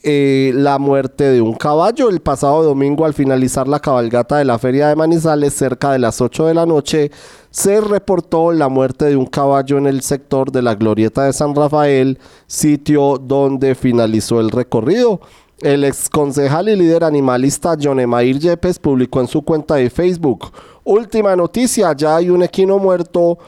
eh, 0.09 0.53
la 0.55 0.78
muerte 0.78 1.24
de 1.24 1.41
un 1.41 1.55
caballo. 1.55 2.09
El 2.09 2.20
pasado 2.20 2.62
domingo 2.62 3.07
al 3.07 3.12
finalizar 3.12 3.66
la 3.66 3.80
cabalgata 3.80 4.39
de 4.39 4.45
la 4.45 4.57
feria 4.57 4.87
de 4.87 4.95
Manizales 4.95 5.53
cerca 5.53 5.91
de 5.91 5.99
las 5.99 6.20
8 6.20 6.47
de 6.47 6.55
la 6.55 6.64
noche 6.64 7.11
se 7.51 7.80
reportó 7.80 8.53
la 8.53 8.68
muerte 8.68 9.07
de 9.07 9.16
un 9.16 9.26
caballo 9.26 9.78
en 9.78 9.87
el 9.87 10.03
sector 10.03 10.53
de 10.53 10.62
la 10.62 10.76
glorieta 10.76 11.24
de 11.24 11.32
San 11.32 11.57
Rafael 11.57 12.20
sitio 12.47 13.18
donde 13.18 13.74
finalizó 13.74 14.39
el 14.39 14.51
recorrido 14.51 15.20
el 15.61 15.85
ex 15.85 16.09
concejal 16.09 16.69
y 16.69 16.77
líder 16.77 17.05
animalista 17.05 17.77
John 17.81 18.01
Emair 18.01 18.39
Yepes 18.39 18.79
publicó 18.79 19.21
en 19.21 19.29
su 19.29 19.43
cuenta 19.43 19.77
de 19.77 19.91
Facebook 19.91 20.51
última 20.85 21.35
noticia 21.35 21.93
ya 21.95 22.17
hay 22.17 22.31
un 22.31 22.43
equino 22.43 22.79
muerto 22.79 23.39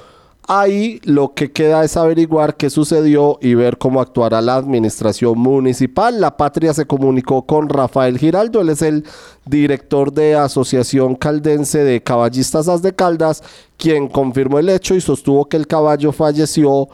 Ahí 0.50 0.98
lo 1.04 1.34
que 1.34 1.52
queda 1.52 1.84
es 1.84 1.94
averiguar 1.98 2.56
qué 2.56 2.70
sucedió 2.70 3.38
y 3.42 3.52
ver 3.52 3.76
cómo 3.76 4.00
actuará 4.00 4.40
la 4.40 4.54
administración 4.54 5.38
municipal. 5.38 6.22
La 6.22 6.38
Patria 6.38 6.72
se 6.72 6.86
comunicó 6.86 7.42
con 7.44 7.68
Rafael 7.68 8.16
Giraldo, 8.16 8.62
él 8.62 8.70
es 8.70 8.80
el 8.80 9.04
director 9.44 10.10
de 10.10 10.36
Asociación 10.36 11.16
Caldense 11.16 11.84
de 11.84 12.02
Caballistas 12.02 12.66
As 12.66 12.80
de 12.80 12.94
Caldas, 12.94 13.42
quien 13.76 14.08
confirmó 14.08 14.58
el 14.58 14.70
hecho 14.70 14.94
y 14.94 15.02
sostuvo 15.02 15.44
que 15.44 15.58
el 15.58 15.66
caballo 15.66 16.12
falleció 16.12 16.88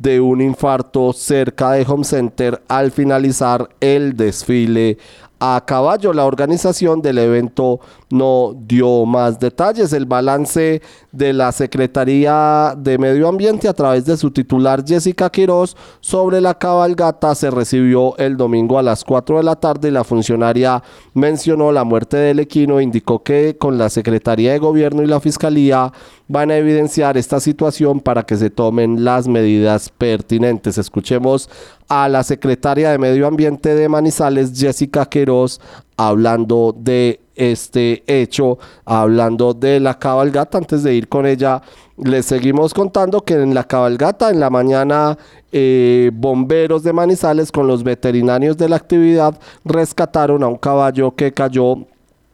de 0.00 0.18
un 0.18 0.40
infarto 0.40 1.12
cerca 1.12 1.72
de 1.72 1.84
Home 1.86 2.04
Center 2.04 2.62
al 2.68 2.90
finalizar 2.90 3.68
el 3.80 4.16
desfile 4.16 4.96
a 5.40 5.62
caballo. 5.66 6.12
La 6.12 6.26
organización 6.26 7.02
del 7.02 7.18
evento 7.18 7.80
no 8.10 8.54
dio 8.56 9.04
más 9.06 9.38
detalles. 9.38 9.92
El 9.92 10.06
balance 10.06 10.80
de 11.12 11.32
la 11.32 11.52
Secretaría 11.52 12.74
de 12.76 12.98
Medio 12.98 13.28
Ambiente 13.28 13.68
a 13.68 13.74
través 13.74 14.04
de 14.04 14.16
su 14.16 14.30
titular 14.30 14.84
Jessica 14.86 15.30
Quiroz 15.30 15.76
sobre 16.00 16.40
la 16.40 16.54
cabalgata 16.54 17.34
se 17.34 17.50
recibió 17.50 18.16
el 18.18 18.36
domingo 18.36 18.78
a 18.78 18.82
las 18.82 19.04
4 19.04 19.38
de 19.38 19.42
la 19.42 19.56
tarde 19.56 19.88
y 19.88 19.92
la 19.92 20.04
funcionaria 20.04 20.82
mencionó 21.14 21.72
la 21.72 21.84
muerte 21.84 22.16
del 22.16 22.40
equino, 22.40 22.80
indicó 22.80 23.22
que 23.22 23.56
con 23.58 23.78
la 23.78 23.88
Secretaría 23.90 24.52
de 24.52 24.58
Gobierno 24.58 25.02
y 25.02 25.06
la 25.06 25.20
Fiscalía 25.20 25.92
van 26.30 26.52
a 26.52 26.56
evidenciar 26.56 27.16
esta 27.16 27.40
situación 27.40 27.98
para 27.98 28.22
que 28.22 28.36
se 28.36 28.50
tomen 28.50 29.02
las 29.02 29.26
medidas 29.26 29.88
pertinentes. 29.88 30.78
Escuchemos 30.78 31.50
a 31.88 32.08
la 32.08 32.22
secretaria 32.22 32.92
de 32.92 32.98
Medio 32.98 33.26
Ambiente 33.26 33.74
de 33.74 33.88
Manizales, 33.88 34.52
Jessica 34.54 35.06
Queiroz, 35.06 35.60
hablando 35.96 36.72
de 36.78 37.18
este 37.34 38.04
hecho, 38.06 38.58
hablando 38.84 39.54
de 39.54 39.80
la 39.80 39.98
cabalgata. 39.98 40.56
Antes 40.56 40.84
de 40.84 40.94
ir 40.94 41.08
con 41.08 41.26
ella, 41.26 41.62
les 41.96 42.26
seguimos 42.26 42.74
contando 42.74 43.22
que 43.22 43.34
en 43.34 43.52
la 43.52 43.64
cabalgata, 43.64 44.30
en 44.30 44.38
la 44.38 44.50
mañana, 44.50 45.18
eh, 45.50 46.12
bomberos 46.14 46.84
de 46.84 46.92
Manizales 46.92 47.50
con 47.50 47.66
los 47.66 47.82
veterinarios 47.82 48.56
de 48.56 48.68
la 48.68 48.76
actividad 48.76 49.36
rescataron 49.64 50.44
a 50.44 50.46
un 50.46 50.58
caballo 50.58 51.10
que 51.16 51.32
cayó 51.32 51.78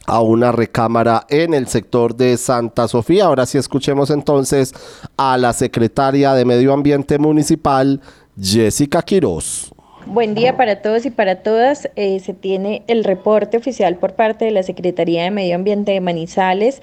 a 0.06 0.20
una 0.20 0.52
recámara 0.52 1.26
en 1.28 1.54
el 1.54 1.66
sector 1.66 2.16
de 2.16 2.36
Santa 2.36 2.88
Sofía. 2.88 3.26
Ahora 3.26 3.46
sí 3.46 3.58
escuchemos 3.58 4.10
entonces 4.10 4.72
a 5.16 5.36
la 5.36 5.52
secretaria 5.52 6.34
de 6.34 6.44
Medio 6.44 6.72
Ambiente 6.72 7.18
Municipal, 7.18 8.00
Jessica 8.40 9.02
Quiroz. 9.02 9.72
Buen 10.06 10.36
día 10.36 10.56
para 10.56 10.82
todos 10.82 11.04
y 11.04 11.10
para 11.10 11.42
todas. 11.42 11.90
Eh, 11.96 12.20
se 12.20 12.32
tiene 12.32 12.84
el 12.86 13.02
reporte 13.02 13.56
oficial 13.56 13.96
por 13.96 14.14
parte 14.14 14.44
de 14.44 14.52
la 14.52 14.62
Secretaría 14.62 15.24
de 15.24 15.32
Medio 15.32 15.56
Ambiente 15.56 15.90
de 15.90 16.00
Manizales 16.00 16.80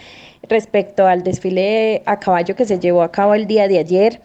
respecto 0.49 1.07
al 1.07 1.23
desfile 1.23 2.03
a 2.05 2.19
caballo 2.19 2.55
que 2.57 2.65
se 2.65 2.79
llevó 2.79 3.01
a 3.01 3.13
cabo 3.13 3.33
el 3.33 3.47
día 3.47 3.69
de 3.69 3.79
ayer. 3.79 4.21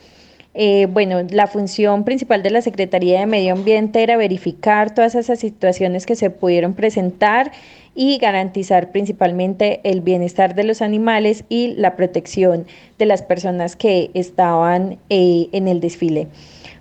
Eh, 0.55 0.89
bueno, 0.91 1.23
la 1.31 1.47
función 1.47 2.03
principal 2.03 2.43
de 2.43 2.51
la 2.51 2.61
Secretaría 2.61 3.21
de 3.21 3.27
Medio 3.27 3.53
Ambiente 3.53 4.03
era 4.03 4.17
verificar 4.17 4.93
todas 4.93 5.15
esas 5.15 5.39
situaciones 5.39 6.05
que 6.05 6.17
se 6.17 6.31
pudieron 6.31 6.75
presentar 6.75 7.53
y 7.99 8.17
garantizar 8.19 8.93
principalmente 8.93 9.81
el 9.83 10.03
bienestar 10.03 10.55
de 10.55 10.63
los 10.63 10.83
animales 10.83 11.43
y 11.49 11.75
la 11.75 11.97
protección 11.97 12.65
de 12.97 13.07
las 13.07 13.23
personas 13.23 13.75
que 13.75 14.13
estaban 14.15 14.99
eh, 15.11 15.49
en 15.51 15.67
el 15.67 15.81
desfile. 15.81 16.29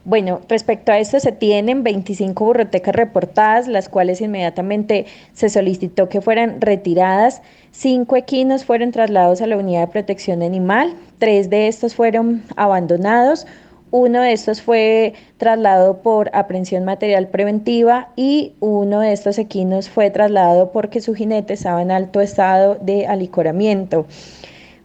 Bueno, 0.06 0.42
respecto 0.48 0.92
a 0.92 1.00
esto 1.00 1.20
se 1.20 1.32
tienen 1.32 1.84
25 1.84 2.46
burrotecas 2.46 2.96
reportadas, 2.96 3.68
las 3.68 3.90
cuales 3.90 4.22
inmediatamente 4.22 5.08
se 5.34 5.50
solicitó 5.50 6.08
que 6.08 6.22
fueran 6.22 6.62
retiradas. 6.62 7.42
Cinco 7.72 8.16
equinos 8.16 8.64
fueron 8.64 8.92
trasladados 8.92 9.42
a 9.42 9.48
la 9.48 9.58
unidad 9.58 9.88
de 9.88 9.88
protección 9.88 10.44
animal, 10.44 10.94
tres 11.18 11.50
de 11.50 11.68
estos 11.68 11.96
fueron 11.96 12.44
abandonados, 12.56 13.48
uno 13.92 14.22
de 14.22 14.34
estos 14.34 14.62
fue 14.62 15.14
trasladado 15.38 16.02
por 16.02 16.30
aprehensión 16.34 16.84
material 16.84 17.28
preventiva 17.30 18.10
y 18.16 18.54
uno 18.60 19.00
de 19.00 19.14
estos 19.14 19.38
equinos 19.38 19.90
fue 19.90 20.10
trasladado 20.10 20.72
porque 20.72 21.02
su 21.02 21.16
jinete 21.16 21.54
estaba 21.54 21.82
en 21.82 21.92
alto 21.92 22.22
estado 22.22 22.76
de 22.76 23.08
alicoramiento. 23.08 24.06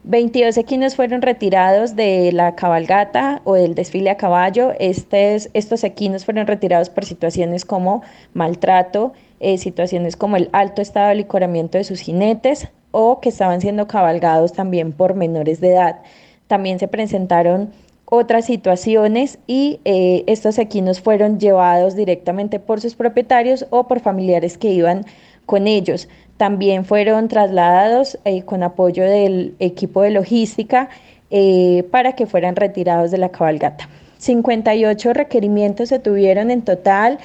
22 0.05 0.57
equinos 0.57 0.97
fueron 0.97 1.23
retirados 1.23 1.95
de 1.95 2.33
la 2.33 2.57
cabalgata 2.57 3.41
o 3.45 3.55
del 3.55 3.77
desfile 3.77 4.11
a 4.11 4.17
caballo. 4.17 4.73
estos 4.79 5.85
equinos 5.85 6.25
fueron 6.25 6.47
retirados 6.49 6.91
por 6.91 7.05
situaciones 7.05 7.65
como 7.65 8.03
maltrato, 8.35 9.13
eh, 9.39 9.59
situaciones 9.59 10.17
como 10.17 10.37
el 10.37 10.49
alto 10.53 10.83
estado 10.83 11.07
de 11.07 11.13
alicoramiento 11.13 11.79
de 11.79 11.85
sus 11.85 12.01
jinetes 12.01 12.69
o 12.91 13.21
que 13.21 13.29
estaban 13.29 13.61
siendo 13.61 13.87
cabalgados 13.87 14.53
también 14.53 14.93
por 14.93 15.15
menores 15.15 15.61
de 15.61 15.73
edad. 15.73 16.03
También 16.49 16.81
se 16.81 16.89
presentaron 16.89 17.71
otras 18.15 18.45
situaciones 18.45 19.39
y 19.47 19.81
eh, 19.87 20.25
estos 20.27 20.59
equinos 20.59 21.01
fueron 21.01 21.41
llevados 21.41 21.97
directamente 21.97 22.61
por 22.61 22.79
sus 22.79 22.95
propietarios 22.95 23.65
o 23.71 23.89
por 23.89 24.01
familiares 24.01 24.59
que 24.59 24.69
iban 24.69 25.07
con 25.47 25.67
ellos. 25.67 26.11
También 26.37 26.85
fueron 26.85 27.29
trasladados 27.29 28.19
eh, 28.27 28.43
con 28.43 28.65
apoyo 28.65 29.03
del 29.03 29.55
equipo 29.61 30.03
de 30.03 30.11
logística 30.11 30.91
eh, 31.31 31.85
para 31.91 32.13
que 32.13 32.27
fueran 32.27 32.55
retirados 32.55 33.11
de 33.11 33.17
la 33.17 33.31
cabalgata. 33.31 33.89
58 34.19 35.15
requerimientos 35.15 35.89
se 35.89 35.99
tuvieron 35.99 36.51
en 36.51 36.61
total 36.61 37.19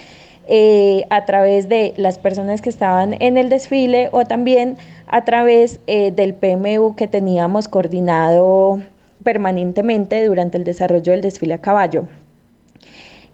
a 1.09 1.25
través 1.25 1.67
de 1.67 1.93
las 1.97 2.17
personas 2.17 2.61
que 2.61 2.69
estaban 2.69 3.21
en 3.21 3.35
el 3.35 3.49
desfile 3.49 4.07
o 4.13 4.23
también 4.23 4.77
a 5.05 5.25
través 5.25 5.81
del 5.85 6.33
PMU 6.33 6.95
que 6.95 7.09
teníamos 7.09 7.67
coordinado 7.67 8.79
permanentemente 9.27 10.25
durante 10.25 10.57
el 10.57 10.63
desarrollo 10.63 11.11
del 11.11 11.19
desfile 11.19 11.55
a 11.55 11.57
caballo. 11.57 12.07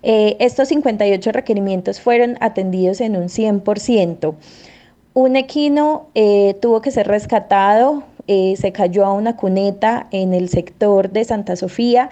Eh, 0.01 0.37
estos 0.39 0.69
58 0.69 1.31
requerimientos 1.31 2.01
fueron 2.01 2.35
atendidos 2.39 2.99
en 2.99 3.15
un 3.15 3.25
100%. 3.25 4.33
Un 5.13 5.35
equino 5.35 6.07
eh, 6.15 6.55
tuvo 6.59 6.81
que 6.81 6.89
ser 6.89 7.07
rescatado 7.07 8.01
eh, 8.25 8.55
se 8.57 8.71
cayó 8.71 9.05
a 9.05 9.13
una 9.13 9.35
cuneta 9.35 10.07
en 10.09 10.33
el 10.33 10.49
sector 10.49 11.11
de 11.11 11.25
Santa 11.25 11.55
Sofía. 11.55 12.09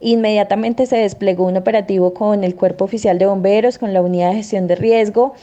Inmediatamente 0.00 0.86
se 0.86 0.96
desplegó 0.96 1.46
un 1.46 1.56
operativo 1.56 2.12
con 2.14 2.42
el 2.42 2.56
Cuerpo 2.56 2.86
Oficial 2.86 3.16
de 3.20 3.26
Bomberos, 3.26 3.78
con 3.78 3.92
la 3.92 4.02
Unidad 4.02 4.30
de 4.30 4.38
Gestión 4.38 4.66
de 4.66 4.74
Riesgo, 4.74 5.34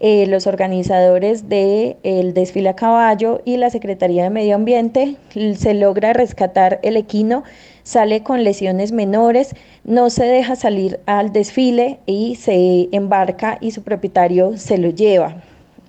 eh, 0.00 0.26
los 0.26 0.46
organizadores 0.46 1.48
del 1.48 2.34
desfile 2.34 2.70
a 2.70 2.76
caballo 2.76 3.40
y 3.44 3.56
la 3.56 3.70
Secretaría 3.70 4.24
de 4.24 4.30
Medio 4.30 4.56
Ambiente. 4.56 5.16
Se 5.56 5.74
logra 5.74 6.12
rescatar 6.12 6.80
el 6.82 6.96
equino, 6.96 7.44
sale 7.84 8.22
con 8.22 8.42
lesiones 8.44 8.92
menores, 8.92 9.54
no 9.84 10.10
se 10.10 10.24
deja 10.24 10.56
salir 10.56 11.00
al 11.06 11.32
desfile 11.32 12.00
y 12.06 12.34
se 12.36 12.88
embarca 12.92 13.58
y 13.60 13.70
su 13.70 13.82
propietario 13.82 14.56
se 14.56 14.78
lo 14.78 14.90
lleva. 14.90 15.36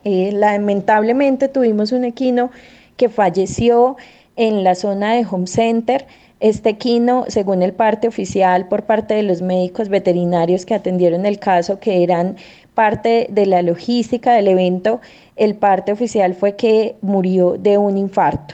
Eh, 0.03 0.31
lamentablemente 0.33 1.47
tuvimos 1.47 1.91
un 1.91 2.03
equino 2.05 2.51
que 2.97 3.09
falleció 3.09 3.97
en 4.35 4.63
la 4.63 4.75
zona 4.75 5.13
de 5.15 5.25
Home 5.29 5.47
Center. 5.47 6.05
Este 6.39 6.69
equino, 6.69 7.25
según 7.27 7.63
el 7.63 7.73
parte 7.73 8.07
oficial 8.07 8.67
por 8.67 8.83
parte 8.83 9.15
de 9.15 9.23
los 9.23 9.41
médicos 9.41 9.89
veterinarios 9.89 10.65
que 10.65 10.75
atendieron 10.75 11.25
el 11.25 11.39
caso, 11.39 11.79
que 11.79 12.03
eran 12.03 12.35
parte 12.76 13.28
de 13.32 13.45
la 13.47 13.61
logística 13.61 14.34
del 14.34 14.49
evento, 14.49 15.01
el 15.36 15.55
parte 15.55 15.91
oficial 15.91 16.36
fue 16.36 16.55
que 16.55 16.95
murió 17.01 17.57
de 17.57 17.78
un 17.78 17.97
infarto. 17.97 18.53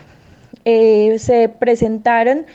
Eh, 0.64 1.18
se 1.20 1.50
presentaron 1.50 2.46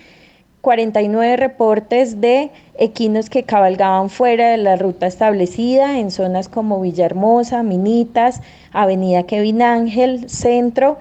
49 0.61 1.37
reportes 1.37 2.21
de 2.21 2.51
equinos 2.79 3.31
que 3.31 3.45
cabalgaban 3.45 4.11
fuera 4.11 4.51
de 4.51 4.57
la 4.57 4.77
ruta 4.77 5.07
establecida 5.07 5.99
en 5.99 6.11
zonas 6.11 6.49
como 6.49 6.81
Villahermosa, 6.81 7.63
Minitas, 7.63 8.41
Avenida 8.73 9.25
Kevin 9.25 9.63
Ángel, 9.63 10.29
Centro 10.29 10.99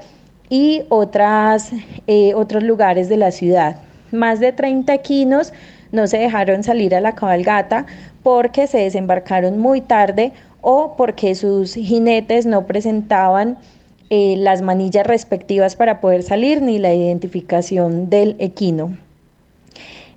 y 0.50 0.84
otras, 0.90 1.72
eh, 2.08 2.34
otros 2.36 2.64
lugares 2.64 3.10
de 3.10 3.18
la 3.18 3.32
ciudad. 3.32 3.78
Más 4.12 4.40
de 4.40 4.52
30 4.52 4.94
equinos 4.94 5.52
no 5.92 6.08
se 6.08 6.18
dejaron 6.18 6.64
salir 6.64 6.94
a 6.94 7.02
la 7.02 7.16
cabalgata 7.16 7.86
porque 8.22 8.68
se 8.68 8.80
desembarcaron 8.80 9.60
muy 9.60 9.82
tarde 9.82 10.32
o 10.68 10.96
porque 10.98 11.36
sus 11.36 11.76
jinetes 11.76 12.48
no 12.48 12.66
presentaban 12.66 13.60
eh, 14.10 14.34
las 14.36 14.64
manillas 14.64 15.06
respectivas 15.06 15.76
para 15.76 16.02
poder 16.02 16.24
salir 16.24 16.64
ni 16.64 16.80
la 16.80 16.92
identificación 16.92 18.10
del 18.10 18.36
equino. 18.40 18.98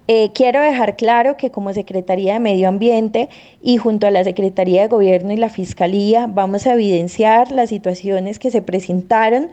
Eh, 0.06 0.30
quiero 0.32 0.62
dejar 0.62 0.96
claro 0.96 1.36
que 1.36 1.50
como 1.50 1.74
Secretaría 1.74 2.32
de 2.32 2.40
Medio 2.40 2.66
Ambiente 2.68 3.28
y 3.60 3.76
junto 3.76 4.06
a 4.06 4.10
la 4.10 4.24
Secretaría 4.24 4.80
de 4.80 4.88
Gobierno 4.88 5.34
y 5.34 5.36
la 5.36 5.50
Fiscalía 5.50 6.26
vamos 6.26 6.66
a 6.66 6.72
evidenciar 6.72 7.52
las 7.52 7.68
situaciones 7.68 8.38
que 8.38 8.50
se 8.50 8.62
presentaron 8.62 9.50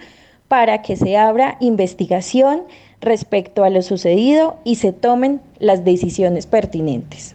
para 0.48 0.82
que 0.82 0.96
se 0.96 1.18
abra 1.18 1.58
investigación 1.60 2.62
respecto 3.02 3.66
a 3.66 3.70
lo 3.70 3.82
sucedido 3.82 4.56
y 4.64 4.76
se 4.76 4.94
tomen 4.94 5.42
las 5.60 5.84
decisiones 5.84 6.48
pertinentes. 6.48 7.35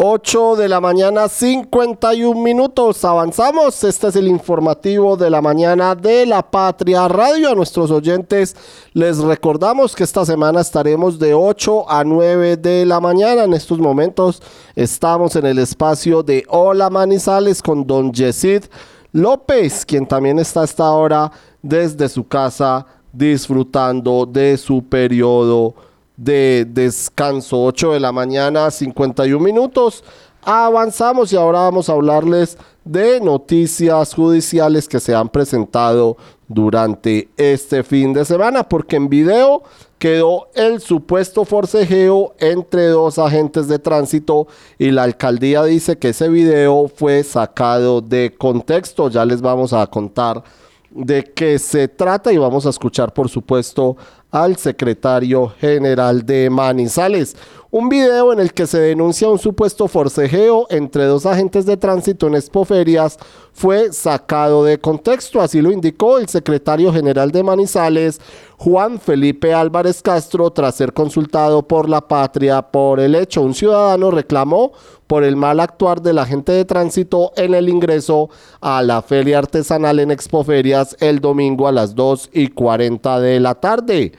8 0.00 0.54
de 0.54 0.68
la 0.68 0.80
mañana, 0.80 1.28
51 1.28 2.40
minutos. 2.40 3.04
Avanzamos. 3.04 3.82
Este 3.82 4.06
es 4.06 4.14
el 4.14 4.28
informativo 4.28 5.16
de 5.16 5.28
la 5.28 5.42
mañana 5.42 5.96
de 5.96 6.24
la 6.24 6.40
Patria 6.48 7.08
Radio. 7.08 7.50
A 7.50 7.56
nuestros 7.56 7.90
oyentes 7.90 8.54
les 8.92 9.18
recordamos 9.18 9.96
que 9.96 10.04
esta 10.04 10.24
semana 10.24 10.60
estaremos 10.60 11.18
de 11.18 11.34
8 11.34 11.90
a 11.90 12.04
9 12.04 12.58
de 12.58 12.86
la 12.86 13.00
mañana. 13.00 13.42
En 13.42 13.54
estos 13.54 13.80
momentos 13.80 14.40
estamos 14.76 15.34
en 15.34 15.46
el 15.46 15.58
espacio 15.58 16.22
de 16.22 16.44
Hola 16.46 16.90
Manizales 16.90 17.60
con 17.60 17.84
don 17.84 18.12
Yesid 18.12 18.66
López, 19.10 19.84
quien 19.84 20.06
también 20.06 20.38
está 20.38 20.60
a 20.60 20.66
esta 20.66 20.92
hora 20.92 21.32
desde 21.60 22.08
su 22.08 22.24
casa 22.28 22.86
disfrutando 23.12 24.26
de 24.26 24.58
su 24.58 24.80
periodo 24.80 25.74
de 26.18 26.66
descanso. 26.68 27.62
8 27.62 27.92
de 27.92 28.00
la 28.00 28.12
mañana, 28.12 28.70
51 28.70 29.42
minutos. 29.42 30.04
Avanzamos 30.42 31.32
y 31.32 31.36
ahora 31.36 31.60
vamos 31.60 31.88
a 31.88 31.92
hablarles 31.92 32.58
de 32.84 33.20
noticias 33.20 34.14
judiciales 34.14 34.88
que 34.88 35.00
se 35.00 35.14
han 35.14 35.28
presentado 35.28 36.16
durante 36.48 37.28
este 37.36 37.82
fin 37.82 38.12
de 38.14 38.24
semana, 38.24 38.68
porque 38.68 38.96
en 38.96 39.08
video 39.08 39.62
quedó 39.98 40.48
el 40.54 40.80
supuesto 40.80 41.44
forcejeo 41.44 42.34
entre 42.38 42.86
dos 42.86 43.18
agentes 43.18 43.68
de 43.68 43.78
tránsito 43.78 44.46
y 44.78 44.90
la 44.90 45.02
alcaldía 45.02 45.64
dice 45.64 45.98
que 45.98 46.10
ese 46.10 46.28
video 46.28 46.88
fue 46.88 47.22
sacado 47.24 48.00
de 48.00 48.34
contexto. 48.36 49.10
Ya 49.10 49.24
les 49.24 49.40
vamos 49.40 49.72
a 49.72 49.86
contar 49.86 50.42
de 50.90 51.24
qué 51.24 51.58
se 51.58 51.88
trata 51.88 52.32
y 52.32 52.38
vamos 52.38 52.64
a 52.66 52.70
escuchar, 52.70 53.12
por 53.12 53.28
supuesto, 53.28 53.96
al 54.30 54.56
secretario 54.56 55.48
general 55.60 56.24
de 56.24 56.50
Manizales. 56.50 57.36
Un 57.70 57.90
video 57.90 58.32
en 58.32 58.40
el 58.40 58.54
que 58.54 58.66
se 58.66 58.80
denuncia 58.80 59.28
un 59.28 59.38
supuesto 59.38 59.88
forcejeo 59.88 60.66
entre 60.70 61.04
dos 61.04 61.26
agentes 61.26 61.66
de 61.66 61.76
tránsito 61.76 62.26
en 62.26 62.34
Expoferias 62.34 63.18
fue 63.52 63.92
sacado 63.92 64.64
de 64.64 64.78
contexto, 64.78 65.42
así 65.42 65.60
lo 65.60 65.70
indicó 65.70 66.16
el 66.16 66.30
secretario 66.30 66.90
general 66.94 67.30
de 67.30 67.42
Manizales, 67.42 68.22
Juan 68.56 68.98
Felipe 68.98 69.52
Álvarez 69.52 70.00
Castro, 70.00 70.50
tras 70.50 70.76
ser 70.76 70.94
consultado 70.94 71.68
por 71.68 71.90
la 71.90 72.00
patria 72.00 72.62
por 72.62 73.00
el 73.00 73.14
hecho. 73.14 73.42
Un 73.42 73.52
ciudadano 73.52 74.10
reclamó 74.10 74.72
por 75.06 75.22
el 75.22 75.36
mal 75.36 75.60
actuar 75.60 76.00
del 76.00 76.20
agente 76.20 76.52
de 76.52 76.64
tránsito 76.64 77.32
en 77.36 77.52
el 77.54 77.68
ingreso 77.68 78.30
a 78.62 78.80
la 78.82 79.02
feria 79.02 79.40
artesanal 79.40 79.98
en 79.98 80.10
Expoferias 80.10 80.96
el 81.00 81.20
domingo 81.20 81.68
a 81.68 81.72
las 81.72 81.94
2 81.94 82.30
y 82.32 82.48
40 82.48 83.20
de 83.20 83.40
la 83.40 83.56
tarde. 83.56 84.12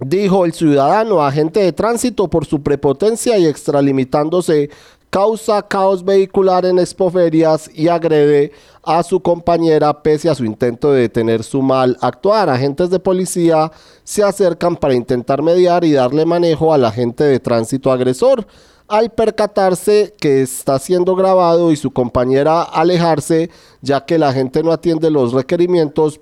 Dijo 0.00 0.44
el 0.44 0.52
ciudadano, 0.52 1.22
agente 1.22 1.60
de 1.60 1.72
tránsito, 1.72 2.28
por 2.28 2.46
su 2.46 2.62
prepotencia 2.62 3.38
y 3.38 3.46
extralimitándose, 3.46 4.70
causa 5.08 5.62
caos 5.62 6.04
vehicular 6.04 6.66
en 6.66 6.80
expoferias 6.80 7.70
y 7.72 7.86
agrede 7.86 8.50
a 8.82 9.04
su 9.04 9.20
compañera 9.20 10.02
pese 10.02 10.28
a 10.28 10.34
su 10.34 10.44
intento 10.44 10.90
de 10.90 11.02
detener 11.02 11.44
su 11.44 11.62
mal 11.62 11.96
actuar. 12.00 12.50
Agentes 12.50 12.90
de 12.90 12.98
policía 12.98 13.70
se 14.02 14.24
acercan 14.24 14.74
para 14.74 14.94
intentar 14.94 15.42
mediar 15.42 15.84
y 15.84 15.92
darle 15.92 16.26
manejo 16.26 16.74
al 16.74 16.84
agente 16.84 17.22
de 17.22 17.38
tránsito 17.38 17.92
agresor 17.92 18.44
al 18.88 19.10
percatarse 19.10 20.14
que 20.20 20.42
está 20.42 20.78
siendo 20.78 21.16
grabado 21.16 21.72
y 21.72 21.76
su 21.76 21.90
compañera 21.90 22.62
alejarse, 22.62 23.50
ya 23.80 24.04
que 24.04 24.18
la 24.18 24.32
gente 24.32 24.62
no 24.62 24.72
atiende 24.72 25.10
los 25.10 25.32
requerimientos, 25.32 26.18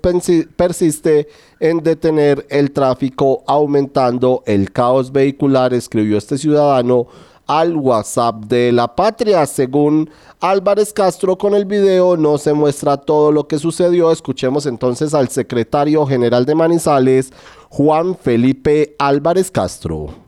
persiste 0.55 1.27
en 1.59 1.83
detener 1.83 2.45
el 2.49 2.71
tráfico, 2.71 3.43
aumentando 3.47 4.43
el 4.45 4.71
caos 4.71 5.11
vehicular, 5.11 5.73
escribió 5.73 6.17
este 6.17 6.37
ciudadano 6.37 7.07
al 7.47 7.75
WhatsApp 7.75 8.45
de 8.45 8.71
la 8.71 8.95
patria. 8.95 9.45
Según 9.45 10.09
Álvarez 10.39 10.93
Castro, 10.93 11.37
con 11.37 11.55
el 11.55 11.65
video 11.65 12.15
no 12.15 12.37
se 12.37 12.53
muestra 12.53 12.95
todo 12.97 13.31
lo 13.33 13.47
que 13.47 13.59
sucedió. 13.59 14.11
Escuchemos 14.11 14.65
entonces 14.65 15.13
al 15.13 15.27
secretario 15.27 16.05
general 16.05 16.45
de 16.45 16.55
Manizales, 16.55 17.33
Juan 17.69 18.15
Felipe 18.15 18.95
Álvarez 18.97 19.51
Castro. 19.51 20.22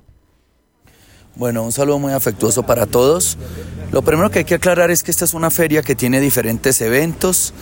Bueno, 1.37 1.63
un 1.63 1.73
saludo 1.73 1.99
muy 1.99 2.13
afectuoso 2.13 2.63
para 2.63 2.85
todos. 2.85 3.37
Lo 3.91 4.01
primero 4.03 4.31
que 4.31 4.39
hay 4.39 4.45
que 4.45 4.55
aclarar 4.55 4.89
es 4.89 5.03
que 5.03 5.11
esta 5.11 5.25
es 5.25 5.33
una 5.33 5.51
feria 5.51 5.81
que 5.81 5.93
tiene 5.93 6.21
diferentes 6.21 6.79
eventos, 6.79 7.53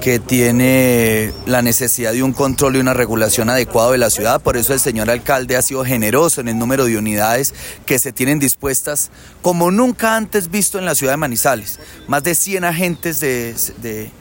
que 0.00 0.20
tiene 0.20 1.32
la 1.44 1.60
necesidad 1.60 2.12
de 2.12 2.22
un 2.22 2.32
control 2.32 2.76
y 2.76 2.78
una 2.78 2.94
regulación 2.94 3.50
adecuado 3.50 3.90
de 3.90 3.98
la 3.98 4.10
ciudad. 4.10 4.40
Por 4.40 4.56
eso 4.56 4.74
el 4.74 4.78
señor 4.78 5.10
alcalde 5.10 5.56
ha 5.56 5.62
sido 5.62 5.84
generoso 5.84 6.40
en 6.40 6.46
el 6.46 6.56
número 6.56 6.84
de 6.84 6.98
unidades 6.98 7.52
que 7.84 7.98
se 7.98 8.12
tienen 8.12 8.38
dispuestas 8.38 9.10
como 9.42 9.72
nunca 9.72 10.14
antes 10.14 10.48
visto 10.48 10.78
en 10.78 10.84
la 10.84 10.94
ciudad 10.94 11.14
de 11.14 11.18
Manizales. 11.18 11.80
Más 12.06 12.22
de 12.22 12.36
100 12.36 12.62
agentes 12.62 13.18
de, 13.18 13.56
de 13.82 14.12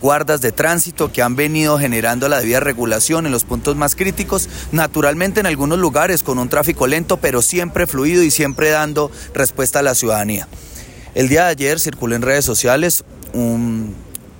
guardas 0.00 0.40
de 0.40 0.52
tránsito 0.52 1.12
que 1.12 1.22
han 1.22 1.36
venido 1.36 1.78
generando 1.78 2.28
la 2.28 2.40
debida 2.40 2.60
regulación 2.60 3.26
en 3.26 3.32
los 3.32 3.44
puntos 3.44 3.76
más 3.76 3.94
críticos, 3.96 4.48
naturalmente 4.72 5.40
en 5.40 5.46
algunos 5.46 5.78
lugares 5.78 6.22
con 6.22 6.38
un 6.38 6.48
tráfico 6.48 6.86
lento, 6.86 7.16
pero 7.16 7.42
siempre 7.42 7.86
fluido 7.86 8.22
y 8.22 8.30
siempre 8.30 8.70
dando 8.70 9.10
respuesta 9.34 9.80
a 9.80 9.82
la 9.82 9.94
ciudadanía. 9.94 10.48
El 11.14 11.28
día 11.28 11.44
de 11.44 11.50
ayer 11.50 11.80
circuló 11.80 12.14
en 12.14 12.22
redes 12.22 12.44
sociales 12.44 13.04
un, 13.32 13.94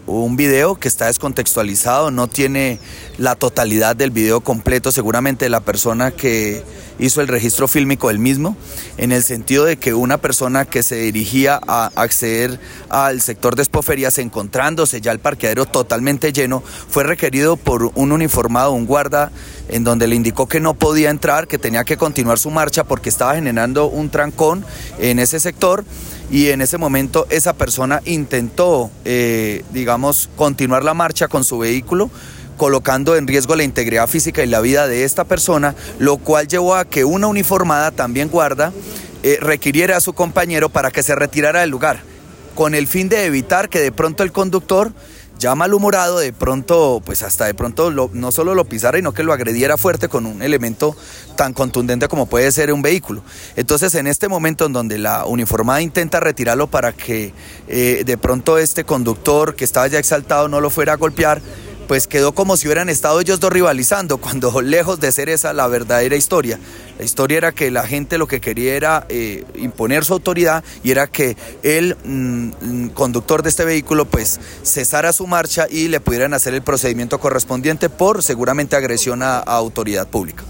un 0.07 0.37
video 0.37 0.77
que 0.77 0.89
está 0.89 1.07
descontextualizado, 1.07 2.11
no 2.11 2.29
tiene 2.29 2.79
la 3.19 3.35
totalidad 3.35 3.97
del 3.97 4.11
video 4.11 4.41
completo, 4.41 4.93
seguramente 4.93 5.49
la 5.49 5.61
persona 5.61 6.11
que 6.11 6.63
hizo 7.01 7.21
el 7.21 7.29
registro 7.29 7.67
fílmico 7.67 8.09
del 8.09 8.19
mismo, 8.19 8.57
en 8.97 9.11
el 9.13 9.23
sentido 9.23 9.65
de 9.65 9.79
que 9.79 9.95
una 9.95 10.19
persona 10.19 10.65
que 10.67 10.83
se 10.83 10.97
dirigía 10.97 11.59
a 11.67 11.91
acceder 11.97 12.61
al 12.89 13.21
sector 13.21 13.57
de 13.57 13.63
expoferias, 13.63 14.19
encontrándose 14.19 15.01
ya 15.01 15.11
el 15.13 15.19
parqueadero 15.19 15.67
totalmente 15.67 16.33
lleno, 16.33 16.63
fue 16.89 17.05
requerido 17.05 17.57
por 17.57 17.91
un 17.95 18.13
uniformado, 18.13 18.73
un 18.73 18.87
guarda, 18.87 19.33
en 19.69 19.85
donde 19.85 20.07
le 20.07 20.17
indicó 20.17 20.47
que 20.47 20.61
no 20.61 20.75
podía 20.75 21.11
entrar, 21.11 21.49
que 21.49 21.59
tenía 21.59 21.85
que 21.85 21.97
continuar 21.97 22.39
su 22.39 22.51
marcha 22.51 22.85
porque 22.85 23.09
estaba 23.09 23.35
generando 23.35 23.87
un 23.87 24.11
trancón 24.11 24.65
en 24.99 25.19
ese 25.19 25.41
sector. 25.41 25.85
Y 26.31 26.51
en 26.51 26.61
ese 26.61 26.79
momento 26.79 27.27
esa 27.29 27.55
persona 27.55 28.03
intentó, 28.05 28.91
eh, 29.05 29.65
digamos, 29.73 30.29
continuar 30.37 30.85
la 30.85 30.95
marcha 30.95 31.27
con 31.27 31.43
su 31.43 31.59
vehículo 31.59 32.09
colocando 32.61 33.17
en 33.17 33.27
riesgo 33.27 33.57
la 33.57 33.65
integridad 33.65 34.07
física 34.07 34.43
y 34.43 34.47
la 34.47 34.61
vida 34.61 34.87
de 34.87 35.05
esta 35.05 35.25
persona, 35.25 35.75
lo 35.99 36.19
cual 36.19 36.47
llevó 36.47 36.75
a 36.75 36.85
que 36.85 37.07
una 37.07 37.27
uniformada, 37.27 37.91
también 37.91 38.29
guarda, 38.29 38.71
eh, 39.23 39.39
requiriera 39.41 39.97
a 39.97 40.01
su 40.03 40.13
compañero 40.13 40.69
para 40.69 40.91
que 40.91 41.03
se 41.03 41.15
retirara 41.15 41.61
del 41.61 41.71
lugar, 41.71 42.03
con 42.55 42.75
el 42.75 42.87
fin 42.87 43.09
de 43.09 43.25
evitar 43.25 43.71
que 43.71 43.81
de 43.81 43.93
pronto 43.93 44.25
el 44.25 44.31
conductor 44.31 44.93
ya 45.39 45.55
malhumorado, 45.55 46.19
de 46.19 46.35
pronto, 46.35 47.01
pues 47.03 47.23
hasta 47.23 47.47
de 47.47 47.55
pronto 47.55 47.91
no 47.91 48.31
solo 48.31 48.55
lo 48.55 48.67
pisara, 48.67 48.99
sino 48.99 49.15
que 49.15 49.23
lo 49.23 49.33
agrediera 49.33 49.79
fuerte 49.79 50.09
con 50.09 50.27
un 50.27 50.43
elemento 50.43 50.95
tan 51.37 51.55
contundente 51.55 52.09
como 52.09 52.27
puede 52.27 52.53
ser 52.53 52.75
un 52.75 52.83
vehículo. 52.83 53.23
Entonces, 53.57 53.95
en 53.95 54.07
este 54.07 54.29
momento 54.29 54.67
en 54.67 54.75
donde 54.75 54.99
la 54.99 55.25
uniformada 55.25 55.81
intenta 55.81 56.21
retirarlo 56.21 56.67
para 56.67 56.93
que 56.93 57.33
eh, 57.69 58.03
de 58.05 58.19
pronto 58.19 58.59
este 58.59 58.85
conductor 58.85 59.57
que 59.57 59.65
estaba 59.65 59.87
ya 59.87 59.99
exaltado 59.99 60.49
no 60.49 60.61
lo 60.61 60.69
fuera 60.69 60.93
a 60.93 60.97
golpear, 60.97 61.41
pues 61.91 62.07
quedó 62.07 62.31
como 62.31 62.57
si 62.57 62.69
hubieran 62.69 62.89
estado 62.89 63.19
ellos 63.19 63.41
dos 63.41 63.53
rivalizando, 63.53 64.19
cuando 64.21 64.63
lejos 64.63 65.01
de 65.01 65.11
ser 65.11 65.29
esa 65.29 65.53
la 65.53 65.67
verdadera 65.67 66.15
historia. 66.15 66.61
La 66.97 67.05
historia 67.05 67.39
era 67.39 67.51
que 67.51 67.73
la 67.73 67.83
gente 67.83 68.17
lo 68.17 68.29
que 68.29 68.41
quería 68.41 68.75
era 68.75 69.07
eh, 69.09 69.45
imponer 69.57 70.05
su 70.05 70.13
autoridad 70.13 70.63
y 70.85 70.93
era 70.93 71.09
que 71.09 71.37
el 71.65 71.97
mm, 72.05 72.51
mm, 72.61 72.89
conductor 72.91 73.43
de 73.43 73.49
este 73.49 73.65
vehículo 73.65 74.05
pues 74.05 74.39
cesara 74.63 75.13
su 75.13 75.27
marcha 75.27 75.67
y 75.69 75.89
le 75.89 75.99
pudieran 75.99 76.33
hacer 76.33 76.55
el 76.55 76.63
procedimiento 76.63 77.19
correspondiente 77.19 77.89
por 77.89 78.23
seguramente 78.23 78.77
agresión 78.77 79.25
a, 79.25 79.39
a 79.39 79.57
autoridad 79.57 80.07
pública. 80.07 80.45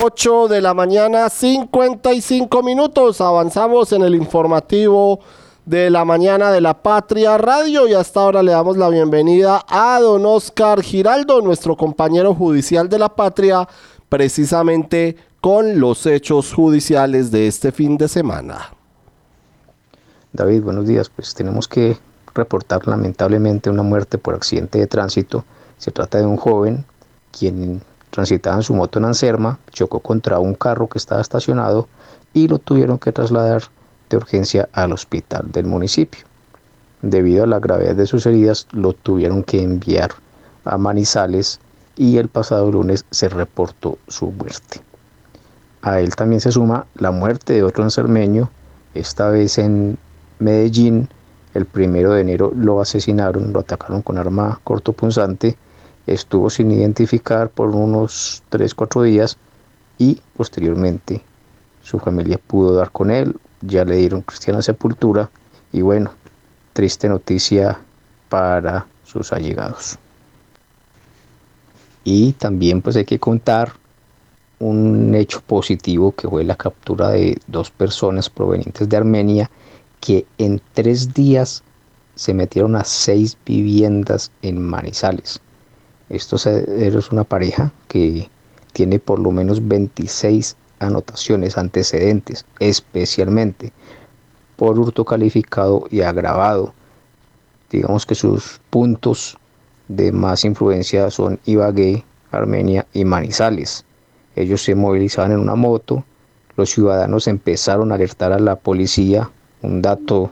8 0.00 0.46
de 0.46 0.60
la 0.60 0.72
mañana, 0.72 1.28
55 1.28 2.62
minutos. 2.62 3.20
Avanzamos 3.20 3.90
en 3.90 4.02
el 4.02 4.14
informativo 4.14 5.18
de 5.64 5.90
la 5.90 6.04
mañana 6.04 6.50
de 6.50 6.60
la 6.60 6.82
Patria 6.82 7.36
Radio 7.38 7.86
y 7.86 7.94
hasta 7.94 8.20
ahora 8.20 8.42
le 8.42 8.52
damos 8.52 8.76
la 8.76 8.88
bienvenida 8.88 9.64
a 9.68 10.00
don 10.00 10.24
Oscar 10.26 10.82
Giraldo, 10.82 11.40
nuestro 11.42 11.76
compañero 11.76 12.34
judicial 12.34 12.88
de 12.88 12.98
la 12.98 13.08
Patria, 13.08 13.68
precisamente 14.08 15.16
con 15.40 15.78
los 15.78 16.06
hechos 16.06 16.52
judiciales 16.52 17.30
de 17.30 17.46
este 17.46 17.72
fin 17.72 17.96
de 17.96 18.08
semana. 18.08 18.70
David, 20.32 20.62
buenos 20.62 20.86
días. 20.86 21.10
Pues 21.10 21.34
tenemos 21.34 21.68
que 21.68 21.98
reportar 22.34 22.86
lamentablemente 22.86 23.70
una 23.70 23.82
muerte 23.82 24.18
por 24.18 24.34
accidente 24.34 24.78
de 24.78 24.86
tránsito. 24.86 25.44
Se 25.78 25.90
trata 25.90 26.18
de 26.18 26.26
un 26.26 26.36
joven 26.36 26.84
quien 27.36 27.82
transitaba 28.10 28.56
en 28.56 28.62
su 28.62 28.74
moto 28.74 28.98
en 28.98 29.06
Anserma, 29.06 29.58
chocó 29.70 30.00
contra 30.00 30.38
un 30.38 30.54
carro 30.54 30.88
que 30.88 30.98
estaba 30.98 31.20
estacionado 31.20 31.88
y 32.32 32.48
lo 32.48 32.58
tuvieron 32.58 32.98
que 32.98 33.12
trasladar 33.12 33.62
de 34.10 34.18
urgencia 34.18 34.68
al 34.72 34.92
hospital 34.92 35.50
del 35.50 35.66
municipio. 35.66 36.26
Debido 37.00 37.44
a 37.44 37.46
la 37.46 37.60
gravedad 37.60 37.94
de 37.94 38.06
sus 38.06 38.26
heridas, 38.26 38.66
lo 38.72 38.92
tuvieron 38.92 39.42
que 39.42 39.62
enviar 39.62 40.10
a 40.64 40.76
Manizales 40.76 41.60
y 41.96 42.18
el 42.18 42.28
pasado 42.28 42.70
lunes 42.70 43.06
se 43.10 43.28
reportó 43.30 43.98
su 44.08 44.30
muerte. 44.32 44.80
A 45.82 46.00
él 46.00 46.14
también 46.14 46.40
se 46.40 46.52
suma 46.52 46.86
la 46.94 47.10
muerte 47.10 47.54
de 47.54 47.62
otro 47.62 47.84
enfermeño, 47.84 48.50
esta 48.94 49.30
vez 49.30 49.56
en 49.56 49.96
Medellín. 50.38 51.08
El 51.54 51.64
primero 51.64 52.12
de 52.12 52.20
enero 52.20 52.52
lo 52.54 52.80
asesinaron, 52.80 53.52
lo 53.52 53.60
atacaron 53.60 54.02
con 54.02 54.18
arma 54.18 54.60
cortopunzante. 54.62 55.56
Estuvo 56.06 56.50
sin 56.50 56.70
identificar 56.70 57.48
por 57.48 57.70
unos 57.70 58.42
3-4 58.50 59.02
días 59.04 59.38
y 59.98 60.20
posteriormente 60.36 61.22
su 61.82 61.98
familia 61.98 62.38
pudo 62.46 62.74
dar 62.74 62.90
con 62.90 63.10
él. 63.10 63.36
Ya 63.60 63.84
le 63.84 63.96
dieron 63.96 64.22
cristiana 64.22 64.62
sepultura 64.62 65.30
y 65.72 65.82
bueno, 65.82 66.12
triste 66.72 67.08
noticia 67.08 67.78
para 68.28 68.86
sus 69.04 69.32
allegados. 69.32 69.98
Y 72.04 72.32
también 72.32 72.80
pues 72.80 72.96
hay 72.96 73.04
que 73.04 73.18
contar 73.18 73.72
un 74.58 75.14
hecho 75.14 75.40
positivo 75.40 76.12
que 76.12 76.28
fue 76.28 76.44
la 76.44 76.56
captura 76.56 77.10
de 77.10 77.38
dos 77.46 77.70
personas 77.70 78.28
provenientes 78.28 78.88
de 78.88 78.96
Armenia 78.96 79.50
que 80.00 80.26
en 80.38 80.60
tres 80.74 81.12
días 81.12 81.62
se 82.14 82.34
metieron 82.34 82.76
a 82.76 82.84
seis 82.84 83.36
viviendas 83.44 84.30
en 84.42 84.62
Manizales. 84.62 85.40
Esto 86.08 86.36
es 86.36 87.12
una 87.12 87.24
pareja 87.24 87.72
que 87.88 88.28
tiene 88.72 88.98
por 88.98 89.18
lo 89.18 89.30
menos 89.30 89.66
26 89.66 90.56
anotaciones 90.80 91.56
antecedentes, 91.56 92.44
especialmente 92.58 93.72
por 94.56 94.78
hurto 94.78 95.04
calificado 95.04 95.86
y 95.90 96.00
agravado. 96.02 96.74
Digamos 97.70 98.04
que 98.04 98.14
sus 98.14 98.60
puntos 98.68 99.38
de 99.88 100.12
más 100.12 100.44
influencia 100.44 101.10
son 101.10 101.38
Ibagué, 101.44 102.04
Armenia 102.32 102.86
y 102.92 103.04
Manizales. 103.04 103.84
Ellos 104.36 104.62
se 104.62 104.74
movilizaban 104.74 105.32
en 105.32 105.38
una 105.38 105.54
moto, 105.54 106.04
los 106.56 106.70
ciudadanos 106.70 107.26
empezaron 107.26 107.90
a 107.90 107.94
alertar 107.94 108.32
a 108.32 108.38
la 108.38 108.56
policía, 108.56 109.30
un 109.62 109.82
dato 109.82 110.30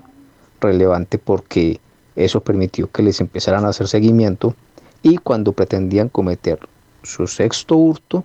relevante 0.61 1.19
porque 1.19 1.81
eso 2.17 2.41
permitió 2.41 2.91
que 2.91 3.03
les 3.03 3.21
empezaran 3.21 3.65
a 3.65 3.69
hacer 3.69 3.89
seguimiento 3.89 4.55
y 5.03 5.19
cuando 5.19 5.53
pretendían 5.53 6.09
cometer 6.09 6.59
su 7.03 7.27
sexto 7.27 7.77
hurto, 7.77 8.25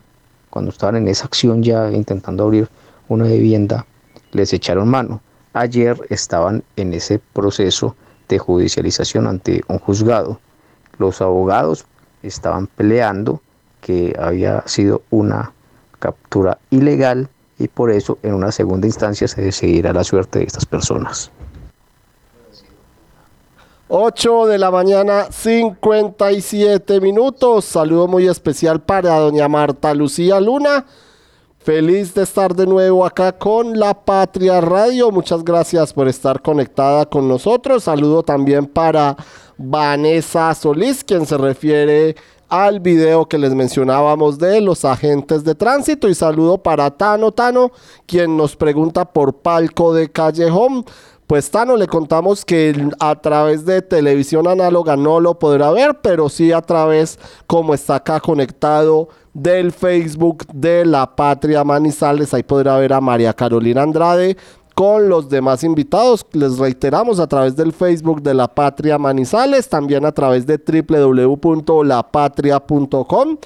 cuando 0.53 0.69
estaban 0.69 0.97
en 0.97 1.07
esa 1.07 1.25
acción 1.25 1.63
ya 1.63 1.89
intentando 1.89 2.43
abrir 2.43 2.69
una 3.07 3.25
vivienda, 3.25 3.87
les 4.33 4.53
echaron 4.53 4.87
mano. 4.87 5.19
Ayer 5.53 5.99
estaban 6.11 6.63
en 6.75 6.93
ese 6.93 7.17
proceso 7.17 7.95
de 8.29 8.37
judicialización 8.37 9.25
ante 9.25 9.63
un 9.67 9.79
juzgado. 9.79 10.39
Los 10.99 11.23
abogados 11.23 11.85
estaban 12.21 12.67
peleando 12.67 13.41
que 13.81 14.15
había 14.19 14.61
sido 14.67 15.01
una 15.09 15.53
captura 15.97 16.59
ilegal 16.69 17.29
y 17.57 17.67
por 17.67 17.89
eso 17.89 18.19
en 18.21 18.35
una 18.35 18.51
segunda 18.51 18.85
instancia 18.85 19.27
se 19.27 19.41
decidirá 19.41 19.91
la 19.91 20.03
suerte 20.03 20.37
de 20.37 20.45
estas 20.45 20.67
personas. 20.67 21.31
8 23.95 24.47
de 24.47 24.57
la 24.57 24.71
mañana, 24.71 25.27
57 25.29 26.99
minutos. 26.99 27.63
Saludo 27.63 28.07
muy 28.07 28.25
especial 28.25 28.81
para 28.81 29.19
doña 29.19 29.47
Marta 29.47 29.93
Lucía 29.93 30.39
Luna. 30.39 30.87
Feliz 31.59 32.15
de 32.15 32.23
estar 32.23 32.55
de 32.55 32.65
nuevo 32.65 33.05
acá 33.05 33.37
con 33.37 33.77
La 33.77 33.93
Patria 33.93 34.59
Radio. 34.61 35.11
Muchas 35.11 35.43
gracias 35.43 35.93
por 35.93 36.07
estar 36.07 36.41
conectada 36.41 37.05
con 37.05 37.27
nosotros. 37.27 37.83
Saludo 37.83 38.23
también 38.23 38.65
para 38.65 39.15
Vanessa 39.59 40.51
Solís, 40.55 41.03
quien 41.03 41.27
se 41.27 41.37
refiere 41.37 42.15
al 42.49 42.79
video 42.79 43.27
que 43.27 43.37
les 43.37 43.53
mencionábamos 43.53 44.39
de 44.39 44.59
los 44.61 44.85
agentes 44.85 45.43
de 45.43 45.53
tránsito. 45.53 46.09
Y 46.09 46.15
saludo 46.15 46.57
para 46.57 46.89
Tano 46.89 47.31
Tano, 47.31 47.71
quien 48.07 48.37
nos 48.37 48.55
pregunta 48.55 49.05
por 49.05 49.35
palco 49.35 49.93
de 49.93 50.11
callejón. 50.11 50.83
Pues 51.33 51.49
Tano, 51.49 51.75
le 51.75 51.87
contamos 51.87 52.45
que 52.45 52.89
a 52.99 53.15
través 53.15 53.65
de 53.65 53.81
televisión 53.81 54.47
análoga 54.47 54.95
no 54.95 55.19
lo 55.19 55.39
podrá 55.39 55.71
ver, 55.71 55.97
pero 55.99 56.29
sí 56.29 56.51
a 56.51 56.61
través, 56.61 57.17
como 57.47 57.73
está 57.73 57.95
acá 57.95 58.19
conectado, 58.19 59.09
del 59.33 59.71
Facebook 59.71 60.45
de 60.53 60.85
La 60.85 61.15
Patria 61.15 61.63
Manizales. 61.63 62.35
Ahí 62.35 62.43
podrá 62.43 62.77
ver 62.77 62.93
a 62.93 63.01
María 63.01 63.33
Carolina 63.33 63.81
Andrade 63.81 64.37
con 64.75 65.09
los 65.09 65.27
demás 65.27 65.63
invitados. 65.63 66.23
Les 66.33 66.59
reiteramos 66.59 67.19
a 67.19 67.25
través 67.25 67.55
del 67.55 67.73
Facebook 67.73 68.21
de 68.21 68.35
La 68.35 68.47
Patria 68.47 68.99
Manizales, 68.99 69.67
también 69.67 70.05
a 70.05 70.11
través 70.11 70.45
de 70.45 70.59
www.lapatria.com. 70.59 73.37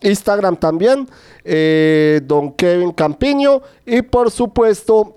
Instagram 0.00 0.56
también, 0.56 1.06
eh, 1.44 2.22
don 2.24 2.52
Kevin 2.52 2.92
Campiño 2.92 3.60
y 3.84 4.00
por 4.00 4.30
supuesto 4.30 5.16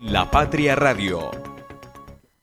La 0.00 0.30
Patria 0.30 0.76
Radio 0.76 1.53